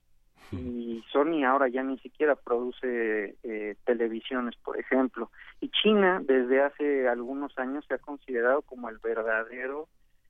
[0.52, 5.30] Y Sony ahora ya ni siquiera produce eh, televisiones, por ejemplo.
[5.62, 9.88] Y China, desde hace algunos años, se ha considerado como el verdadero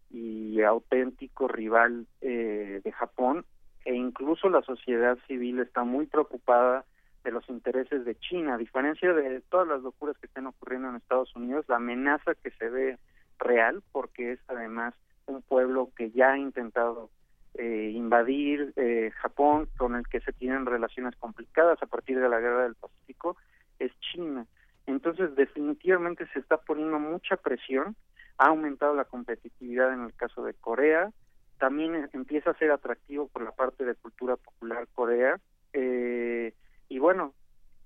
[0.09, 3.45] y auténtico rival eh, de Japón
[3.85, 6.83] e incluso la sociedad civil está muy preocupada
[7.29, 10.95] de los intereses de China, a diferencia de todas las locuras que están ocurriendo en
[10.95, 12.97] Estados Unidos, la amenaza que se ve
[13.37, 14.95] real, porque es además
[15.27, 17.11] un pueblo que ya ha intentado
[17.53, 22.39] eh, invadir eh, Japón, con el que se tienen relaciones complicadas a partir de la
[22.39, 23.37] guerra del Pacífico,
[23.77, 24.47] es China.
[24.87, 27.95] Entonces, definitivamente se está poniendo mucha presión,
[28.39, 31.11] ha aumentado la competitividad en el caso de Corea,
[31.59, 35.39] también empieza a ser atractivo por la parte de cultura popular Corea,
[35.73, 36.53] eh,
[36.89, 37.33] y bueno,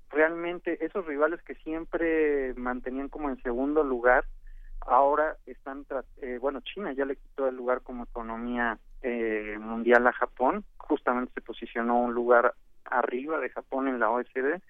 [0.09, 4.25] realmente esos rivales que siempre mantenían como en segundo lugar,
[4.81, 5.85] ahora están,
[6.21, 11.33] eh, bueno, China ya le quitó el lugar como economía eh, mundial a Japón, justamente
[11.33, 12.53] se posicionó un lugar
[12.85, 14.61] arriba de Japón en la OSD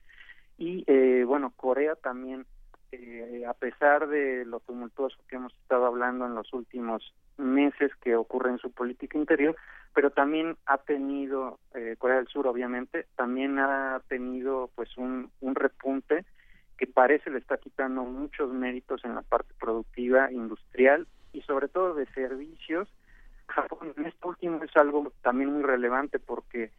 [0.58, 2.46] y eh, bueno, Corea también,
[2.92, 8.16] eh, a pesar de lo tumultuoso que hemos estado hablando en los últimos meses que
[8.16, 9.56] ocurre en su política interior,
[9.94, 15.56] pero también ha tenido, eh, Corea del Sur obviamente, también ha tenido pues un, un
[15.56, 16.26] repunte
[16.78, 21.94] que parece le está quitando muchos méritos en la parte productiva, industrial y sobre todo
[21.94, 22.88] de servicios.
[23.48, 26.72] Japón en esto último es algo también muy relevante porque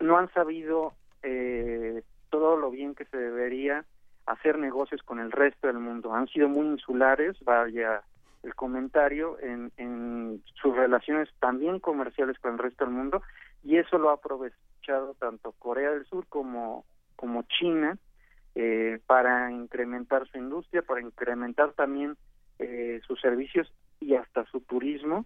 [0.00, 0.92] no han sabido
[1.22, 3.84] eh, todo lo bien que se debería
[4.26, 6.14] hacer negocios con el resto del mundo.
[6.14, 8.02] Han sido muy insulares, vaya
[8.42, 13.22] el comentario, en, en sus relaciones también comerciales con el resto del mundo
[13.62, 16.84] y eso lo ha aprovechado tanto Corea del Sur como,
[17.16, 17.96] como China
[18.54, 22.16] eh, para incrementar su industria, para incrementar también
[22.58, 25.24] eh, sus servicios y hasta su turismo.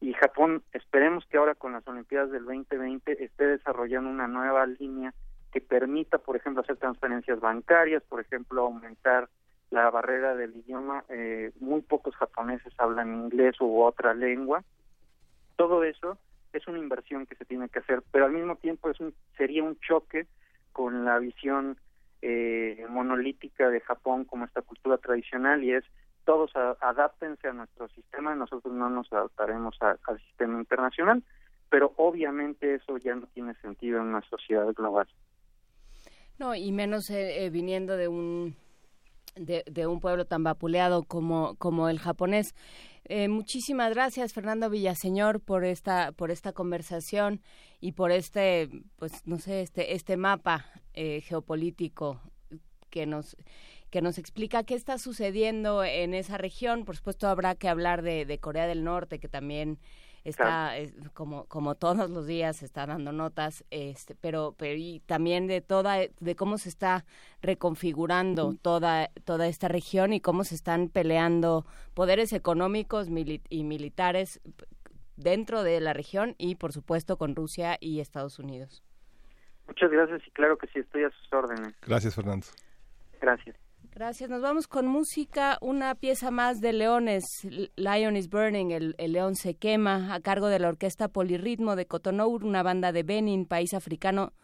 [0.00, 5.12] Y Japón, esperemos que ahora con las Olimpiadas del 2020 esté desarrollando una nueva línea
[5.50, 9.28] que permita, por ejemplo, hacer transferencias bancarias, por ejemplo, aumentar
[9.70, 11.04] la barrera del idioma.
[11.08, 14.64] Eh, muy pocos japoneses hablan inglés u otra lengua.
[15.56, 16.18] Todo eso
[16.52, 19.62] es una inversión que se tiene que hacer, pero al mismo tiempo es un, sería
[19.62, 20.26] un choque
[20.72, 21.76] con la visión
[22.22, 25.84] eh, monolítica de Japón como esta cultura tradicional y es
[26.24, 31.22] todos a, adáptense a nuestro sistema, nosotros no nos adaptaremos al sistema internacional,
[31.70, 35.08] pero obviamente eso ya no tiene sentido en una sociedad global.
[36.38, 38.54] No, y menos eh, eh, viniendo de un
[39.36, 42.54] de, de, un pueblo tan vapuleado como, como el japonés.
[43.04, 47.40] Eh, muchísimas gracias, Fernando Villaseñor, por esta, por esta conversación
[47.80, 52.20] y por este, pues, no sé, este, este mapa eh, geopolítico
[52.90, 53.36] que nos
[53.90, 56.84] que nos explica qué está sucediendo en esa región.
[56.84, 59.78] Por supuesto, habrá que hablar de, de Corea del Norte, que también
[60.24, 61.10] está claro.
[61.14, 65.98] como como todos los días está dando notas este pero pero y también de toda
[65.98, 67.04] de cómo se está
[67.42, 74.40] reconfigurando toda toda esta región y cómo se están peleando poderes económicos mili y militares
[75.16, 78.82] dentro de la región y por supuesto con Rusia y Estados Unidos.
[79.66, 81.74] Muchas gracias y claro que sí estoy a sus órdenes.
[81.82, 82.46] Gracias, Fernando.
[83.20, 83.56] Gracias.
[83.98, 84.30] Gracias.
[84.30, 87.24] Nos vamos con música, una pieza más de Leones,
[87.74, 91.88] Lion is Burning, el, el, león se quema, a cargo de la orquesta Polirritmo de
[91.88, 94.34] Cotonou, una banda de Benin, país africano,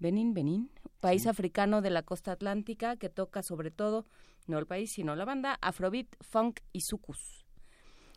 [0.00, 1.28] Benin, Benin, país sí.
[1.28, 4.06] africano de la costa atlántica que toca sobre todo,
[4.48, 7.46] no el país, sino la banda, Afrobeat, Funk y Sucus.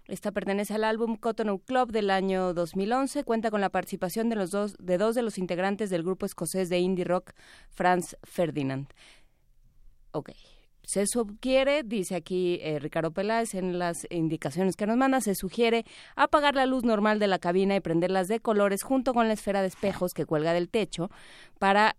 [0.08, 3.24] Esta pertenece al álbum Cotonou Club del año 2011.
[3.26, 6.68] Cuenta con la participación de, los dos, de dos de los integrantes del grupo escocés
[6.68, 7.34] de indie rock
[7.70, 8.88] Franz Ferdinand.
[10.14, 10.32] Ok.
[10.90, 15.86] Se sugiere, dice aquí eh, Ricardo Peláez en las indicaciones que nos manda, se sugiere
[16.16, 19.62] apagar la luz normal de la cabina y prenderlas de colores junto con la esfera
[19.62, 21.12] de espejos que cuelga del techo
[21.60, 21.96] para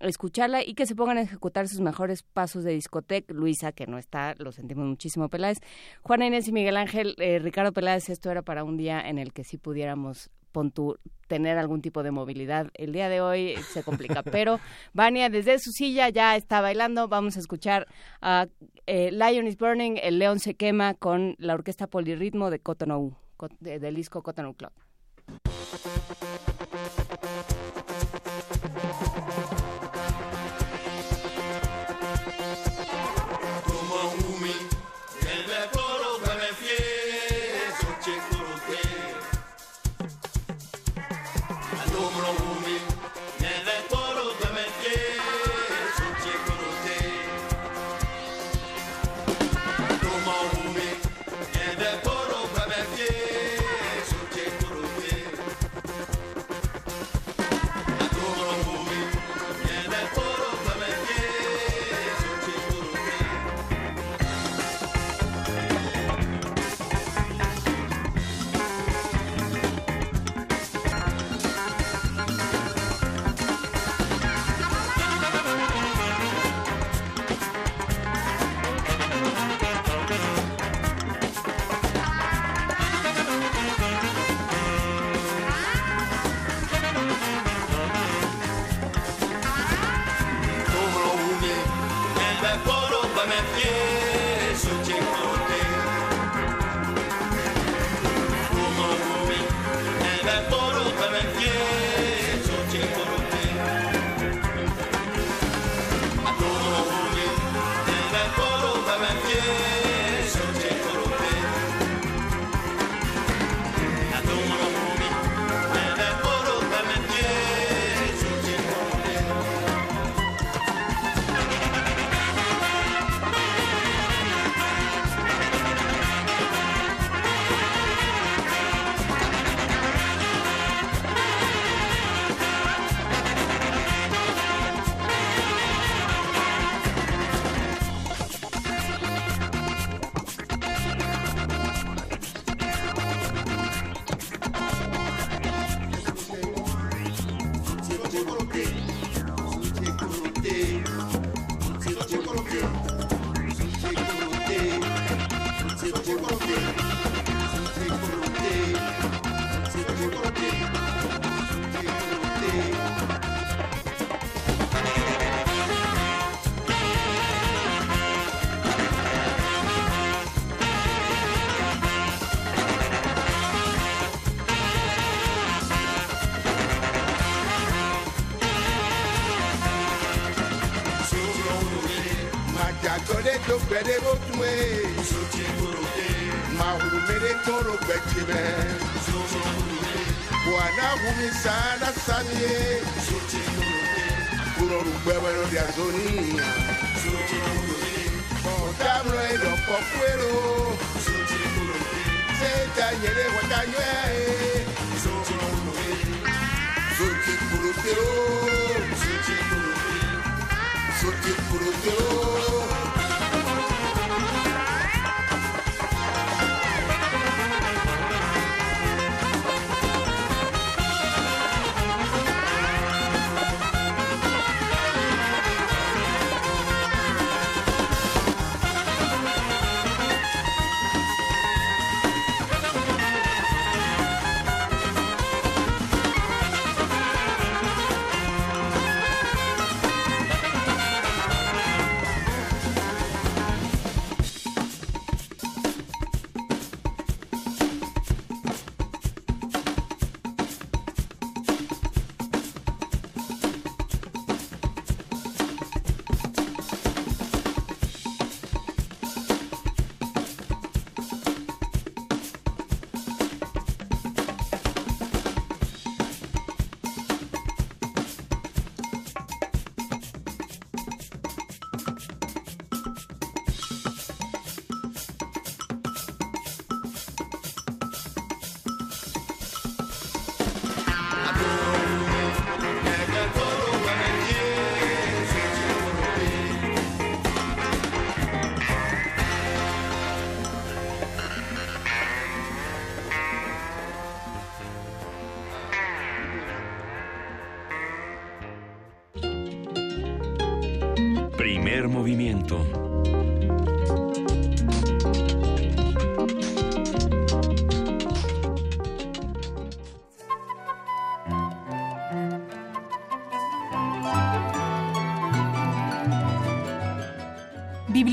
[0.00, 3.32] escucharla y que se pongan a ejecutar sus mejores pasos de discoteca.
[3.32, 5.58] Luisa, que no está, lo sentimos muchísimo, Peláez.
[6.02, 9.32] Juana Inés y Miguel Ángel, eh, Ricardo Peláez, esto era para un día en el
[9.32, 10.30] que sí pudiéramos
[10.70, 12.70] tu, tener algún tipo de movilidad.
[12.74, 14.60] El día de hoy se complica, pero
[14.92, 17.08] Vania desde su silla ya está bailando.
[17.08, 17.86] Vamos a escuchar
[18.20, 18.46] a
[18.86, 23.16] eh, Lion is Burning, El León se quema con la orquesta polirritmo de Cotonou,
[23.60, 24.72] de, del disco Cotonou Club.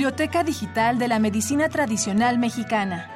[0.10, 3.11] Biblioteca Digital de la Medicina Tradicional Mexicana.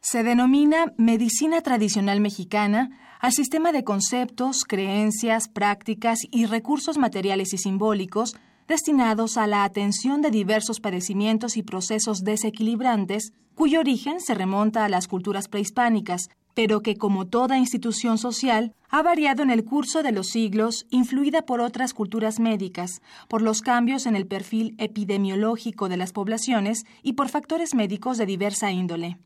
[0.00, 2.90] Se denomina Medicina Tradicional Mexicana
[3.20, 8.34] al sistema de conceptos, creencias, prácticas y recursos materiales y simbólicos
[8.66, 14.88] destinados a la atención de diversos padecimientos y procesos desequilibrantes cuyo origen se remonta a
[14.88, 20.12] las culturas prehispánicas, pero que como toda institución social ha variado en el curso de
[20.12, 25.96] los siglos, influida por otras culturas médicas, por los cambios en el perfil epidemiológico de
[25.96, 29.18] las poblaciones y por factores médicos de diversa índole.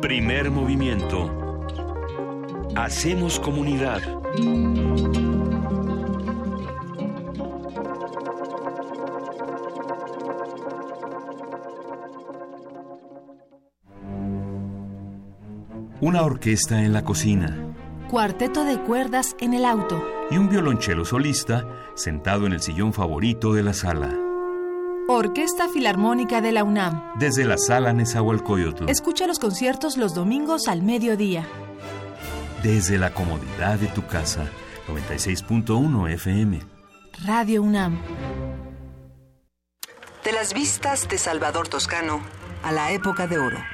[0.00, 1.30] Primer movimiento.
[2.76, 4.02] Hacemos comunidad.
[16.04, 17.56] Una orquesta en la cocina
[18.10, 20.06] Cuarteto de cuerdas en el auto.
[20.30, 24.14] y un violonchelo solista sentado en el sillón favorito de la sala.
[25.08, 27.14] Orquesta Filarmónica de la UNAM.
[27.18, 28.86] Desde la sala Nezahualcóyotl.
[28.90, 31.46] Escucha los conciertos los domingos al mediodía.
[32.62, 34.44] Desde la comodidad de tu casa.
[34.88, 36.60] 96.1 FM.
[37.24, 37.98] Radio UNAM.
[40.22, 42.20] De las vistas de Salvador Toscano
[42.62, 43.73] a la época de oro.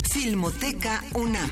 [0.00, 1.50] Filmoteca UNAM.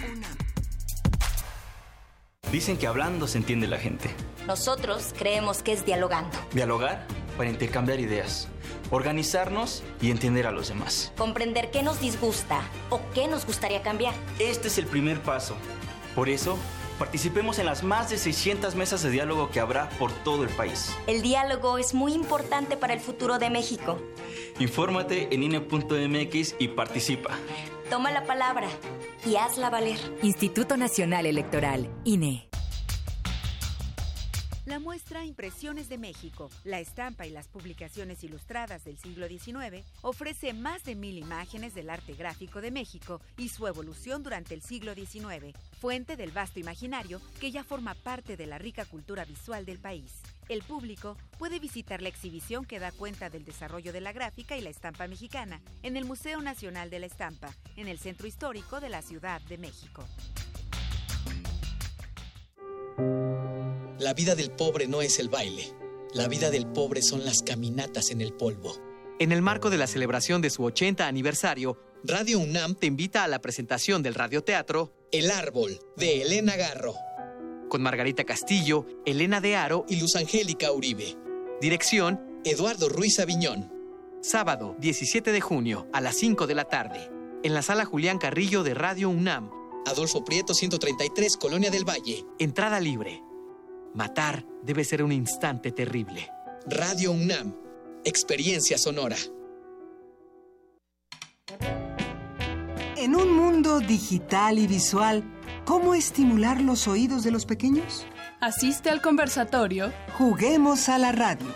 [2.50, 4.10] Dicen que hablando se entiende la gente.
[4.46, 6.36] Nosotros creemos que es dialogando.
[6.52, 7.06] Dialogar
[7.36, 8.48] para intercambiar ideas.
[8.92, 11.12] organizarnos y entender a los demás.
[11.16, 14.14] Comprender qué nos disgusta o qué nos gustaría cambiar.
[14.40, 15.54] Este es el primer paso.
[16.16, 16.58] Por eso,
[16.98, 20.90] participemos en las más de 600 mesas de diálogo que habrá por todo el país.
[21.06, 23.96] El diálogo es muy importante para el futuro de México.
[24.58, 27.38] Infórmate en INE.mx y participa.
[27.90, 28.68] Toma la palabra
[29.26, 29.98] y hazla valer.
[30.22, 32.48] Instituto Nacional Electoral, INE.
[34.64, 40.52] La muestra Impresiones de México, la estampa y las publicaciones ilustradas del siglo XIX ofrece
[40.52, 44.94] más de mil imágenes del arte gráfico de México y su evolución durante el siglo
[44.94, 49.80] XIX, fuente del vasto imaginario que ya forma parte de la rica cultura visual del
[49.80, 50.22] país.
[50.50, 54.60] El público puede visitar la exhibición que da cuenta del desarrollo de la gráfica y
[54.60, 58.88] la estampa mexicana en el Museo Nacional de la Estampa, en el Centro Histórico de
[58.88, 60.04] la Ciudad de México.
[64.00, 65.72] La vida del pobre no es el baile.
[66.14, 68.74] La vida del pobre son las caminatas en el polvo.
[69.20, 73.28] En el marco de la celebración de su 80 aniversario, Radio UNAM te invita a
[73.28, 76.94] la presentación del radioteatro El Árbol, de Elena Garro.
[77.70, 81.16] Con Margarita Castillo, Elena de Aro y Luz Angélica Uribe.
[81.60, 83.72] Dirección, Eduardo Ruiz Aviñón.
[84.20, 87.08] Sábado, 17 de junio, a las 5 de la tarde.
[87.44, 89.50] En la sala Julián Carrillo de Radio UNAM.
[89.86, 92.26] Adolfo Prieto 133, Colonia del Valle.
[92.40, 93.22] Entrada libre.
[93.94, 96.28] Matar debe ser un instante terrible.
[96.66, 97.54] Radio UNAM.
[98.04, 99.16] Experiencia sonora.
[102.96, 105.22] En un mundo digital y visual,
[105.64, 108.06] ¿cómo estimular los oídos de los pequeños?
[108.40, 109.92] Asiste al conversatorio.
[110.16, 111.46] Juguemos a la radio.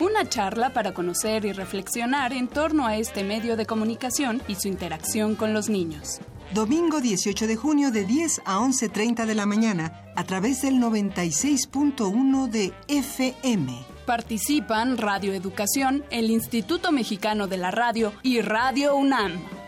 [0.00, 4.68] Una charla para conocer y reflexionar en torno a este medio de comunicación y su
[4.68, 6.20] interacción con los niños.
[6.54, 12.48] Domingo 18 de junio de 10 a 11.30 de la mañana a través del 96.1
[12.48, 13.84] de FM.
[14.06, 19.59] Participan Radio Educación, el Instituto Mexicano de la Radio y Radio UNAM.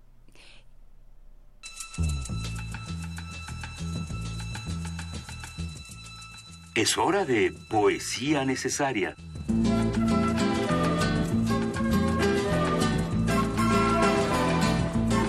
[6.75, 9.15] Es hora de poesía necesaria.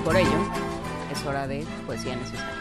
[0.04, 0.50] Por ello,
[1.12, 2.60] es hora de poesía necesaria.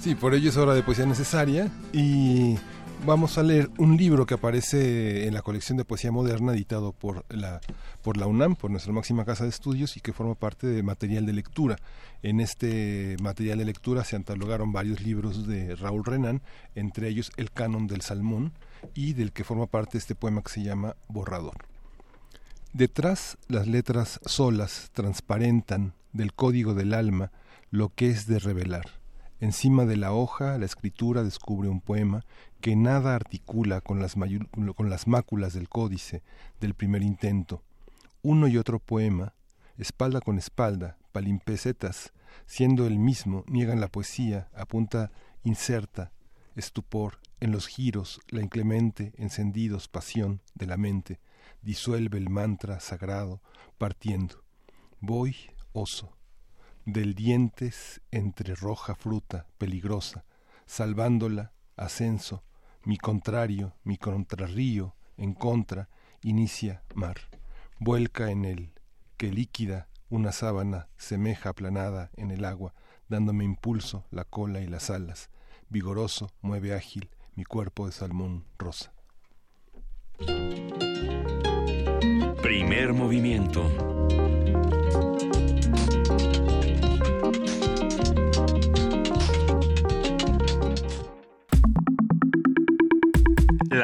[0.00, 2.56] Sí, por ello es hora de poesía necesaria y
[3.06, 7.24] vamos a leer un libro que aparece en la colección de poesía moderna editado por
[7.28, 7.60] la,
[8.02, 11.26] por la UNAM, por nuestra máxima casa de estudios y que forma parte de material
[11.26, 11.76] de lectura.
[12.22, 16.42] En este material de lectura se antalogaron varios libros de Raúl Renan,
[16.74, 18.52] entre ellos El Canon del Salmón
[18.94, 21.66] y del que forma parte este poema que se llama Borrador.
[22.72, 27.32] Detrás las letras solas transparentan del código del alma
[27.70, 29.00] lo que es de revelar.
[29.40, 32.26] Encima de la hoja la escritura descubre un poema
[32.60, 36.22] que nada articula con las, con las máculas del códice
[36.60, 37.62] del primer intento.
[38.22, 39.34] Uno y otro poema,
[39.78, 42.12] espalda con espalda, palimpesetas,
[42.46, 45.10] siendo el mismo, niegan la poesía, apunta
[45.42, 46.12] incerta,
[46.54, 51.18] estupor, en los giros, la inclemente, encendidos, pasión de la mente,
[51.62, 53.40] disuelve el mantra sagrado,
[53.78, 54.44] partiendo.
[55.00, 55.34] Voy,
[55.72, 56.16] oso.
[56.86, 60.24] del dientes entre roja fruta peligrosa,
[60.66, 62.42] salvándola, ascenso,
[62.84, 65.88] mi contrario, mi contrarrío, en contra,
[66.22, 67.16] inicia mar,
[67.78, 68.72] vuelca en él,
[69.16, 72.74] que líquida una sábana semeja aplanada en el agua,
[73.08, 75.30] dándome impulso la cola y las alas,
[75.68, 78.92] vigoroso, mueve ágil mi cuerpo de salmón rosa.
[82.42, 83.70] Primer movimiento.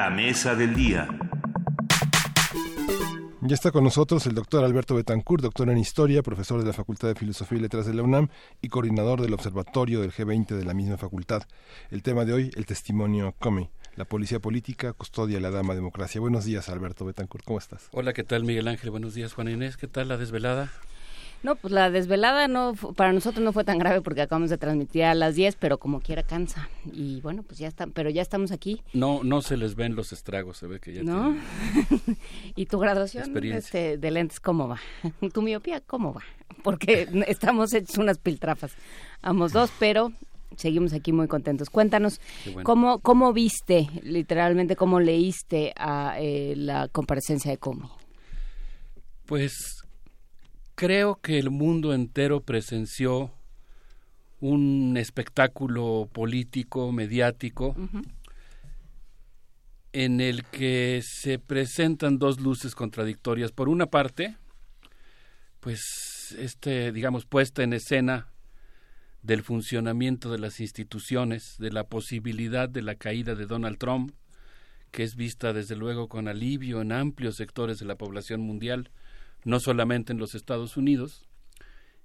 [0.07, 1.09] La mesa del día.
[3.41, 7.09] Ya está con nosotros el doctor Alberto Betancourt, doctor en Historia, profesor de la Facultad
[7.09, 8.29] de Filosofía y Letras de la UNAM
[8.63, 11.43] y coordinador del Observatorio del G20 de la misma facultad.
[11.91, 16.21] El tema de hoy, el testimonio COMI, la policía política, custodia la dama democracia.
[16.21, 17.89] Buenos días, Alberto Betancourt, ¿cómo estás?
[17.91, 18.91] Hola, ¿qué tal, Miguel Ángel?
[18.93, 19.77] Buenos días, Juan Inés.
[19.77, 20.71] ¿Qué tal la desvelada?
[21.43, 25.05] No, pues la desvelada no para nosotros no fue tan grave porque acabamos de transmitir
[25.05, 26.69] a las 10, pero como quiera cansa.
[26.93, 28.83] Y bueno, pues ya está, pero ya estamos aquí.
[28.93, 31.37] No no se les ven los estragos, se ve que ya ¿No?
[32.57, 34.81] ¿Y tu graduación este, de lentes cómo va?
[35.33, 36.23] ¿Tu miopía cómo va?
[36.63, 38.73] Porque estamos hechos unas piltrafas.
[39.23, 40.13] Ambos dos, pero
[40.57, 41.71] seguimos aquí muy contentos.
[41.71, 42.21] Cuéntanos
[42.63, 47.89] cómo cómo viste, literalmente cómo leíste a eh, la comparecencia de Comi.
[49.27, 49.86] Pues
[50.77, 53.33] creo que el mundo entero presenció
[54.41, 57.75] un espectáculo político, mediático,
[59.93, 63.51] en el que se presentan dos luces contradictorias.
[63.51, 64.37] Por una parte,
[65.61, 68.29] pues este, digamos, puesta en escena
[69.23, 74.13] del funcionamiento de las instituciones, de la posibilidad de la caída de Donald Trump,
[74.91, 78.91] que es vista desde luego con alivio en amplios sectores de la población mundial,
[79.47, 81.25] no solamente en los Estados Unidos.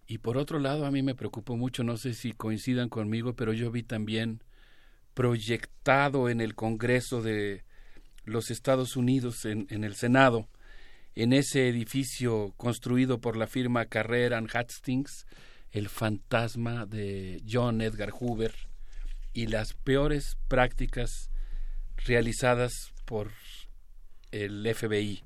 [0.06, 3.52] Y por otro lado, a mí me preocupó mucho, no sé si coincidan conmigo, pero
[3.52, 4.44] yo vi también
[5.16, 7.64] proyectado en el Congreso de
[8.26, 10.50] los Estados Unidos, en, el Senado,
[11.16, 15.26] en ese edificio construido por la firma Carrera Hastings,
[15.72, 18.54] el fantasma de John Edgar Hoover
[19.34, 21.32] y las peores prácticas
[22.06, 23.32] realizadas por
[24.32, 25.24] el FBI.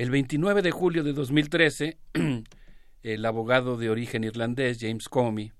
[0.00, 1.98] El 29 de julio de 2013,
[3.02, 5.52] el abogado de origen irlandés James Comey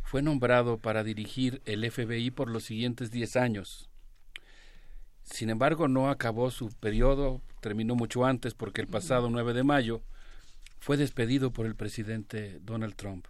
[0.00, 3.90] fue nombrado para dirigir el FBI por los siguientes 10 años.
[5.24, 10.02] Sin embargo, no acabó su periodo, terminó mucho antes porque el pasado 9 de mayo
[10.78, 13.26] fue despedido por el presidente Donald Trump.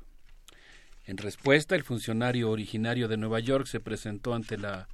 [1.06, 4.88] En respuesta, el funcionario originario de Nueva York se presentó ante la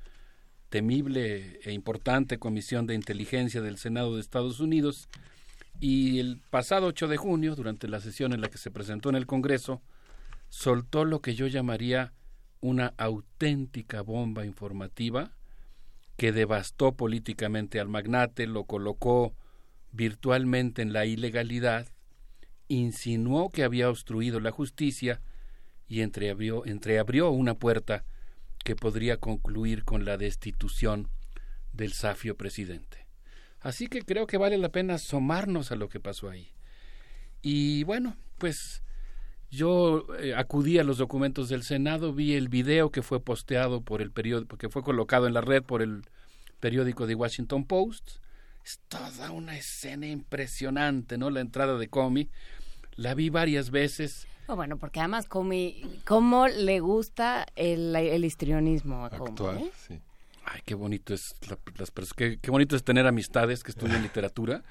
[0.68, 5.08] temible e importante Comisión de Inteligencia del Senado de Estados Unidos
[5.80, 9.16] y el pasado 8 de junio, durante la sesión en la que se presentó en
[9.16, 9.80] el Congreso,
[10.50, 12.12] soltó lo que yo llamaría
[12.60, 15.32] una auténtica bomba informativa
[16.16, 19.34] que devastó políticamente al magnate, lo colocó
[19.92, 21.88] virtualmente en la ilegalidad,
[22.68, 25.22] insinuó que había obstruido la justicia
[25.88, 28.04] y entreabrió, entreabrió una puerta
[28.62, 31.08] que podría concluir con la destitución
[31.72, 32.99] del safio presidente.
[33.60, 36.50] Así que creo que vale la pena asomarnos a lo que pasó ahí.
[37.42, 38.82] Y bueno, pues
[39.50, 44.00] yo eh, acudí a los documentos del Senado, vi el video que fue posteado por
[44.00, 46.04] el periódico, que fue colocado en la red por el
[46.60, 48.18] periódico The Washington Post.
[48.64, 51.30] Es toda una escena impresionante, ¿no?
[51.30, 52.28] La entrada de Comey.
[52.94, 54.26] La vi varias veces.
[54.46, 59.64] Oh, bueno, porque además Comey, ¿cómo le gusta el, el histrionismo a Comey?
[59.64, 59.70] ¿eh?
[59.86, 60.00] sí.
[60.52, 61.36] Ay, qué bonito es
[61.78, 64.64] las qué, qué, bonito es tener amistades que estudian literatura,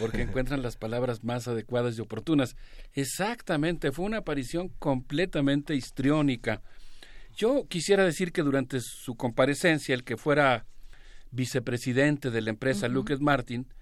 [0.00, 2.56] porque encuentran las palabras más adecuadas y oportunas.
[2.94, 6.62] Exactamente, fue una aparición completamente histriónica.
[7.36, 10.66] Yo quisiera decir que durante su comparecencia, el que fuera
[11.30, 13.72] vicepresidente de la empresa Lucas Martin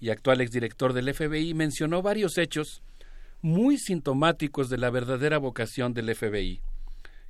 [0.00, 2.82] y actual exdirector del FBI mencionó varios hechos
[3.42, 6.62] muy sintomáticos de la verdadera vocación del FBI,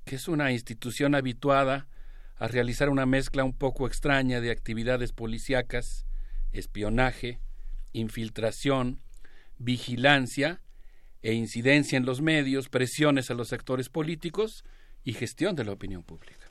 [0.05, 1.89] que es una institución habituada
[2.37, 6.07] a realizar una mezcla un poco extraña de actividades policíacas,
[6.53, 7.41] espionaje,
[7.93, 9.01] infiltración,
[9.59, 10.61] vigilancia
[11.23, 14.65] e incidencia en los medios, presiones a los sectores políticos
[15.05, 16.47] y gestión de la opinión pública.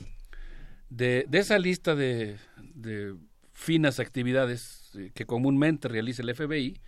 [0.88, 2.36] De, esa lista de,
[2.74, 3.14] de
[3.52, 6.80] finas actividades eh, que comúnmente realiza el FBI,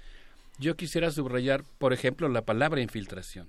[0.59, 3.48] yo quisiera subrayar, por ejemplo, la palabra infiltración.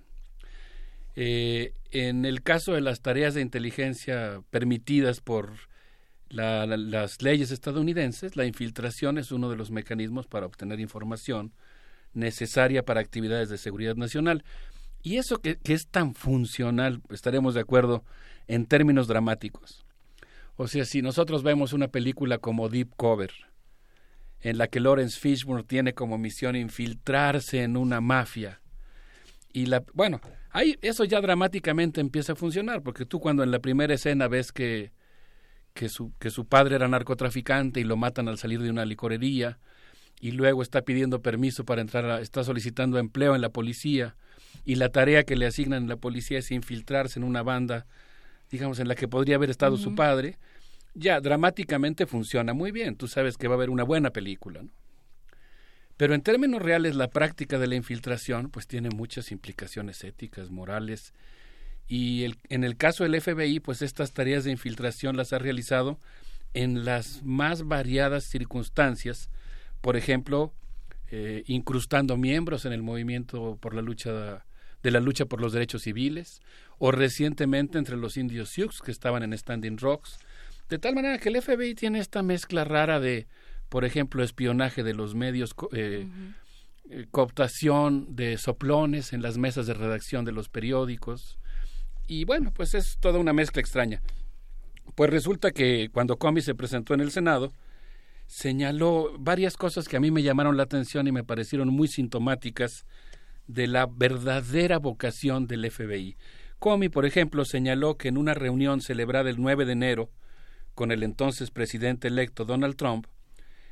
[1.19, 5.51] Eh, en el caso de las tareas de inteligencia permitidas por
[6.29, 11.53] las leyes estadounidenses, la infiltración es uno de los mecanismos para obtener información
[12.13, 14.43] necesaria para actividades de seguridad nacional.
[15.01, 18.03] Y eso que, que es tan funcional, estaremos de acuerdo,
[18.47, 19.87] en términos dramáticos.
[20.55, 23.31] O sea, si nosotros vemos una película como Deep Cover,
[24.41, 28.61] en la que Lawrence Fishburne tiene como misión infiltrarse en una mafia,
[29.51, 30.21] y la, bueno,
[30.57, 34.51] ahí eso ya dramáticamente empieza a funcionar, porque tú cuando en la primera escena ves
[34.51, 34.91] que,
[35.73, 39.59] que, su, que su padre era narcotraficante y lo matan al salir de una licorería,
[40.19, 44.15] y luego está pidiendo permiso para entrar, a, está solicitando empleo en la policía,
[44.65, 47.85] y la tarea que le asignan en la policía es infiltrarse en una banda,
[48.49, 50.39] digamos, en la que podría haber estado su padre,
[50.95, 52.95] ya dramáticamente funciona muy bien.
[52.95, 54.69] Tú sabes que va a haber una buena película, ¿no?
[55.97, 61.13] Pero en términos reales, la práctica de la infiltración, pues tiene muchas implicaciones éticas, morales,
[61.87, 65.99] y el, en el caso del FBI, pues estas tareas de infiltración las ha realizado
[66.53, 69.29] en las más variadas circunstancias,
[69.81, 70.53] por ejemplo,
[71.09, 74.43] eh, incrustando miembros en el movimiento por la lucha
[74.83, 76.41] de la lucha por los derechos civiles,
[76.77, 80.19] o recientemente entre los indios Sioux que estaban en Standing Rocks,
[80.69, 83.27] de tal manera que el FBI tiene esta mezcla rara de,
[83.69, 86.07] por ejemplo, espionaje de los medios, eh,
[86.89, 91.37] eh, cooptación de soplones en las mesas de redacción de los periódicos,
[92.07, 94.01] y bueno, pues es toda una mezcla extraña.
[94.95, 97.51] Pues resulta que cuando Comey se presentó en el Senado,
[98.25, 102.85] señaló varias cosas que a mí me llamaron la atención y me parecieron muy sintomáticas
[103.47, 106.17] de la verdadera vocación del FBI.
[106.59, 110.09] Comey, por ejemplo, señaló que en una reunión celebrada el 9 de enero
[110.73, 113.07] con el entonces presidente electo Donald Trump,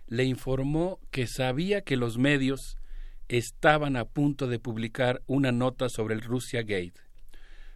[0.08, 2.78] le informó que sabía que los medios
[3.28, 6.94] estaban a punto de publicar una nota sobre el Russia Gate.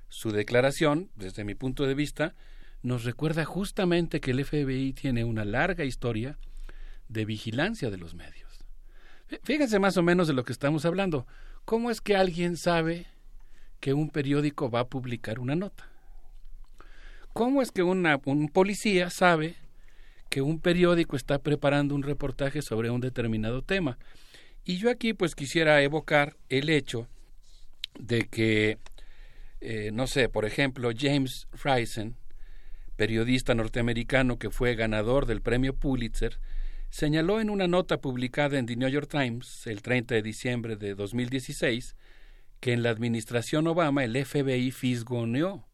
[0.07, 2.35] Su declaración, desde mi punto de vista,
[2.81, 6.37] nos recuerda justamente que el FBI tiene una larga historia
[7.07, 8.65] de vigilancia de los medios.
[9.43, 11.27] Fíjense más o menos de lo que estamos hablando.
[11.65, 13.07] ¿Cómo es que alguien sabe
[13.79, 15.89] que un periódico va a publicar una nota?
[17.33, 19.55] ¿Cómo es que un policía sabe
[20.29, 23.97] que un periódico está preparando un reportaje sobre un determinado tema?
[24.63, 27.07] Y yo aquí pues quisiera evocar el hecho
[27.99, 28.77] de que,
[29.61, 32.15] eh, no sé, por ejemplo, James Risen,
[32.95, 36.39] periodista norteamericano que fue ganador del premio Pulitzer,
[36.89, 40.95] señaló en una nota publicada en The New York Times el 30 de diciembre de
[40.95, 41.95] 2016
[42.59, 45.65] que en la administración Obama el FBI fisgoneó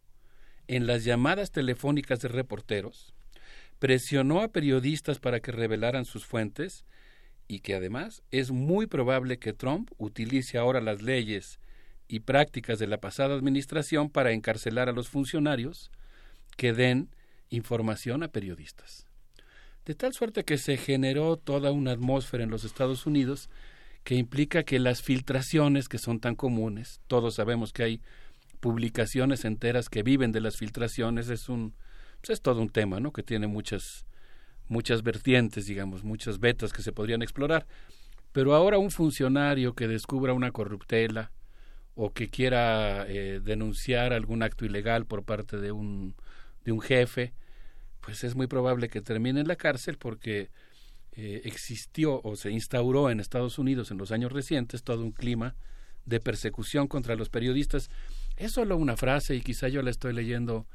[0.67, 3.14] en las llamadas telefónicas de reporteros,
[3.79, 6.85] presionó a periodistas para que revelaran sus fuentes
[7.47, 11.59] y que además es muy probable que Trump utilice ahora las leyes
[12.07, 15.91] y prácticas de la pasada administración para encarcelar a los funcionarios
[16.57, 17.09] que den
[17.49, 19.07] información a periodistas.
[19.85, 23.49] De tal suerte que se generó toda una atmósfera en los Estados Unidos
[24.03, 28.01] que implica que las filtraciones que son tan comunes, todos sabemos que hay
[28.59, 31.75] publicaciones enteras que viven de las filtraciones, es un
[32.25, 33.13] pues es todo un tema, ¿no?
[33.13, 34.05] que tiene muchas
[34.67, 37.67] muchas vertientes, digamos, muchas vetas que se podrían explorar.
[38.31, 41.31] Pero ahora un funcionario que descubra una corruptela
[41.93, 46.15] o que quiera eh, denunciar algún acto ilegal por parte de un,
[46.63, 47.33] de un jefe,
[48.01, 50.49] pues es muy probable que termine en la cárcel porque
[51.11, 55.55] eh, existió o se instauró en Estados Unidos en los años recientes todo un clima
[56.05, 57.91] de persecución contra los periodistas.
[58.35, 60.65] Es solo una frase y quizá yo la estoy leyendo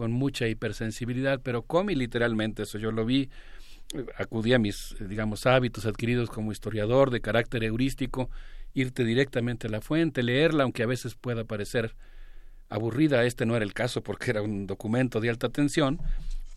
[0.00, 2.78] con mucha hipersensibilidad, pero comí literalmente eso.
[2.78, 3.28] Yo lo vi,
[4.16, 8.30] acudí a mis, digamos, hábitos adquiridos como historiador de carácter heurístico,
[8.72, 11.96] irte directamente a la fuente, leerla, aunque a veces pueda parecer
[12.70, 13.26] aburrida.
[13.26, 15.98] Este no era el caso porque era un documento de alta tensión,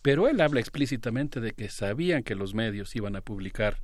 [0.00, 3.76] pero él habla explícitamente de que sabían que los medios iban a publicar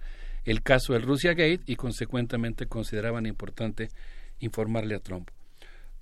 [0.47, 3.91] el caso del Russia Gate y consecuentemente consideraban importante
[4.39, 5.29] informarle a Trump.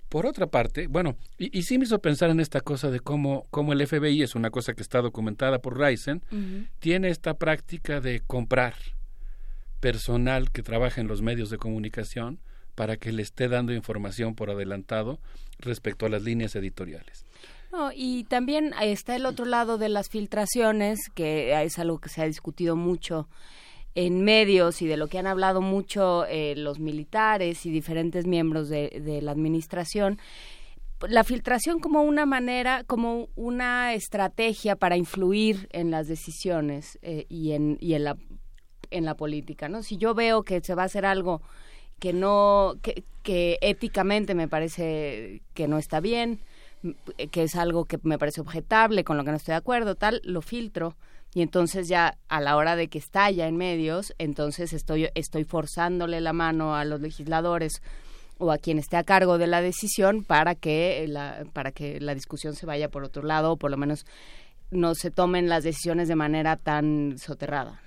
[0.08, 3.46] Por otra parte, bueno, y, y, sí me hizo pensar en esta cosa de cómo,
[3.50, 6.68] cómo el FBI es una cosa que está documentada por Ryzen, uh -huh.
[6.78, 8.74] tiene esta práctica de comprar
[9.80, 12.40] personal que trabaja en los medios de comunicación
[12.74, 15.18] para que le esté dando información por adelantado
[15.58, 17.26] respecto a las líneas editoriales.
[17.72, 22.22] No, y también está el otro lado de las filtraciones, que es algo que se
[22.22, 23.28] ha discutido mucho
[23.98, 28.68] en medios y de lo que han hablado mucho eh, los militares y diferentes miembros
[28.68, 30.20] de, la administración.
[31.08, 37.50] La filtración como una manera, como una estrategia para influir en las decisiones eh, y,
[37.52, 38.16] en, y en, la,
[38.92, 39.82] en la política, ¿no?
[39.82, 41.42] Si yo veo que se va a hacer algo
[41.98, 46.38] que no, que, que éticamente me parece que no está bien,
[47.32, 50.20] que es algo que me parece objetable, con lo que no estoy de acuerdo, tal,
[50.22, 50.94] lo filtro
[51.38, 56.20] y entonces ya a la hora de que estalla en medios, entonces estoy, estoy forzándole
[56.20, 57.80] la mano a los legisladores
[58.38, 62.16] o a quien esté a cargo de la decisión para que la, para que la
[62.16, 64.04] discusión se vaya por otro lado o por lo menos
[64.72, 67.80] no se tomen las decisiones de manera tan soterrada.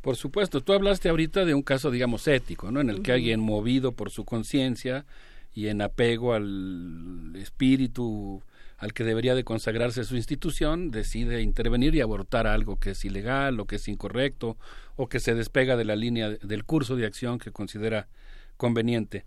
[0.00, 2.80] Por supuesto, tú hablaste ahorita de un caso, digamos, ético, ¿no?
[2.80, 5.06] En el que alguien movido por su conciencia
[5.52, 8.44] y en apego al espíritu
[8.82, 13.60] al que debería de consagrarse su institución, decide intervenir y abortar algo que es ilegal
[13.60, 14.56] o que es incorrecto
[14.96, 18.08] o que se despega de la línea del curso de acción que considera
[18.56, 19.24] conveniente.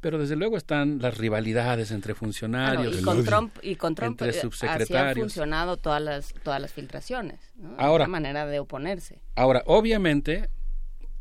[0.00, 4.38] Pero desde luego están las rivalidades entre funcionarios y con Trump y con Trump entre
[4.38, 7.74] eh, subsecretarios así han funcionado todas las todas las filtraciones ¿no?
[7.78, 9.18] ahora una manera de oponerse.
[9.34, 10.48] Ahora obviamente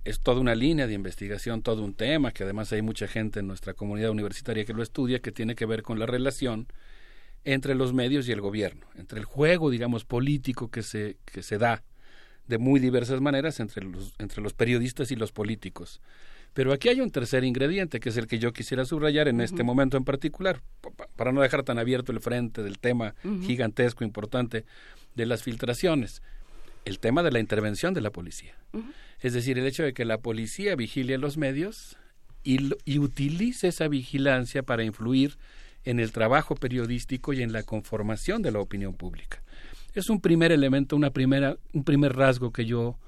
[0.03, 3.47] es toda una línea de investigación todo un tema que además hay mucha gente en
[3.47, 6.67] nuestra comunidad universitaria que lo estudia que tiene que ver con la relación
[7.45, 11.57] entre los medios y el gobierno entre el juego digamos político que se que se
[11.57, 11.83] da
[12.47, 16.01] de muy diversas maneras entre los entre los periodistas y los políticos
[16.55, 19.61] pero aquí hay un tercer ingrediente, que es el que yo quisiera subrayar en este
[19.61, 20.61] momento en particular,
[21.17, 23.13] para no dejar tan abierto el frente del tema
[23.45, 24.63] gigantesco, importante
[25.15, 26.21] de las filtraciones.
[26.85, 28.55] El tema de la intervención de la policía.
[29.19, 31.97] Es decir, el hecho de que la policía vigile los medios
[32.41, 35.37] y, y utilice esa vigilancia para influir
[35.85, 39.41] en el trabajo periodístico y en la conformación de la opinión pública.
[39.93, 42.99] Es un primer elemento, una primera, un primer rasgo que yo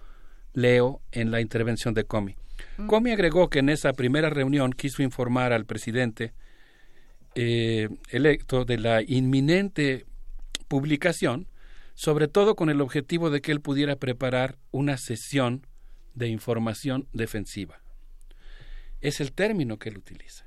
[0.54, 2.36] leo en la intervención de Comey.
[2.88, 6.34] Comey agregó que en esa primera reunión quiso informar al presidente
[7.36, 10.06] eh, electo de la inminente
[10.68, 11.48] publicación,
[11.94, 15.66] sobre todo con el objetivo de que él pudiera preparar una sesión
[16.16, 17.82] de información defensiva.
[19.02, 20.47] Es el término que él utiliza.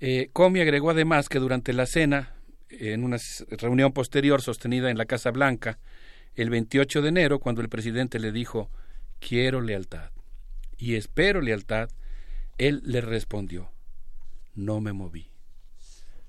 [0.00, 2.34] Eh, agregó además que durante la cena,
[2.68, 3.18] en una
[3.50, 5.78] reunión posterior sostenida en la Casa Blanca,
[6.34, 8.70] el 28 de enero, cuando el presidente le dijo,
[9.18, 10.10] quiero lealtad
[10.80, 11.90] y espero lealtad,
[12.56, 13.70] él le respondió,
[14.54, 15.30] no me moví.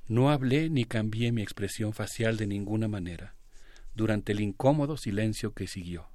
[0.07, 3.35] No hablé ni cambié mi expresión facial de ninguna manera
[3.95, 6.09] durante el incómodo silencio que siguió.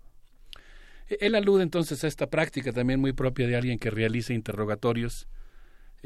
[1.09, 5.28] E-, él alude entonces a esta práctica también muy propia de alguien que realiza interrogatorios,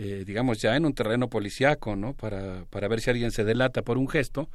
[0.02, 2.14] eh, digamos ya en un terreno policiaco, ¿no?
[2.14, 4.48] Para, para ver si alguien se delata por un gesto,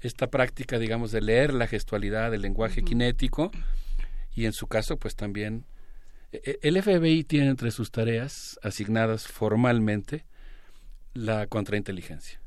[0.00, 3.50] esta práctica, digamos, de leer la gestualidad, el lenguaje cinético,
[4.34, 5.66] y en su caso, pues también
[6.32, 10.24] e, el FBI tiene entre sus tareas asignadas formalmente
[11.12, 12.40] la contrainteligencia.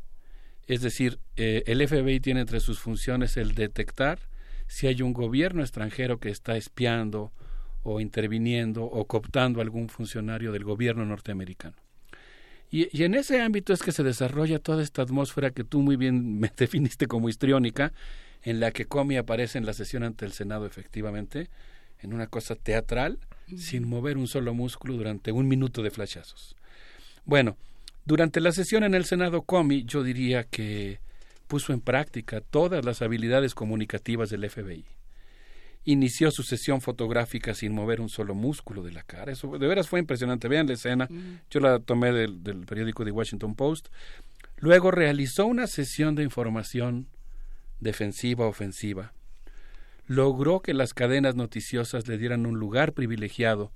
[0.66, 4.18] Es decir, eh, el FBI tiene entre sus funciones el detectar
[4.66, 7.32] si hay un gobierno extranjero que está espiando
[7.84, 11.78] o interviniendo o cooptando a algún funcionario del gobierno norteamericano.
[12.72, 15.96] Y, y, en ese ámbito es que se desarrolla toda esta atmósfera que tú muy
[15.96, 17.94] bien me definiste como histriónica,
[18.44, 21.50] en la que Comey aparece en la sesión ante el Senado efectivamente,
[22.02, 23.20] en una cosa teatral,
[23.58, 26.56] sin mover un solo músculo durante un minuto de flashazos.
[27.26, 27.58] Bueno,
[28.06, 31.00] durante la sesión en el Senado Comey, yo diría que
[31.48, 34.86] puso en práctica todas las habilidades comunicativas del FBI.
[35.86, 39.32] Inició su sesión fotográfica sin mover un solo músculo de la cara.
[39.32, 40.48] Eso de veras fue impresionante.
[40.48, 41.08] Vean la escena.
[41.50, 43.88] Yo la tomé del, del periódico The Washington Post.
[44.58, 47.08] Luego realizó una sesión de información
[47.80, 49.14] defensiva-ofensiva
[50.10, 53.72] logró que las cadenas noticiosas le dieran un lugar privilegiado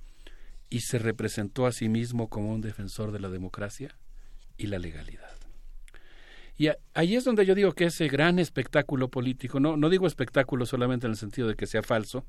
[0.68, 3.96] y se representó a sí mismo como un defensor de la democracia
[4.58, 5.43] y la legalidad.
[6.56, 10.66] Y ahí es donde yo digo que ese gran espectáculo político, no, no digo espectáculo
[10.66, 12.24] solamente en el sentido de que sea falso,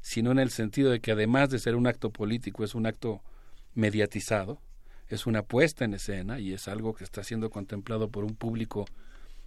[0.00, 3.22] sino en el sentido de que además de ser un acto político, es un acto
[3.74, 4.60] mediatizado,
[5.08, 8.86] es una puesta en escena y es algo que está siendo contemplado por un público,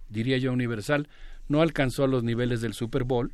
[0.08, 1.08] diría yo, universal.
[1.48, 3.32] No alcanzó los niveles del Super Bowl,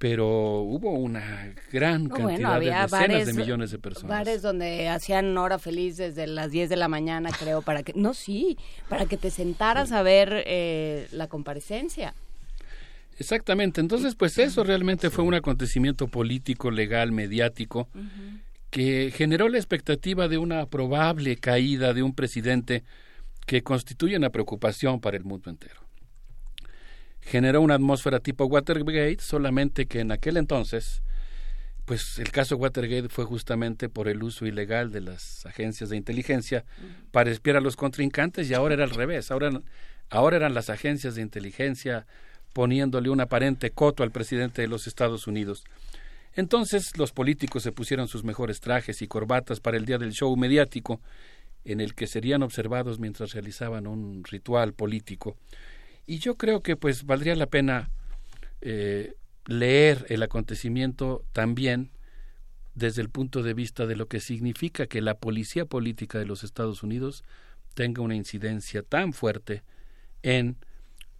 [0.00, 4.08] pero hubo una gran cantidad de decenas de millones de personas.
[4.08, 8.14] Bares donde hacían hora feliz desde las 10 de la mañana, creo, para que, no,
[8.14, 8.56] sí,
[8.88, 12.14] para que te sentaras a ver eh, la comparecencia.
[13.18, 17.90] Exactamente, entonces pues eso realmente fue un acontecimiento político, legal, mediático,
[18.70, 22.84] que generó la expectativa de una probable caída de un presidente
[23.44, 25.89] que constituye una preocupación para el mundo entero
[27.30, 31.00] generó una atmósfera tipo Watergate, solamente que en aquel entonces,
[31.84, 36.64] pues el caso Watergate fue justamente por el uso ilegal de las agencias de inteligencia
[37.12, 39.62] para espiar a los contrincantes y ahora era al revés, ahora,
[40.10, 42.04] ahora eran las agencias de inteligencia
[42.52, 45.62] poniéndole un aparente coto al presidente de los Estados Unidos.
[46.34, 50.36] Entonces los políticos se pusieron sus mejores trajes y corbatas para el día del show
[50.36, 51.00] mediático,
[51.64, 55.36] en el que serían observados mientras realizaban un ritual político.
[56.10, 57.88] Y yo creo que pues valdría la pena
[58.62, 59.14] eh,
[59.46, 61.92] leer el acontecimiento también
[62.74, 66.42] desde el punto de vista de lo que significa que la policía política de los
[66.42, 67.22] Estados Unidos
[67.74, 69.62] tenga una incidencia tan fuerte
[70.24, 70.56] en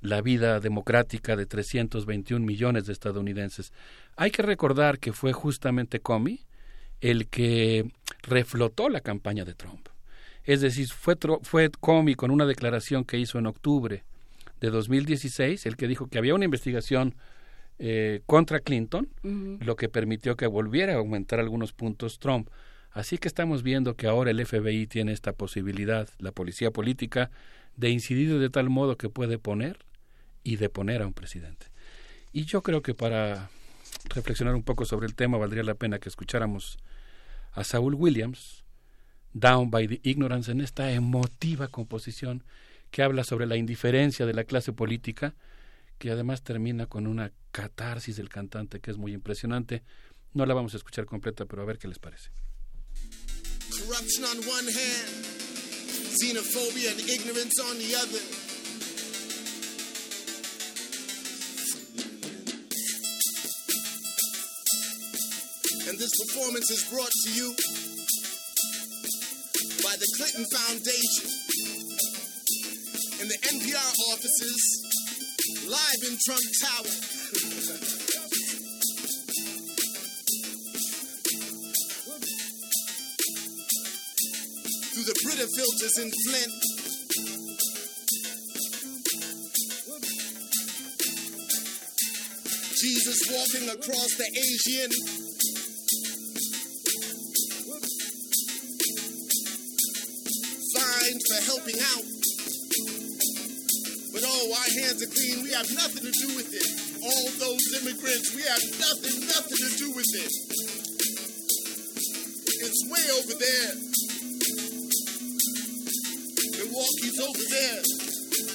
[0.01, 3.73] la vida democrática de 321 millones de estadounidenses.
[4.17, 6.47] Hay que recordar que fue justamente Comey
[7.01, 7.93] el que
[8.23, 9.87] reflotó la campaña de Trump.
[10.43, 14.03] Es decir, fue, fue Comey con una declaración que hizo en octubre
[14.61, 17.15] de 2016, el que dijo que había una investigación
[17.79, 22.49] eh, contra Clinton, lo que permitió que volviera a aumentar algunos puntos Trump.
[22.91, 27.31] Así que estamos viendo que ahora el FBI tiene esta posibilidad, la policía política,
[27.77, 29.79] de incidir de tal modo que puede poner
[30.43, 31.67] y deponer a un presidente.
[32.33, 33.49] Y yo creo que para
[34.15, 36.79] reflexionar un poco sobre el tema valdría la pena que escucháramos
[37.53, 38.65] a Saul Williams,
[39.33, 42.45] Down by the Ignorance, en esta emotiva composición
[42.91, 45.35] que habla sobre la indiferencia de la clase política,
[45.99, 49.83] que además termina con una catarsis del cantante que es muy impresionante.
[50.33, 52.31] No la vamos a escuchar completa, pero a ver qué les parece.
[65.89, 67.51] And this performance is brought to you
[69.83, 71.80] by the Clinton Foundation
[73.21, 74.63] and the NPR offices
[75.69, 76.95] live in Trump Tower.
[84.93, 86.53] Through the Brita filters in Flint.
[92.81, 94.91] Jesus walking across the Asian.
[100.73, 102.20] Fine for helping out.
[104.51, 105.47] Our hands are clean.
[105.47, 106.67] We have nothing to do with it.
[107.07, 110.33] All those immigrants, we have nothing, nothing to do with it.
[112.59, 113.73] It's way over there.
[116.59, 117.79] Milwaukee's over there.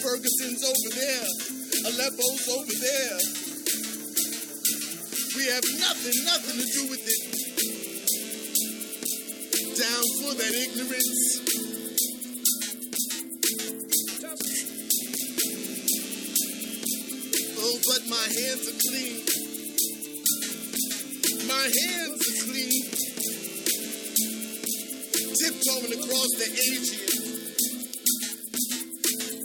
[0.03, 1.27] Ferguson's over there.
[1.87, 3.17] Aleppo's over there.
[5.39, 7.23] We have nothing, nothing to do with it.
[9.79, 11.54] Down for that ignorance.
[18.35, 19.23] Hands are clean.
[21.47, 22.83] My hands are clean.
[25.39, 26.83] Tiptoeing across the Aegean.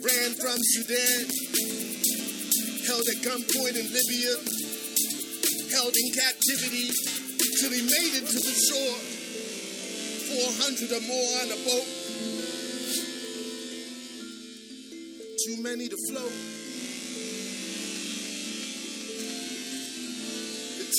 [0.02, 1.22] Ran from Sudan.
[2.86, 4.34] Held at gunpoint in Libya.
[5.70, 6.90] Held in captivity
[7.60, 8.98] till he made it to the shore.
[10.34, 11.86] 400 or more on a boat.
[15.46, 16.59] Too many to float.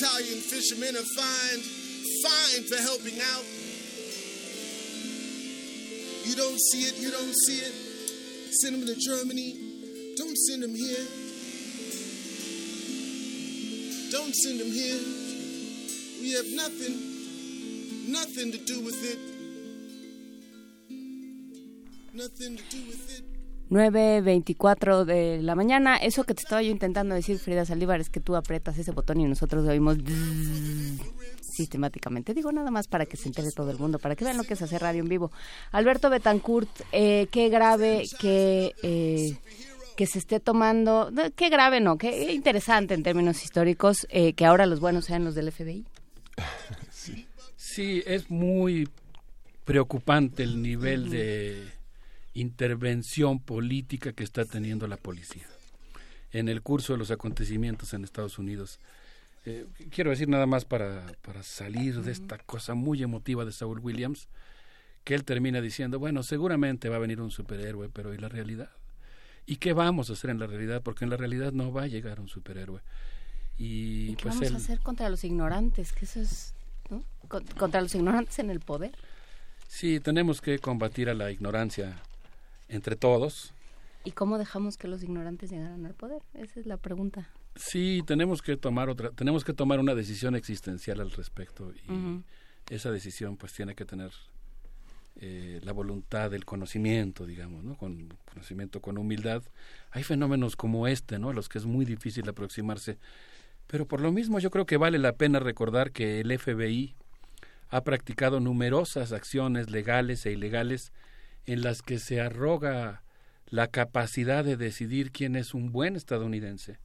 [0.02, 3.44] Italian fishermen are fined, fined for helping out.
[6.24, 7.72] You don't see it, you don't see it.
[8.52, 9.54] Send them to Germany.
[10.16, 11.06] Don't send them here.
[14.10, 14.98] Don't send them here.
[16.20, 19.20] We have nothing, nothing to do with it.
[22.12, 23.31] Nothing to do with it.
[23.72, 25.96] 9.24 de la mañana.
[25.96, 29.18] Eso que te estaba yo intentando decir, Frida Saldívar, es que tú aprietas ese botón
[29.20, 29.96] y nosotros oímos
[31.40, 32.34] sistemáticamente.
[32.34, 34.54] Digo nada más para que se entere todo el mundo, para que vean lo que
[34.54, 35.32] es hacer radio en vivo.
[35.70, 39.38] Alberto Betancourt, eh, qué grave que, eh,
[39.96, 44.66] que se esté tomando, qué grave no, qué interesante en términos históricos eh, que ahora
[44.66, 45.86] los buenos sean los del FBI.
[47.56, 48.86] Sí es muy
[49.64, 51.72] preocupante el nivel de
[52.34, 55.46] intervención política que está teniendo la policía
[56.32, 58.80] en el curso de los acontecimientos en Estados Unidos.
[59.44, 63.80] Eh, quiero decir nada más para, para salir de esta cosa muy emotiva de Saul
[63.80, 64.28] Williams,
[65.04, 68.70] que él termina diciendo, bueno, seguramente va a venir un superhéroe, pero ¿y la realidad?
[69.44, 70.80] ¿Y qué vamos a hacer en la realidad?
[70.82, 72.80] Porque en la realidad no va a llegar un superhéroe.
[73.58, 75.92] Y, ¿Y qué pues vamos él, a hacer contra los ignorantes?
[75.92, 76.54] Que eso es,
[76.88, 77.04] ¿no?
[77.28, 78.92] Con- contra los ignorantes en el poder.
[79.66, 82.00] Sí, tenemos que combatir a la ignorancia
[82.72, 83.54] entre todos.
[84.04, 86.22] ¿Y cómo dejamos que los ignorantes llegaran al poder?
[86.34, 87.28] Esa es la pregunta.
[87.54, 92.22] Sí, tenemos que tomar otra, tenemos que tomar una decisión existencial al respecto y
[92.74, 94.10] esa decisión pues tiene que tener
[95.16, 97.76] eh, la voluntad del conocimiento, digamos, ¿no?
[97.76, 99.42] Con conocimiento, con humildad.
[99.90, 101.28] Hay fenómenos como este, ¿no?
[101.28, 102.98] A los que es muy difícil aproximarse.
[103.66, 106.94] Pero por lo mismo yo creo que vale la pena recordar que el FBI
[107.68, 110.92] ha practicado numerosas acciones legales e ilegales
[111.46, 113.02] en las que se arroga
[113.46, 116.78] la capacidad de decidir quién es un buen estadounidense,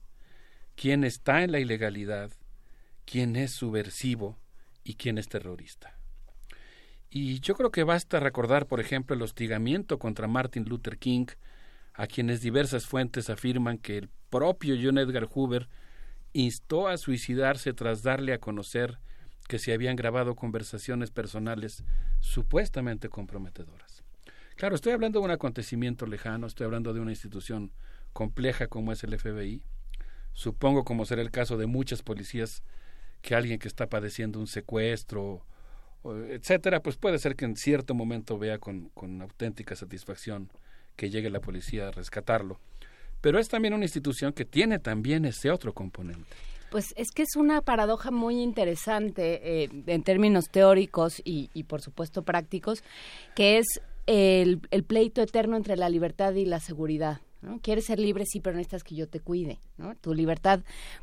[0.76, 2.30] quién está en la ilegalidad,
[3.04, 4.38] quién es subversivo
[4.84, 5.98] y quién es terrorista.
[7.10, 11.26] Y yo creo que basta recordar, por ejemplo, el hostigamiento contra Martin Luther King,
[11.94, 15.68] a quienes diversas fuentes afirman que el propio John Edgar Hoover
[16.32, 18.98] instó a suicidarse tras darle a conocer
[19.48, 21.82] que se habían grabado conversaciones personales
[22.20, 23.87] supuestamente comprometedoras.
[24.58, 27.70] Claro, estoy hablando de un acontecimiento lejano, estoy hablando de una institución
[28.12, 29.62] compleja como es el FBI.
[30.32, 32.64] Supongo como será el caso de muchas policías
[33.22, 35.46] que alguien que está padeciendo un secuestro,
[36.28, 38.90] etcétera, pues puede ser que en cierto momento vea con,
[39.22, 40.50] auténtica satisfacción
[40.96, 42.58] que llegue la policía a rescatarlo.
[43.20, 46.34] Pero es también una institución que tiene también ese otro componente.
[46.72, 51.80] Pues es que es una paradoja muy interesante eh, en términos teóricos y, y, por
[51.80, 52.82] supuesto prácticos,
[53.36, 57.20] que es el, pleito eterno entre la libertad y la seguridad.
[57.42, 57.60] ¿no?
[57.60, 59.58] Quieres ser libre, sí, pero necesitas que yo te cuide.
[59.76, 59.94] ¿no?
[59.96, 60.60] Tu libertad,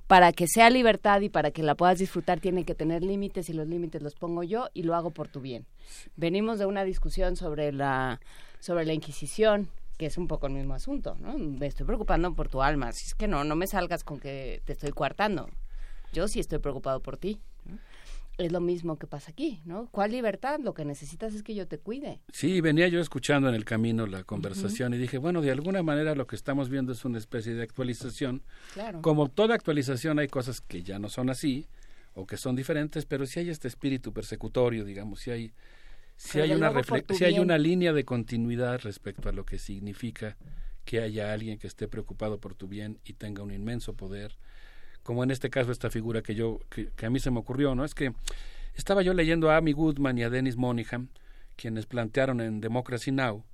[0.08, 3.53] para que sea libertad y para que la puedas disfrutar, tiene que tener límites y
[3.53, 5.67] los límites los pongo yo y lo hago por tu bien.
[6.16, 8.19] Venimos de una discusión sobre la,
[8.59, 11.38] sobre la Inquisición, que es un poco el mismo asunto, ¿no?
[11.38, 14.61] Me estoy preocupando por tu alma, si es que no, no me salgas con que
[14.66, 15.48] te estoy coartando.
[16.11, 17.40] Yo sí estoy preocupado por ti.
[18.38, 19.88] Es lo mismo que pasa aquí, ¿no?
[19.91, 20.59] ¿Cuál libertad?
[20.59, 22.19] Lo que necesitas es que yo te cuide.
[22.33, 26.15] Sí, venía yo escuchando en el camino la conversación y dije, bueno, de alguna manera
[26.15, 28.43] lo que estamos viendo es una especie de actualización.
[28.73, 29.01] Claro.
[29.01, 31.67] Como toda actualización hay cosas que ya no son así
[32.14, 35.53] o que son diferentes, pero si hay este espíritu persecutorio, digamos, si hay
[36.17, 36.72] si hay, una
[37.09, 40.38] si hay una línea de continuidad respecto a lo que significa
[40.85, 44.38] que haya alguien que esté preocupado por tu bien y tenga un inmenso poder,
[45.06, 47.85] como en este caso esta figura que yo que, a mí se me ocurrió, ¿no?
[47.85, 48.11] Es que
[48.74, 51.09] estaba yo leyendo a Amy Goodman y a Dennis Monaghan,
[51.56, 53.45] quienes plantearon en Democracy Now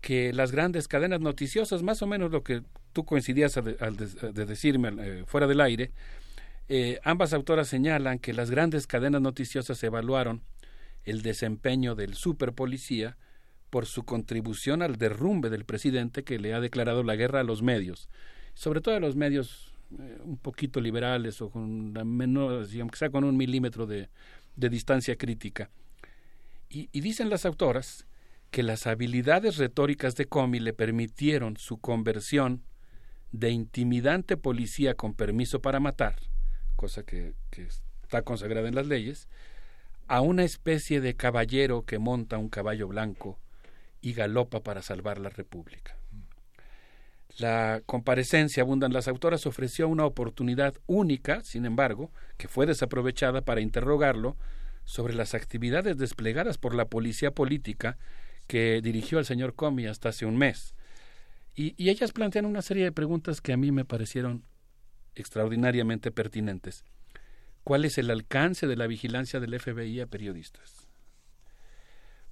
[0.00, 2.62] que las grandes cadenas noticiosas, más o menos lo que
[2.92, 5.92] tú coincidías al de, decirme eh, fuera del aire,
[6.68, 10.42] eh, ambas autoras señalan que las grandes cadenas noticiosas evaluaron
[11.04, 13.16] el desempeño del superpolicía
[13.70, 17.62] por su contribución al derrumbe del presidente que le ha declarado la guerra a los
[17.62, 18.08] medios,
[18.54, 23.24] sobre todo a los medios eh, un poquito liberales o con la menor, sea con
[23.24, 24.08] un milímetro de,
[24.56, 25.70] de distancia crítica.
[26.68, 28.06] Y, dicen las autoras
[28.50, 32.62] que las habilidades retóricas de Comey le permitieron su conversión
[33.32, 36.16] de intimidante policía con permiso para matar,
[36.76, 37.34] cosa que
[38.02, 39.28] está consagrada en las leyes,
[40.06, 43.38] a una especie de caballero que monta un caballo blanco
[44.00, 45.99] y galopa para salvar la República.
[47.38, 53.60] La comparecencia, abundan las autoras, ofreció una oportunidad única, sin embargo, que fue desaprovechada para
[53.60, 54.36] interrogarlo
[54.84, 57.98] sobre las actividades desplegadas por la policía política
[58.46, 60.74] que dirigió al señor Comey hasta hace un mes.
[61.54, 64.44] Y, y ellas plantean una serie de preguntas que a mí me parecieron
[65.14, 66.84] extraordinariamente pertinentes
[67.64, 70.88] cuál es el alcance de la vigilancia del FBI a periodistas.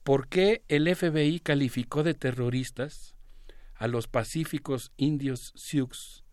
[0.02, 3.14] ¿Por qué el FBI calificó de terroristas
[3.78, 6.24] a los pacíficos indios Sioux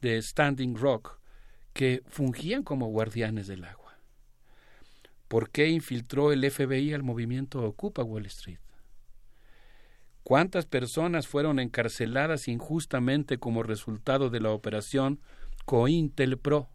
[0.00, 1.18] de Standing Rock
[1.72, 3.98] que fungían como guardianes del agua?
[5.28, 8.58] ¿Por qué infiltró el FBI al movimiento Ocupa Wall Street?
[10.22, 15.20] ¿Cuántas personas fueron encarceladas injustamente como resultado de la operación
[15.64, 16.70] COINTELPRO?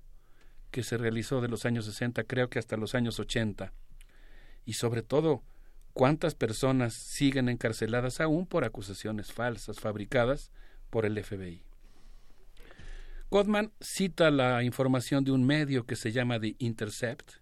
[0.71, 3.73] que se realizó de los años 60, creo que hasta los años 80.
[4.65, 5.43] Y sobre todo,
[5.97, 10.51] cuántas personas siguen encarceladas aún por acusaciones falsas fabricadas
[10.91, 11.63] por el FBI.
[13.31, 17.37] Godman cita la información de un medio que se llama The Intercept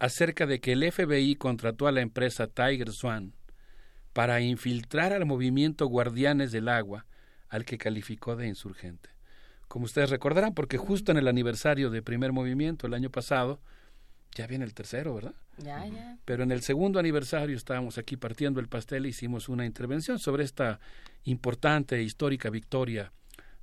[0.00, 3.34] acerca de que el FBI contrató a la empresa Tiger Swan
[4.12, 7.06] para infiltrar al movimiento Guardianes del Agua,
[7.48, 9.16] al que calificó de insurgente
[9.68, 13.60] como ustedes recordarán, porque justo en el aniversario de primer movimiento el año pasado,
[14.36, 15.34] ya viene el tercero, ¿verdad?
[15.56, 16.18] Ya, ya.
[16.24, 20.44] Pero en el segundo aniversario estábamos aquí partiendo el pastel e hicimos una intervención sobre
[20.44, 20.78] esta
[21.24, 23.12] importante e histórica victoria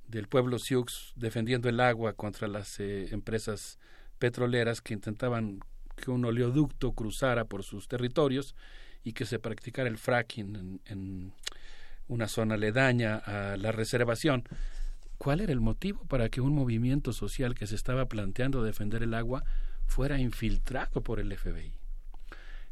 [0.08, 3.78] del pueblo Sioux defendiendo el agua contra las eh, empresas
[4.18, 5.60] petroleras que intentaban
[5.96, 8.56] que un oleoducto cruzara por sus territorios
[9.04, 11.32] y que se practicara el fracking en, en
[12.08, 14.44] una zona aledaña a la reservación
[15.18, 19.14] cuál era el motivo para que un movimiento social que se estaba planteando defender el
[19.14, 19.44] agua
[19.86, 21.72] fuera infiltrado por el FBI.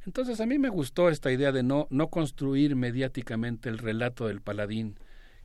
[0.07, 4.41] Entonces a mí me gustó esta idea de no, no construir mediáticamente el relato del
[4.41, 4.97] paladín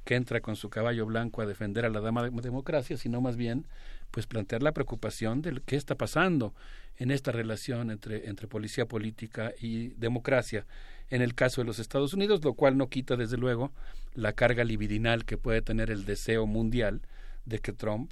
[0.04, 3.36] que entra con su caballo blanco a defender a la dama de democracia, sino más
[3.36, 3.68] bien
[4.10, 6.56] pues plantear la preocupación de qué está pasando
[6.98, 10.66] en esta relación entre, entre policía política y democracia
[11.10, 13.72] en el caso de los Estados Unidos, lo cual no quita desde luego
[14.14, 17.02] la carga libidinal que puede tener el deseo mundial
[17.46, 18.12] de que Trump,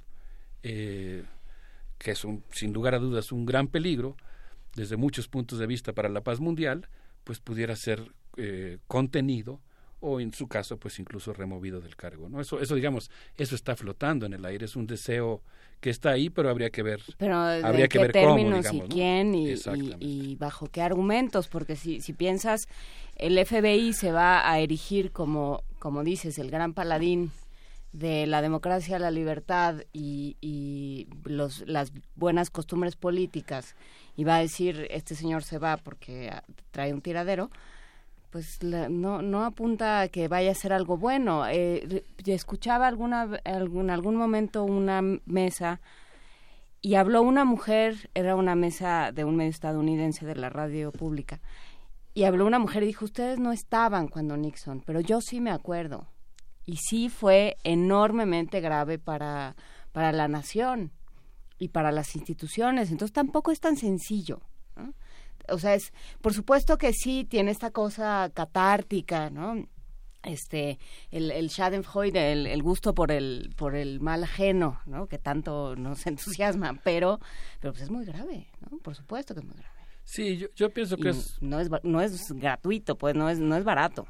[0.62, 1.24] eh,
[1.98, 4.16] que es un, sin lugar a dudas un gran peligro
[4.74, 6.88] desde muchos puntos de vista para la paz mundial,
[7.24, 9.60] pues pudiera ser eh, contenido
[10.00, 13.74] o en su caso pues incluso removido del cargo no eso eso digamos eso está
[13.76, 15.40] flotando en el aire es un deseo
[15.80, 18.86] que está ahí pero habría que ver pero habría que ver cómo digamos y ¿no?
[18.88, 20.04] quién y, Exactamente.
[20.04, 22.68] y- y bajo qué argumentos porque si si piensas
[23.16, 27.30] el FBI se va a erigir como como dices el gran paladín
[27.98, 33.74] de la democracia, la libertad y, y los, las buenas costumbres políticas
[34.16, 36.42] y va a decir este señor se va porque ah,
[36.72, 37.50] trae un tiradero,
[38.30, 41.46] pues no, no apunta a que vaya a ser algo bueno.
[41.48, 45.80] Eh, escuchaba alguna, algún, algún momento una mesa
[46.82, 51.40] y habló una mujer, era una mesa de un medio estadounidense de la radio pública,
[52.12, 55.50] y habló una mujer y dijo, ustedes no estaban cuando Nixon, pero yo sí me
[55.50, 56.06] acuerdo.
[56.66, 59.56] Y sí fue enormemente grave para,
[59.92, 60.90] para la nación
[61.58, 62.90] y para las instituciones.
[62.90, 64.40] Entonces tampoco es tan sencillo.
[64.76, 64.92] ¿no?
[65.48, 69.66] O sea, es, por supuesto que sí tiene esta cosa catártica, ¿no?
[70.22, 70.78] Este,
[71.12, 75.06] el, el Schadenfreude, el, el gusto por el, por el mal ajeno, ¿no?
[75.06, 77.20] Que tanto nos entusiasma, pero,
[77.60, 78.78] pero pues es muy grave, ¿no?
[78.78, 79.74] Por supuesto que es muy grave.
[80.04, 83.38] sí yo, yo pienso que Y es no es no es gratuito, pues no es
[83.38, 84.08] no es barato.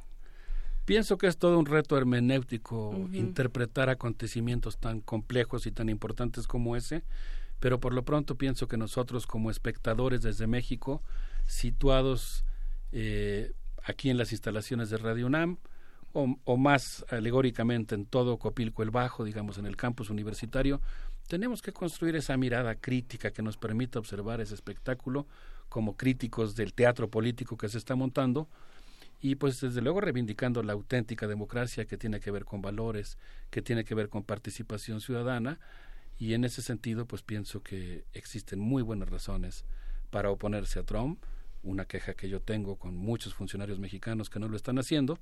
[0.87, 6.77] Pienso que es todo un reto hermenéutico interpretar acontecimientos tan complejos y tan importantes como
[6.77, 7.03] ese,
[7.59, 11.03] pero por lo pronto pienso que nosotros como espectadores desde México,
[11.45, 12.45] situados
[12.93, 15.59] eh, aquí en las instalaciones de Radio UNAM,
[16.13, 20.81] o, o más alegóricamente en todo Copilco el Bajo, digamos en el campus universitario,
[21.27, 25.27] tenemos que construir esa mirada crítica que nos permita observar ese espectáculo
[25.69, 28.49] como críticos del teatro político que se está montando,
[29.21, 33.19] y pues desde luego reivindicando la auténtica democracia que tiene que ver con valores,
[33.51, 35.59] que tiene que ver con participación ciudadana
[36.19, 39.65] y en ese sentido pues pienso que existen muy buenas razones
[40.11, 41.23] para oponerse a Trump,
[41.63, 45.19] una queja que yo tengo con muchos funcionarios mexicanos que no lo están haciendo,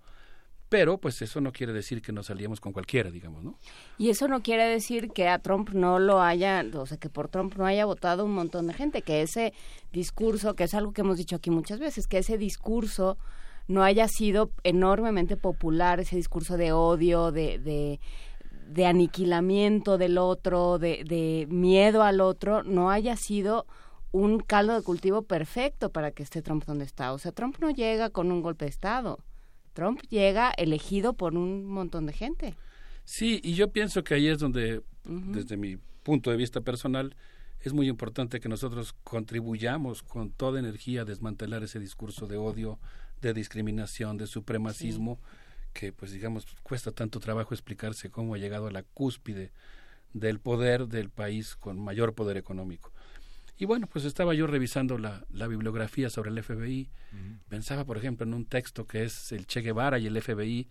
[0.69, 3.59] pero pues eso no quiere decir que nos salíamos con cualquiera, digamos, ¿no?
[3.99, 7.29] Y eso no quiere decir que a Trump no lo haya, o sea, que por
[7.29, 9.53] Trump no haya votado un montón de gente, que ese
[9.93, 13.19] discurso, que es algo que hemos dicho aquí muchas veces, que ese discurso
[13.67, 18.01] no haya sido enormemente popular, ese discurso de odio, de, de,
[18.69, 23.67] de aniquilamiento del otro, de, de miedo al otro, no haya sido
[24.13, 27.13] un caldo de cultivo perfecto para que esté Trump donde está.
[27.13, 29.19] O sea, Trump no llega con un golpe de Estado.
[29.73, 32.55] Trump llega elegido por un montón de gente.
[33.05, 37.17] Sí, y yo pienso que ahí es donde, desde mi punto de vista personal,
[37.61, 42.79] es muy importante que nosotros contribuyamos con toda energía a desmantelar ese discurso de odio,
[43.29, 45.19] de discriminación, de supremacismo,
[45.73, 49.51] que pues digamos cuesta tanto trabajo explicarse cómo ha llegado a la cúspide
[50.13, 52.93] del poder del país con mayor poder económico.
[53.57, 56.89] Y bueno, pues estaba yo revisando la, la bibliografía sobre el FBI,
[57.49, 60.69] pensaba por ejemplo en un texto que es el Che Guevara y el FBI,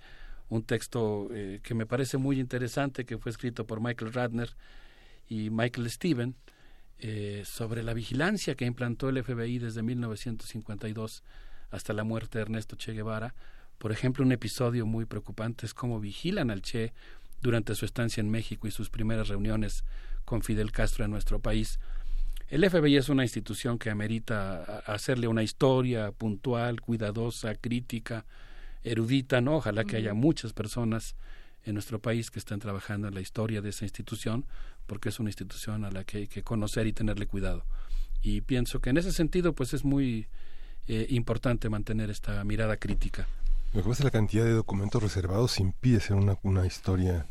[0.49, 4.49] un texto eh, que me parece muy interesante, que fue escrito por Michael Radner
[5.29, 6.35] y Michael Steven,
[6.99, 11.23] eh, sobre la vigilancia que implantó el FBI desde 1952
[11.73, 13.33] hasta la muerte de Ernesto Che Guevara.
[13.79, 16.93] Por ejemplo, un episodio muy preocupante es cómo vigilan al Che
[17.41, 19.83] durante su estancia en México y sus primeras reuniones
[20.23, 21.79] con Fidel Castro en nuestro país.
[22.47, 28.25] El FBI es una institución que amerita hacerle una historia puntual, cuidadosa, crítica,
[28.83, 29.55] erudita, ¿no?
[29.55, 31.15] Ojalá que haya muchas personas
[31.65, 34.45] en nuestro país que estén trabajando en la historia de esa institución,
[34.85, 37.65] porque es una institución a la que hay que conocer y tenerle cuidado.
[38.21, 40.27] Y pienso que en ese sentido, pues es muy
[40.87, 43.27] eh, importante mantener esta mirada crítica.
[43.73, 47.25] Lo que pasa es la cantidad de documentos reservados impide ser una, una historia,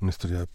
[0.00, 0.46] una historia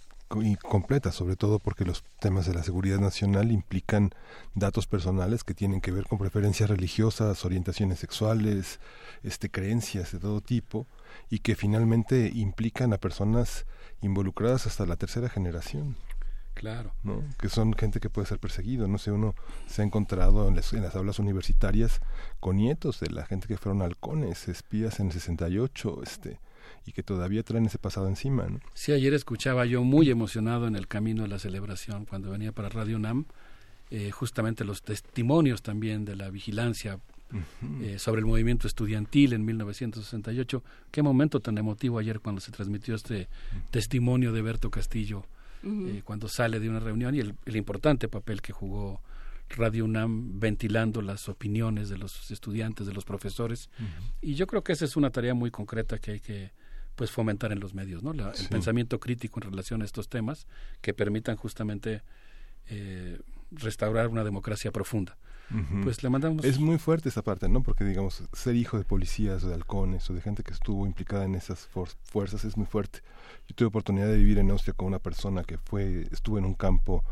[0.62, 4.12] completa, sobre todo porque los temas de la seguridad nacional implican
[4.56, 8.80] datos personales que tienen que ver con preferencias religiosas, orientaciones sexuales,
[9.24, 10.88] este creencias de todo tipo
[11.30, 13.66] y que finalmente implican a personas
[14.02, 15.96] involucradas hasta la tercera generación.
[16.54, 16.94] Claro.
[17.04, 17.24] ¿no?
[17.40, 18.88] que son gente que puede ser perseguido.
[18.88, 19.36] No sé, uno
[19.68, 22.00] se ha encontrado en las, en las aulas universitarias
[22.40, 26.40] con nietos de la gente que fueron halcones, espías en el 68, este,
[26.86, 28.48] y que todavía traen ese pasado encima.
[28.48, 28.60] ¿no?
[28.74, 32.70] Sí, ayer escuchaba yo muy emocionado en el camino de la celebración cuando venía para
[32.70, 33.26] Radio UNAM,
[33.90, 37.00] eh, justamente los testimonios también de la vigilancia
[37.82, 40.64] eh, sobre el movimiento estudiantil en 1968.
[40.92, 43.28] Qué momento tan emotivo ayer cuando se transmitió este
[43.72, 45.26] testimonio de Berto Castillo
[45.64, 49.02] Eh, cuando sale de una reunión y el, el importante papel que jugó
[49.50, 53.70] Radio UNAM ventilando las opiniones de los estudiantes, de los profesores.
[54.22, 56.52] Y yo creo que esa es una tarea muy concreta que hay que
[56.96, 58.14] pues fomentar en los medios, ¿no?
[58.14, 58.48] La- el Sí.
[58.50, 60.48] pensamiento crítico en relación a estos temas
[60.82, 62.02] que permitan justamente
[62.70, 63.20] eh,
[63.52, 65.18] restaurar una democracia profunda.
[65.84, 66.44] Pues le mandamos...
[66.46, 67.62] Es muy fuerte esa parte, ¿no?
[67.62, 71.26] Porque, digamos, ser hijo de policías o de halcones o de gente que estuvo implicada
[71.26, 71.68] en esas
[72.04, 73.00] fuerzas es muy fuerte.
[73.48, 76.56] Yo tuve oportunidad de vivir en Austria con una persona que fue estuvo en un
[76.56, 77.04] campo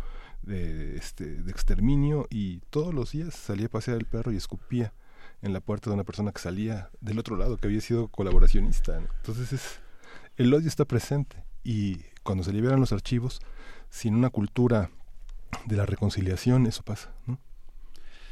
[0.42, 4.94] de, este, de exterminio y todos los días salía a pasear el perro y escupía
[5.42, 8.98] en la puerta de una persona que salía del otro lado, que había sido colaboracionista.
[8.98, 9.80] Entonces es,
[10.38, 13.42] el odio está presente y cuando se liberan los archivos,
[13.90, 14.90] sin una cultura
[15.66, 17.14] de la reconciliación, eso pasa.
[17.26, 17.40] ¿no?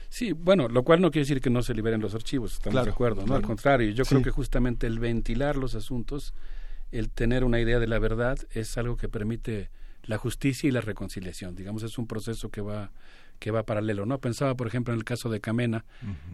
[0.09, 2.91] Sí, bueno, lo cual no quiere decir que no se liberen los archivos, estamos de
[2.91, 3.35] acuerdo, ¿no?
[3.35, 6.33] Al contrario, yo creo que justamente el ventilar los asuntos,
[6.91, 9.69] el tener una idea de la verdad, es algo que permite
[10.03, 11.55] la justicia y la reconciliación.
[11.55, 12.91] Digamos, es un proceso que va
[13.39, 14.19] que va paralelo, ¿no?
[14.19, 15.85] Pensaba, por ejemplo, en el caso de Camena,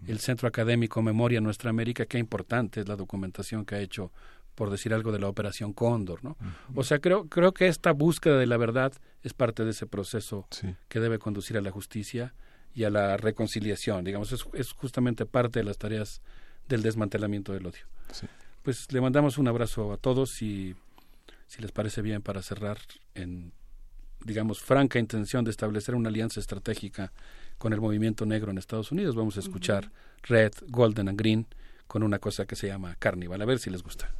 [0.07, 4.11] el Centro Académico Memoria Nuestra América, qué importante es la documentación que ha hecho,
[4.55, 6.35] por decir algo, de la Operación Cóndor, ¿no?
[6.73, 10.47] O sea, creo, creo que esta búsqueda de la verdad es parte de ese proceso
[10.87, 12.33] que debe conducir a la justicia
[12.75, 16.21] y a la reconciliación, digamos, es, es justamente parte de las tareas
[16.67, 17.85] del desmantelamiento del odio.
[18.63, 20.75] Pues le mandamos un abrazo a todos y
[21.47, 22.77] si les parece bien para cerrar
[23.13, 23.53] en
[24.25, 27.13] digamos, franca intención de establecer una alianza estratégica
[27.57, 29.15] con el movimiento negro en Estados Unidos.
[29.15, 29.91] Vamos a escuchar
[30.23, 31.47] Red, Golden and Green
[31.87, 33.41] con una cosa que se llama Carnival.
[33.41, 34.11] A ver si les gusta.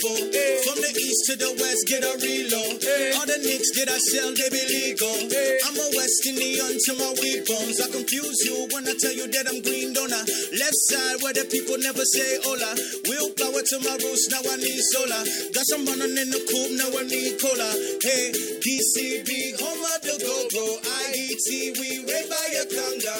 [0.00, 0.16] People.
[0.16, 0.32] Eh.
[0.32, 0.60] Hey.
[0.64, 2.80] From the east to the west, get a reload.
[2.80, 3.12] Hey.
[3.12, 3.18] Eh.
[3.18, 5.16] All the nicks that I sell, they be legal.
[5.28, 5.60] Hey.
[5.68, 7.80] I'm a West Indian to my weak bones.
[7.80, 10.24] I confuse you when I tell you that I'm green donor.
[10.56, 12.72] Left side where the people never say hola.
[13.08, 15.22] Willpower to my roots, now I need solar.
[15.52, 17.70] Got some running in the coop, now I need cola.
[18.00, 20.64] Hey, DCB, home of the go-go.
[20.80, 23.16] IET, we right by a conga.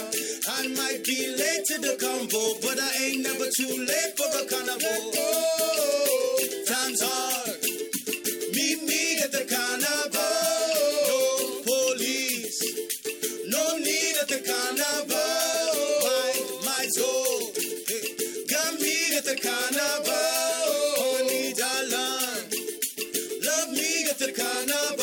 [0.49, 4.43] I might be late to the combo, but I ain't never too late for a
[4.49, 5.13] carnival.
[5.17, 6.20] Oh
[6.71, 7.59] times hard.
[8.55, 10.23] Meet me at the carnival.
[11.11, 11.21] No
[11.67, 12.63] police,
[13.49, 15.41] no need at the carnival.
[16.07, 16.31] My,
[16.71, 17.51] my soul,
[18.55, 20.15] got me at the carnival.
[21.03, 22.47] Honey, darling,
[23.43, 25.00] love me at the carnival.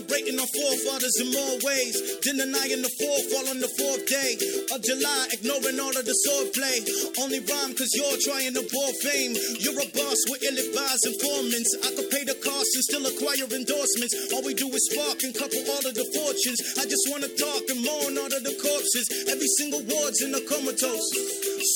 [0.00, 1.92] Celebrating our forefathers in more ways.
[2.24, 4.32] than Denying the fourth fall on the fourth day
[4.72, 5.28] of July.
[5.28, 6.80] Ignoring all of the swordplay.
[7.20, 9.36] Only rhyme cause you're trying to bore fame.
[9.60, 11.68] You're a boss with ill advised informants.
[11.84, 14.16] I could pay the cost and still acquire endorsements.
[14.32, 16.60] All we do is spark and couple all of the fortunes.
[16.80, 19.04] I just wanna talk and mourn all of the corpses.
[19.28, 21.12] Every single ward's in a comatose.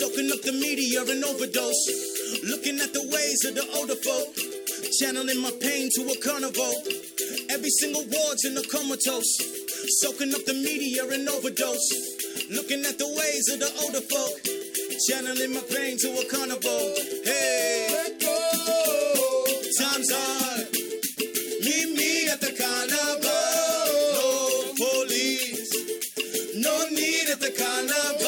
[0.01, 1.85] Soaking up the media and overdose.
[2.41, 4.33] Looking at the ways of the older folk.
[4.97, 6.73] Channeling my pain to a carnival.
[7.55, 9.39] Every single ward's in a comatose.
[10.03, 11.89] Soaking up the media and overdose.
[12.51, 14.43] Looking at the ways of the older folk.
[15.07, 16.95] Channeling my pain to a carnival.
[17.23, 17.87] Hey,
[19.79, 20.67] time's hard.
[21.63, 23.31] Meet me at the carnival.
[24.19, 25.71] No police.
[26.57, 28.24] No need at the carnival.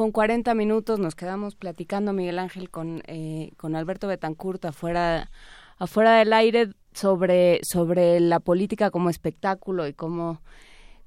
[0.00, 5.30] Con 40 minutos nos quedamos platicando Miguel Ángel con, eh, con Alberto Betancourt afuera,
[5.76, 10.40] afuera del aire sobre, sobre la política como espectáculo y cómo,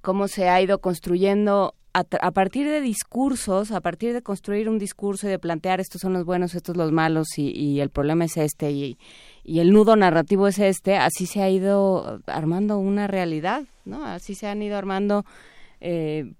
[0.03, 5.25] cómo se ha ido construyendo a, partir de discursos, a partir de construir un discurso
[5.25, 8.69] y de plantear estos son los buenos, estos los malos y, el problema es este
[8.69, 8.99] y,
[9.43, 14.05] y el nudo narrativo es este, así se ha ido armando una realidad, ¿no?
[14.05, 15.25] Así se han ido armando
[15.81, 16.31] eh,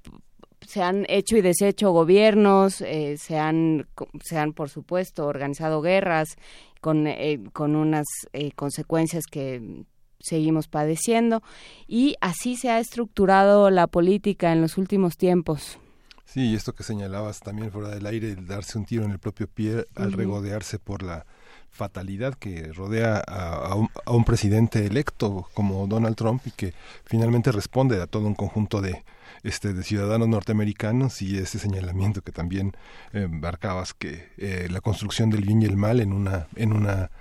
[0.66, 3.88] se han hecho y deshecho gobiernos, eh, se, han,
[4.24, 6.38] se han, por supuesto, organizado guerras
[6.82, 9.86] con, eh, con unas eh, consecuencias que
[10.20, 11.44] seguimos padeciendo
[11.88, 15.80] y así se ha estructurado la política en los últimos tiempos.
[16.26, 19.20] Sí, y esto que señalabas también fuera del aire, el darse un tiro en el
[19.20, 21.26] propio pie al regodearse por la
[21.70, 27.52] fatalidad que rodea a, un, a, un, presidente electo como Donald Trump y que finalmente
[27.52, 29.04] responde a todo un conjunto de,
[29.44, 32.74] este, de ciudadanos norteamericanos y ese señalamiento que también
[33.12, 37.12] eh, marcabas que eh, la construcción del bien y el mal en una en una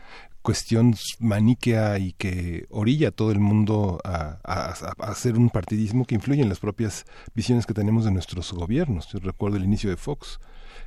[0.42, 4.38] cuestión maniquea y que orilla a todo el mundo a,
[4.98, 9.08] hacer un partidismo que influye en las propias visiones que tenemos de nuestros gobiernos.
[9.12, 10.40] Yo recuerdo el inicio de Fox,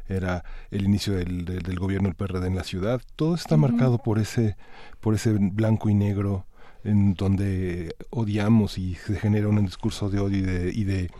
[0.08, 3.02] era el inicio del, del, gobierno del PRD en la ciudad.
[3.16, 4.58] Todo está marcado por ese,
[5.00, 6.46] por ese blanco y negro
[6.84, 11.12] en donde odiamos y se genera un discurso de odio y de, y de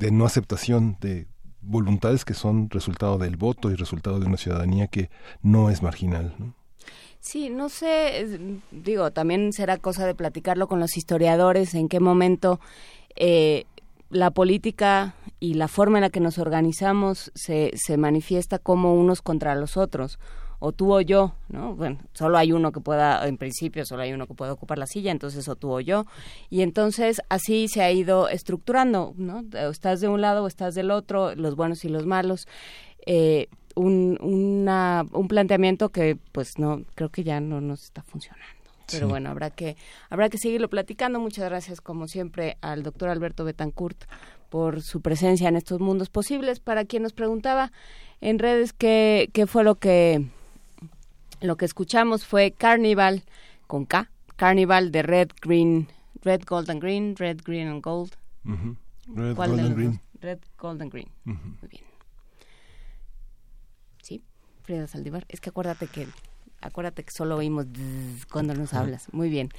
[0.00, 1.28] de no aceptación de
[1.60, 5.10] voluntades que son resultado del voto y resultado de una ciudadanía que
[5.42, 6.34] no es marginal.
[7.20, 8.26] Sí, no sé,
[8.70, 12.60] digo, también será cosa de platicarlo con los historiadores, en qué momento
[13.14, 13.66] eh,
[14.08, 19.20] la política y la forma en la que nos organizamos se, se manifiesta como unos
[19.20, 20.18] contra los otros
[20.60, 21.74] o tú o yo, ¿no?
[21.74, 24.86] Bueno, solo hay uno que pueda, en principio solo hay uno que pueda ocupar la
[24.86, 26.04] silla, entonces o tú o yo.
[26.50, 29.42] Y entonces así se ha ido estructurando, ¿no?
[29.70, 32.46] estás de un lado o estás del otro, los buenos y los malos.
[33.06, 38.60] Eh, un, una, un planteamiento que pues no creo que ya no nos está funcionando
[38.90, 39.76] pero bueno habrá que
[40.08, 44.04] habrá que seguirlo platicando muchas gracias como siempre al doctor Alberto Betancourt
[44.48, 47.70] por su presencia en estos mundos posibles para quien nos preguntaba
[48.20, 50.26] en redes qué, qué fue lo que
[51.40, 53.24] lo que escuchamos fue Carnival
[53.66, 55.88] con K, Carnival de Red, Green,
[56.22, 58.12] Red, Gold and Green, Red, Green and Gold.
[58.44, 60.00] Red, Gold and Green.
[60.20, 61.08] Red, Gold and Green.
[61.24, 61.84] Muy bien.
[64.02, 64.22] Sí,
[64.62, 65.24] Frida Saldívar.
[65.28, 66.06] Es que acuérdate que
[66.60, 67.66] acuérdate que solo oímos
[68.30, 69.12] cuando nos hablas.
[69.12, 69.50] Muy bien.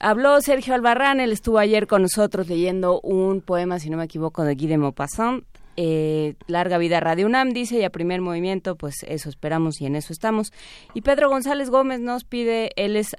[0.00, 4.42] Habló Sergio Albarrán, él estuvo ayer con nosotros leyendo un poema, si no me equivoco,
[4.42, 5.44] de Guy de Maupassant,
[5.76, 9.96] eh, larga vida Radio UNAM, dice, y a primer movimiento, pues eso esperamos y en
[9.96, 10.52] eso estamos.
[10.94, 13.16] Y Pedro González Gómez nos pide, él es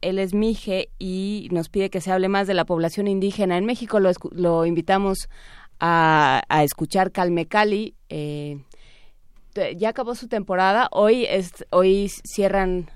[0.00, 3.64] él es Mije y nos pide que se hable más de la población indígena en
[3.64, 4.00] México.
[4.00, 5.28] Lo, lo invitamos
[5.78, 7.94] a, a, escuchar Calme Cali.
[8.08, 8.58] Eh,
[9.76, 10.88] ya acabó su temporada.
[10.90, 12.90] Hoy, es, hoy cierran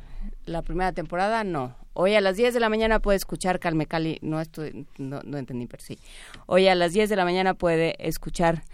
[0.44, 1.44] la primera temporada.
[1.44, 5.22] No, Hoy a las 10 de la mañana puede escuchar Calme Cali, no, estoy, no,
[5.38, 5.98] entendí, pero sí.
[6.44, 8.64] Hoy a las 10 de la mañana puede escuchar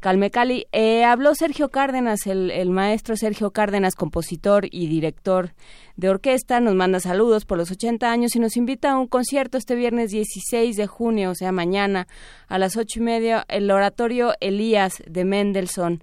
[0.00, 0.66] Calme Cali.
[0.72, 5.52] Eh, habló Sergio Cárdenas, el, el, maestro Sergio Cárdenas, compositor y director
[5.96, 9.58] de orquesta, nos manda saludos por los 80 años y nos invita a un concierto
[9.58, 12.08] este viernes 16 de junio, o sea, mañana,
[12.48, 16.02] a las ocho y media, el oratorio Elías de Mendelssohn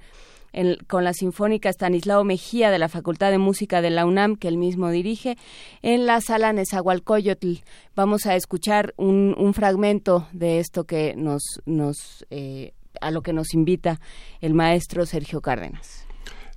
[0.88, 4.58] con la Sinfónica Stanislao Mejía de la Facultad de Música de la UNAM, que él
[4.58, 5.38] mismo dirige,
[5.82, 7.62] en la sala Nezahualcóyotl.
[7.96, 13.34] Vamos a escuchar un, un fragmento de esto que nos, nos eh, a lo que
[13.34, 14.00] nos invita
[14.42, 16.06] el maestro Sergio Cárdenas.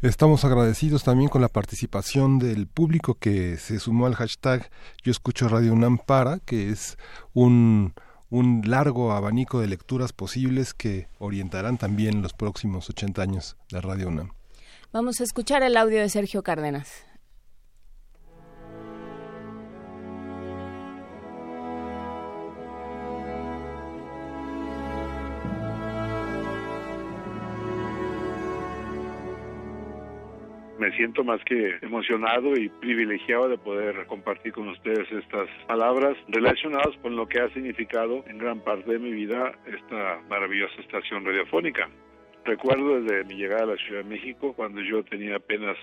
[0.03, 4.71] Estamos agradecidos también con la participación del público que se sumó al hashtag
[5.03, 6.97] Yo escucho Radio UNAM para, que es
[7.35, 7.93] un
[8.31, 14.09] un largo abanico de lecturas posibles que orientarán también los próximos 80 años de Radio
[14.09, 14.31] UNAM.
[14.93, 17.10] Vamos a escuchar el audio de Sergio Cárdenas.
[30.81, 36.97] Me siento más que emocionado y privilegiado de poder compartir con ustedes estas palabras relacionadas
[37.03, 41.91] con lo que ha significado en gran parte de mi vida esta maravillosa estación radiofónica.
[42.47, 45.77] Recuerdo desde mi llegada a la Ciudad de México, cuando yo tenía apenas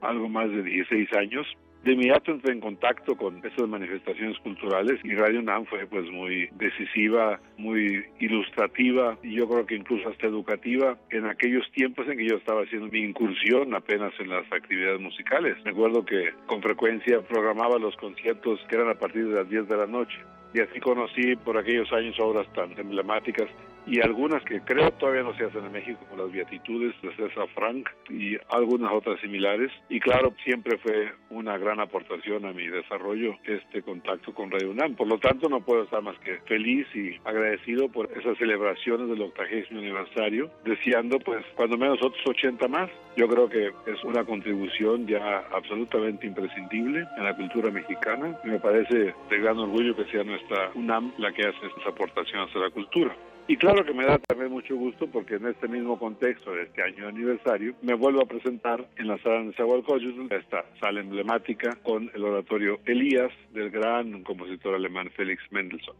[0.00, 1.46] algo más de 16 años,
[1.84, 6.48] de inmediato entré en contacto con estas manifestaciones culturales y Radio UNAM fue pues muy
[6.56, 12.26] decisiva, muy ilustrativa y yo creo que incluso hasta educativa en aquellos tiempos en que
[12.26, 15.56] yo estaba haciendo mi incursión apenas en las actividades musicales.
[15.62, 19.76] Recuerdo que con frecuencia programaba los conciertos que eran a partir de las 10 de
[19.76, 20.16] la noche
[20.54, 23.48] y así conocí por aquellos años obras tan emblemáticas
[23.86, 27.46] y algunas que creo todavía no se hacen en México, como las Beatitudes de César
[27.54, 29.70] Frank y algunas otras similares.
[29.90, 34.94] Y claro, siempre fue una gran aportación a mi desarrollo este contacto con Radio UNAM.
[34.94, 39.20] Por lo tanto, no puedo estar más que feliz y agradecido por esas celebraciones del
[39.20, 42.90] octagésimo aniversario, deseando pues cuando menos otros 80 más.
[43.16, 49.14] Yo creo que es una contribución ya absolutamente imprescindible en la cultura mexicana me parece
[49.30, 50.43] de gran orgullo que sea nuestra
[50.74, 53.16] UNAM la que hace estas aportaciones a la cultura.
[53.46, 56.82] Y claro que me da también mucho gusto porque en este mismo contexto de este
[56.82, 61.76] año de aniversario me vuelvo a presentar en la sala de Zahualcóyotl, esta sala emblemática
[61.82, 65.96] con el oratorio Elías del gran compositor alemán Félix Mendelssohn.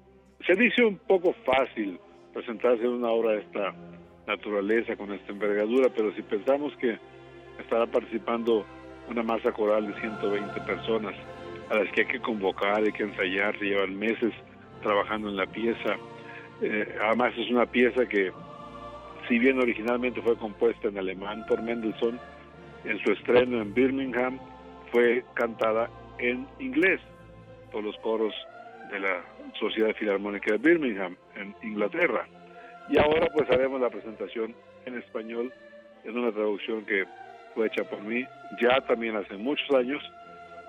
[0.47, 1.99] Se dice un poco fácil
[2.33, 3.75] presentarse en una obra de esta
[4.27, 6.99] naturaleza, con esta envergadura, pero si pensamos que
[7.59, 8.65] estará participando
[9.11, 11.15] una masa coral de 120 personas
[11.71, 14.33] a las que hay que convocar, hay que ensayar, se llevan meses
[14.83, 15.97] trabajando en la pieza,
[16.63, 18.33] eh, además es una pieza que,
[19.29, 22.21] si bien originalmente fue compuesta en alemán por Mendelssohn,
[22.85, 24.39] en su estreno en Birmingham
[24.93, 27.01] fue cantada en inglés
[27.73, 28.35] por los coros
[28.91, 29.25] de la
[29.59, 32.29] Sociedad Filarmónica de Birmingham, en Inglaterra.
[32.89, 35.53] Y ahora pues haremos la presentación en español
[36.05, 37.05] en una traducción que
[37.55, 38.25] fue hecha por mí
[38.61, 40.03] ya también hace muchos años,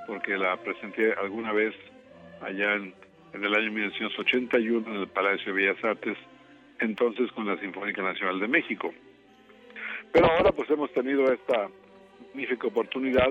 [0.08, 1.74] porque la presenté alguna vez
[2.42, 2.93] allá en
[3.35, 6.17] en el año 1981 en el Palacio de Bellas Artes,
[6.80, 8.93] entonces con la Sinfónica Nacional de México.
[10.14, 11.69] Pero ahora pues hemos tenido esta
[12.27, 13.30] magnífica oportunidad,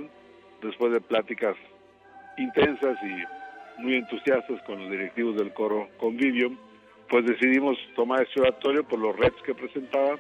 [0.63, 1.57] después de pláticas
[2.37, 6.59] intensas y muy entusiastas con los directivos del coro Convivium,
[7.09, 10.19] pues decidimos tomar este oratorio por los retos que presentaba,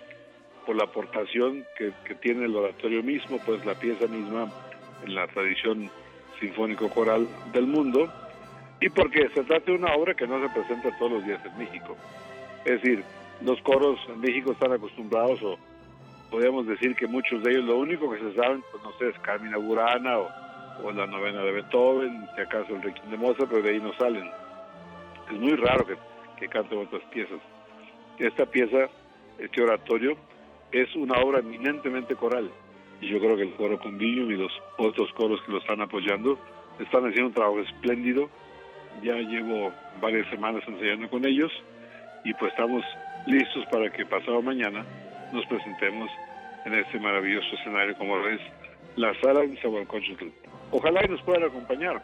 [0.65, 4.50] por la aportación que, que tiene el oratorio mismo, pues la pieza misma
[5.05, 5.91] en la tradición
[6.40, 8.12] sinfónico-coral del mundo,
[8.80, 11.56] y porque se trata de una obra que no se presenta todos los días en
[11.58, 11.96] México.
[12.64, 13.04] Es decir,
[13.42, 15.58] los coros en México están acostumbrados, o
[16.30, 19.18] podríamos decir que muchos de ellos lo único que se saben, pues no sé, es
[19.20, 20.30] Carmina Burana o,
[20.92, 24.28] la novena de Beethoven, si acaso el Requiem de Mozart, pero de ahí no salen.
[25.30, 25.96] Es muy raro que,
[26.38, 27.38] que canten otras piezas.
[28.18, 28.88] Esta pieza,
[29.38, 30.16] este oratorio,
[30.72, 32.50] es una obra eminentemente coral.
[33.05, 36.39] Y yo creo que el coro Convivium y los otros coros que lo están apoyando
[36.78, 38.31] están haciendo un trabajo espléndido
[39.02, 41.52] ya llevo varias semanas ensayando con ellos
[42.24, 42.83] y pues estamos
[43.26, 44.86] listos para que pasado mañana
[45.33, 46.10] nos presentemos
[46.65, 48.41] en este maravilloso escenario como es
[48.97, 50.28] la sala de Zahualcóyotl.
[50.70, 52.02] Ojalá y nos puedan acompañar.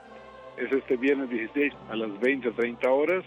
[0.59, 3.25] Es este viernes 16 a las 20 30 horas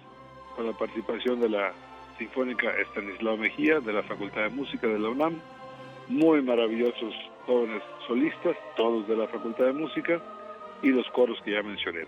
[0.55, 1.73] con la participación de la
[2.19, 5.41] Sinfónica Estanislao Mejía de la Facultad de Música de la UNAM.
[6.09, 10.21] Muy maravillosos jóvenes solistas, todos de la Facultad de Música
[10.81, 12.05] y los coros que ya mencioné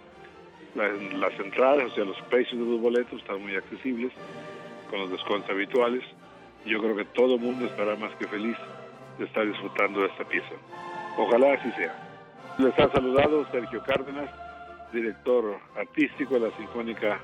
[0.75, 4.11] las entradas, o sea, los precios de los boletos están muy accesibles,
[4.89, 6.03] con los descuentos habituales.
[6.65, 8.57] Yo creo que todo el mundo estará más que feliz
[9.17, 10.53] de estar disfrutando de esta pieza.
[11.17, 11.95] Ojalá así sea.
[12.57, 14.29] Les ha saludado Sergio Cárdenas,
[14.91, 17.19] director artístico de la Sinfónica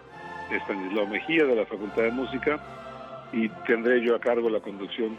[0.49, 2.59] Estanislao Mejía de la Facultad de Música,
[3.33, 5.17] y tendré yo a cargo la conducción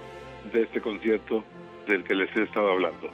[0.52, 1.44] de este concierto
[1.86, 3.10] del que les he estado hablando.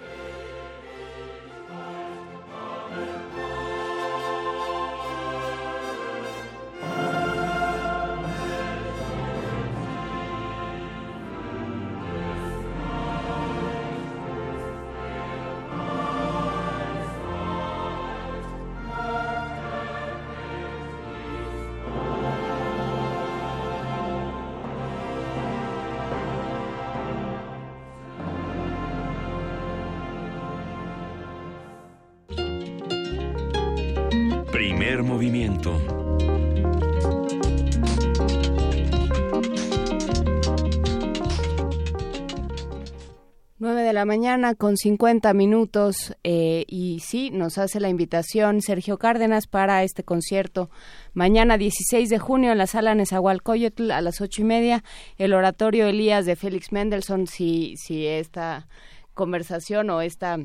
[43.98, 49.82] La mañana con 50 minutos eh, y sí, nos hace la invitación Sergio Cárdenas para
[49.82, 50.70] este concierto
[51.14, 54.84] mañana 16 de junio en la sala Nezahualcóyotl a las ocho y media,
[55.16, 58.68] el oratorio Elías de Félix Mendelssohn, si, si esta
[59.14, 60.38] conversación o esta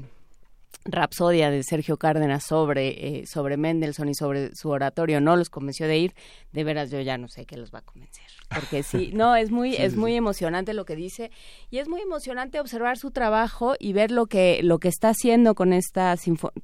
[0.86, 5.88] rapsodia de Sergio Cárdenas sobre, eh, sobre Mendelssohn y sobre su oratorio no los convenció
[5.88, 6.14] de ir,
[6.52, 8.26] de veras yo ya no sé qué los va a convencer.
[8.54, 11.32] Porque sí, no, es muy, es muy emocionante lo que dice
[11.70, 15.56] y es muy emocionante observar su trabajo y ver lo que, lo que está haciendo
[15.56, 16.16] con esta,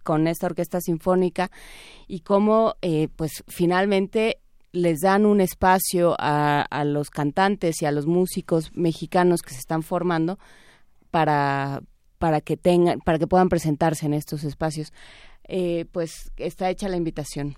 [0.03, 1.49] con esta orquesta sinfónica
[2.07, 4.39] y cómo eh, pues finalmente
[4.71, 9.59] les dan un espacio a, a los cantantes y a los músicos mexicanos que se
[9.59, 10.37] están formando
[11.09, 11.81] para,
[12.19, 14.93] para que tengan, para que puedan presentarse en estos espacios.
[15.45, 17.57] Eh, pues está hecha la invitación.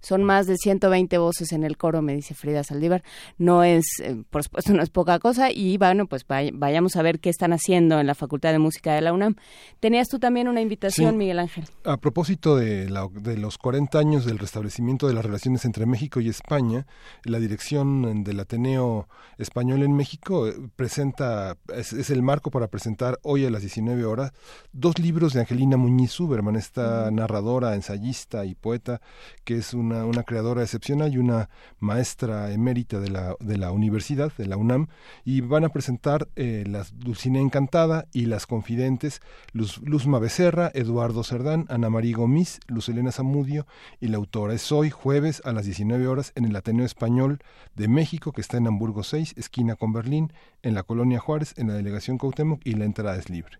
[0.00, 3.02] Son más de 120 voces en el coro, me dice Frida Saldívar.
[3.38, 5.50] No es, eh, por supuesto, no es poca cosa.
[5.50, 9.00] Y bueno, pues vayamos a ver qué están haciendo en la Facultad de Música de
[9.00, 9.36] la UNAM.
[9.80, 11.64] Tenías tú también una invitación, Miguel Ángel.
[11.84, 16.28] A propósito de, de los 40 años del restablecimiento de las relaciones entre México y
[16.28, 16.86] España,
[17.24, 19.08] la dirección del Ateneo
[19.38, 24.32] Español en México eh, presenta, es, el marco para presentar hoy a las 19 horas
[24.72, 29.00] dos libros de Angelina Muñiz Suberman, esta narradora, ensayista y poeta,
[29.44, 31.48] que es una creadora excepcional y una
[31.78, 34.88] maestra emérita de la, de la universidad, de la UNAM,
[35.24, 39.20] y van a presentar eh, las Dulcinea Encantada y Las Confidentes,
[39.52, 43.66] Luz, Luzma Becerra, Eduardo Cerdán, Ana María Gomis, Luz Elena Zamudio
[44.00, 44.54] y la autora.
[44.54, 47.38] Es hoy, jueves, a las 19 horas, en el Ateneo Español
[47.74, 50.32] de México, que está en Hamburgo 6, esquina con Berlín,
[50.62, 53.58] en la Colonia Juárez, en la delegación Cautemoc, y la entrada es libre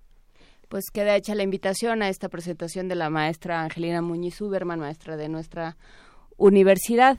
[0.68, 5.16] pues queda hecha la invitación a esta presentación de la maestra Angelina Muñiz Uberman, maestra
[5.16, 5.76] de nuestra
[6.36, 7.18] universidad.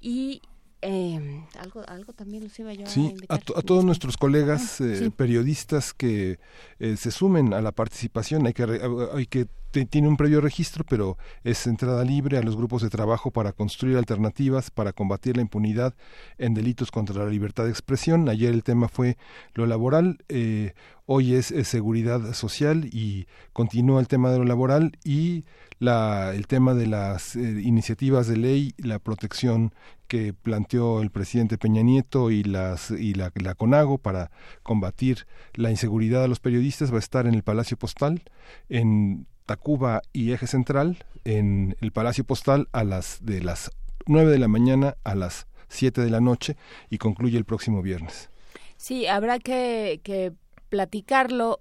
[0.00, 0.42] Y
[0.80, 2.86] eh, algo, algo también los iba yo
[3.28, 6.38] a, a, todos nuestros colegas eh, periodistas que
[6.78, 8.46] eh, se sumen a la participación.
[8.46, 8.80] Hay que,
[9.12, 9.48] hay que
[9.90, 13.96] tiene un previo registro, pero es entrada libre a los grupos de trabajo para construir
[13.96, 15.94] alternativas para combatir la impunidad
[16.38, 18.28] en delitos contra la libertad de expresión.
[18.28, 19.16] Ayer el tema fue
[19.54, 20.74] lo laboral, eh,
[21.06, 25.44] hoy es, seguridad social y continúa el tema de lo laboral y
[25.78, 29.72] la, el tema de las eh, iniciativas de ley, la protección
[30.08, 34.30] que planteó el presidente Peña Nieto y, las, y la, la CONAGO para
[34.62, 38.22] combatir la inseguridad a los periodistas va a estar en el Palacio Postal
[38.68, 43.70] en Tacuba y Eje Central en el Palacio Postal a las de las
[44.06, 46.56] 9 de la mañana a las 7 de la noche
[46.90, 48.30] y concluye el próximo viernes.
[48.76, 50.32] Sí, habrá que, que
[50.68, 51.60] platicarlo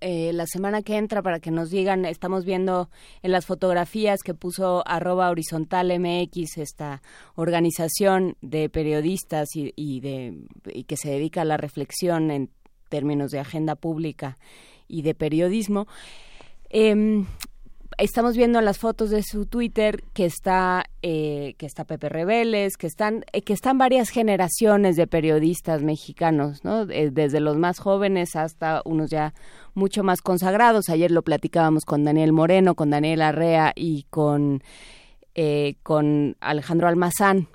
[0.00, 2.90] eh, la semana que entra para que nos digan, estamos viendo
[3.22, 7.02] en las fotografías que puso arroba horizontal MX, esta
[7.34, 10.38] organización de periodistas y, y, de,
[10.72, 12.50] y que se dedica a la reflexión en
[12.88, 14.38] términos de agenda pública
[14.88, 15.86] y de periodismo.
[16.70, 17.24] Eh,
[17.98, 22.76] estamos viendo en las fotos de su Twitter que está eh, que está Pepe Rebeles,
[22.76, 26.82] que están eh, que están varias generaciones de periodistas mexicanos, ¿no?
[26.82, 29.34] Eh, desde los más jóvenes hasta unos ya
[29.74, 30.88] mucho más consagrados.
[30.88, 34.62] Ayer lo platicábamos con Daniel Moreno, con Daniel Arrea y con
[35.34, 37.48] eh, con Alejandro Almazán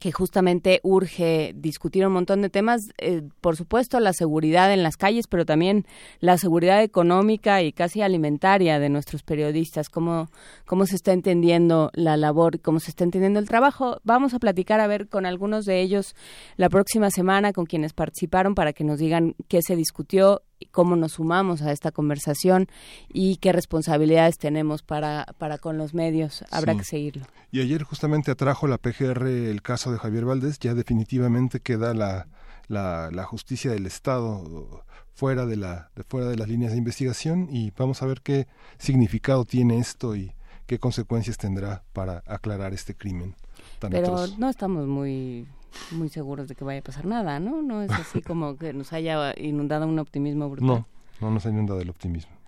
[0.00, 4.96] que justamente urge discutir un montón de temas, eh, por supuesto la seguridad en las
[4.96, 5.86] calles, pero también
[6.20, 10.30] la seguridad económica y casi alimentaria de nuestros periodistas, cómo,
[10.66, 14.00] cómo se está entendiendo la labor, cómo se está entendiendo el trabajo.
[14.04, 16.14] Vamos a platicar a ver con algunos de ellos
[16.56, 21.12] la próxima semana, con quienes participaron, para que nos digan qué se discutió cómo nos
[21.12, 22.68] sumamos a esta conversación
[23.12, 26.44] y qué responsabilidades tenemos para, para con los medios.
[26.50, 27.26] Habrá que seguirlo.
[27.50, 32.28] Y ayer justamente atrajo la PGR el caso de Javier Valdés, ya definitivamente queda la,
[32.68, 37.48] la, la justicia del Estado fuera de, la, de fuera de las líneas de investigación
[37.50, 38.46] y vamos a ver qué
[38.78, 40.32] significado tiene esto y
[40.66, 43.34] qué consecuencias tendrá para aclarar este crimen.
[43.80, 45.48] Pero no estamos muy
[45.90, 47.62] muy seguros de que vaya a pasar nada, ¿no?
[47.62, 50.68] No es así como que nos haya inundado un optimismo brutal.
[50.68, 50.86] No,
[51.20, 52.38] no nos ha inundado el optimismo.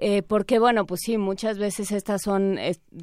[0.00, 2.56] Eh, porque bueno, pues sí, muchas veces estas son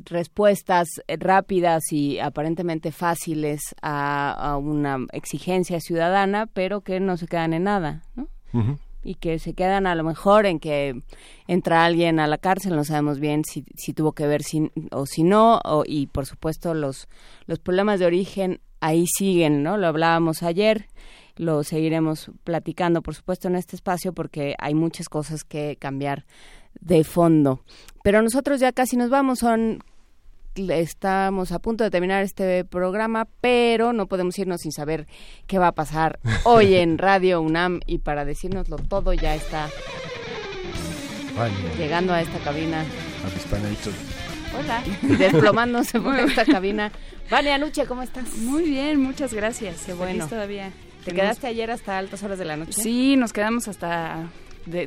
[0.06, 0.88] respuestas
[1.20, 8.04] rápidas y aparentemente fáciles a, una exigencia ciudadana, pero que no se quedan en nada,
[8.16, 8.28] ¿no?
[9.04, 11.02] Y que se quedan a lo mejor en que
[11.48, 15.06] entra alguien a la cárcel, no sabemos bien si, si tuvo que ver si, o
[15.06, 17.10] si no, y por supuesto los,
[17.46, 19.78] los problemas de origen ahí siguen, ¿no?
[19.78, 20.88] Lo hablábamos ayer,
[21.36, 26.26] lo seguiremos platicando, por supuesto, en este espacio porque hay muchas cosas que cambiar
[26.80, 27.62] de fondo.
[28.04, 29.84] Pero nosotros ya casi nos vamos, son
[30.56, 35.06] estamos a punto de terminar este programa, pero no podemos irnos sin saber
[35.48, 39.70] qué va a pasar hoy en Radio UNAM y para decírnoslo todo ya está
[41.78, 42.86] llegando a esta cabina.
[44.58, 46.92] Hola, desplomándose por esta cabina.
[47.30, 48.38] Vania Nuche, ¿cómo estás?
[48.38, 49.84] Muy bien, muchas gracias.
[49.86, 50.28] Qué bueno.
[50.28, 50.72] todavía.
[51.04, 52.74] ¿Te quedaste ayer hasta altas horas de la noche?
[52.74, 54.30] Sí, nos quedamos hasta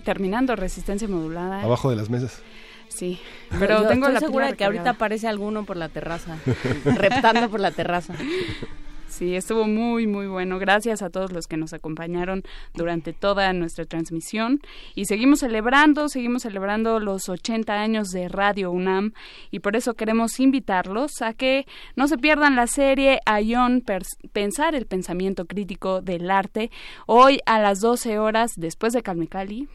[0.05, 1.62] terminando resistencia modulada.
[1.62, 2.42] Abajo de las mesas.
[2.88, 3.20] Sí,
[3.58, 6.38] pero tengo estoy la segura de que ahorita aparece alguno por la terraza,
[6.84, 8.14] reptando por la terraza.
[9.09, 10.59] Sí, estuvo muy, muy bueno.
[10.59, 12.43] Gracias a todos los que nos acompañaron
[12.75, 14.61] durante toda nuestra transmisión.
[14.95, 19.12] Y seguimos celebrando, seguimos celebrando los 80 años de Radio UNAM.
[19.51, 23.83] Y por eso queremos invitarlos a que no se pierdan la serie Ayón
[24.33, 26.70] Pensar el Pensamiento Crítico del Arte.
[27.07, 29.69] Hoy a las 12 horas, después de Calmecali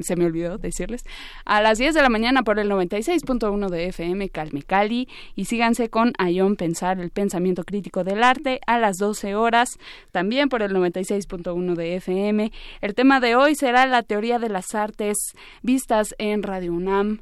[0.00, 1.04] se me olvidó decirles,
[1.44, 5.90] a las 10 de la mañana por el 96.1 de FM Calme Cali y síganse
[5.90, 9.78] con Ayón Pensar, el pensamiento crítico del arte a las 12 horas,
[10.10, 12.52] también por el 96.1 de FM.
[12.80, 17.20] El tema de hoy será la teoría de las artes vistas en Radio UNAM.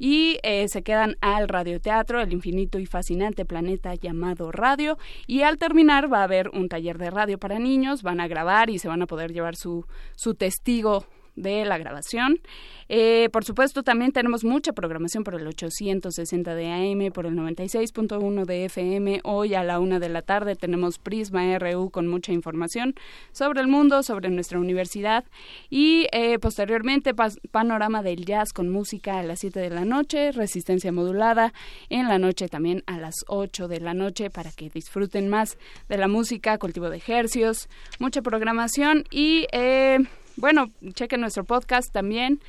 [0.05, 4.99] y eh, se quedan al radioteatro, el infinito y fascinante planeta llamado radio.
[5.29, 8.69] Y al terminar va a haber un taller de radio para niños, van a grabar
[8.69, 11.07] y se van a poder llevar su, su testigo
[11.37, 12.41] de la grabación.
[12.89, 18.45] Eh, por supuesto, también tenemos mucha programación por el 860 de AM, por el 96.1
[18.45, 19.21] de FM.
[19.25, 22.95] Hoy a la una de la tarde tenemos Prisma RU con mucha información
[23.33, 25.25] sobre el mundo, sobre nuestra universidad.
[25.71, 27.15] Y eh, posteriormente,
[27.51, 31.55] panorama del jazz con música a las 7 de la noche, resistencia modulada
[31.89, 35.57] en la noche también a las 8 de la noche para que disfruten más
[35.89, 39.47] de la música, cultivo de ejercios, mucha programación y.
[39.53, 39.99] Eh,
[40.37, 42.41] bueno, chequen nuestro podcast también.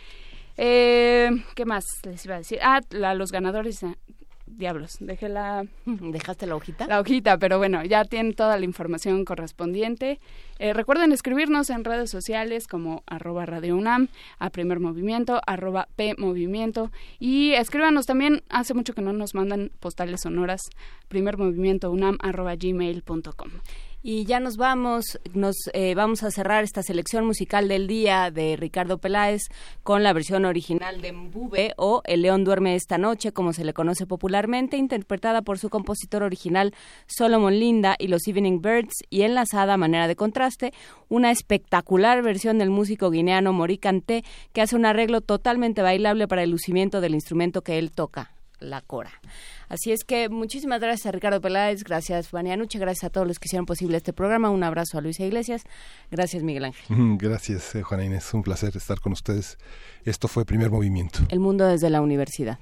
[0.58, 2.60] Eh, ¿Qué más les iba a decir?
[2.62, 3.84] Ah, los ganadores.
[3.84, 3.96] Eh,
[4.46, 5.66] diablos, dejé la...
[5.86, 6.88] ¿Dejaste la hojita?
[6.88, 10.20] La hojita, pero bueno, ya tienen toda la información correspondiente.
[10.60, 16.16] Eh, recuerden escribirnos en redes sociales como arroba Radio UNAM, a Primer Movimiento, arroba P
[16.18, 16.92] Movimiento.
[17.20, 20.62] Y escríbanos también, hace mucho que no nos mandan postales sonoras,
[21.08, 23.50] primermovimientounam arroba gmail.com.
[24.06, 28.58] Y ya nos vamos, nos eh, vamos a cerrar esta selección musical del día de
[28.58, 29.44] Ricardo Peláez
[29.82, 33.72] con la versión original de Mbube o El León duerme esta noche, como se le
[33.72, 36.74] conoce popularmente, interpretada por su compositor original
[37.08, 40.74] Solomon Linda y los Evening Birds y enlazada a manera de contraste,
[41.08, 46.44] una espectacular versión del músico guineano Mori Kanté que hace un arreglo totalmente bailable para
[46.44, 48.33] el lucimiento del instrumento que él toca,
[48.64, 49.12] la cora.
[49.70, 53.40] Así es que muchísimas gracias a Ricardo Peláez, gracias Vania Nuche, gracias a todos los
[53.40, 54.50] que hicieron posible este programa.
[54.50, 55.64] Un abrazo a Luisa Iglesias.
[56.10, 57.18] Gracias Miguel Ángel.
[57.18, 59.58] Gracias eh, Juana Inés, un placer estar con ustedes.
[60.06, 61.20] Esto fue Primer Movimiento.
[61.30, 62.60] El mundo desde la universidad.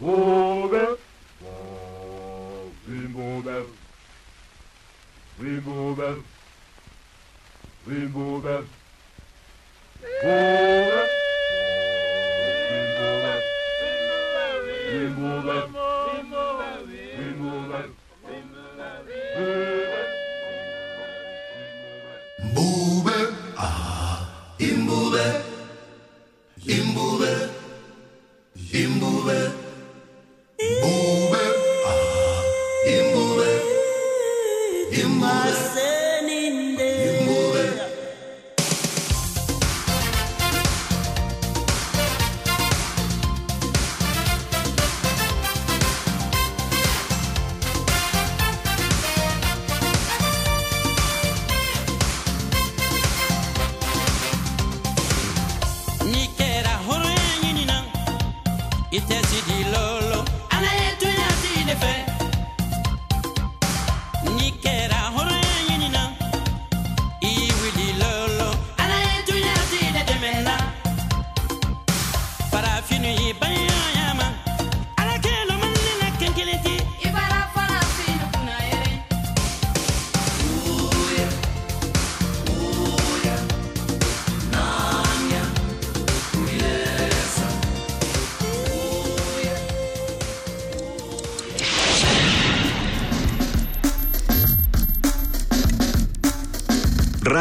[0.00, 0.98] remove it,
[1.40, 3.87] remove it, move it,
[5.38, 6.18] remove it,
[7.86, 8.64] remove it,
[10.24, 11.04] remove
[17.74, 17.90] it,
[22.54, 25.14] move it, ah, move
[29.30, 29.52] it,
[30.82, 31.57] move it,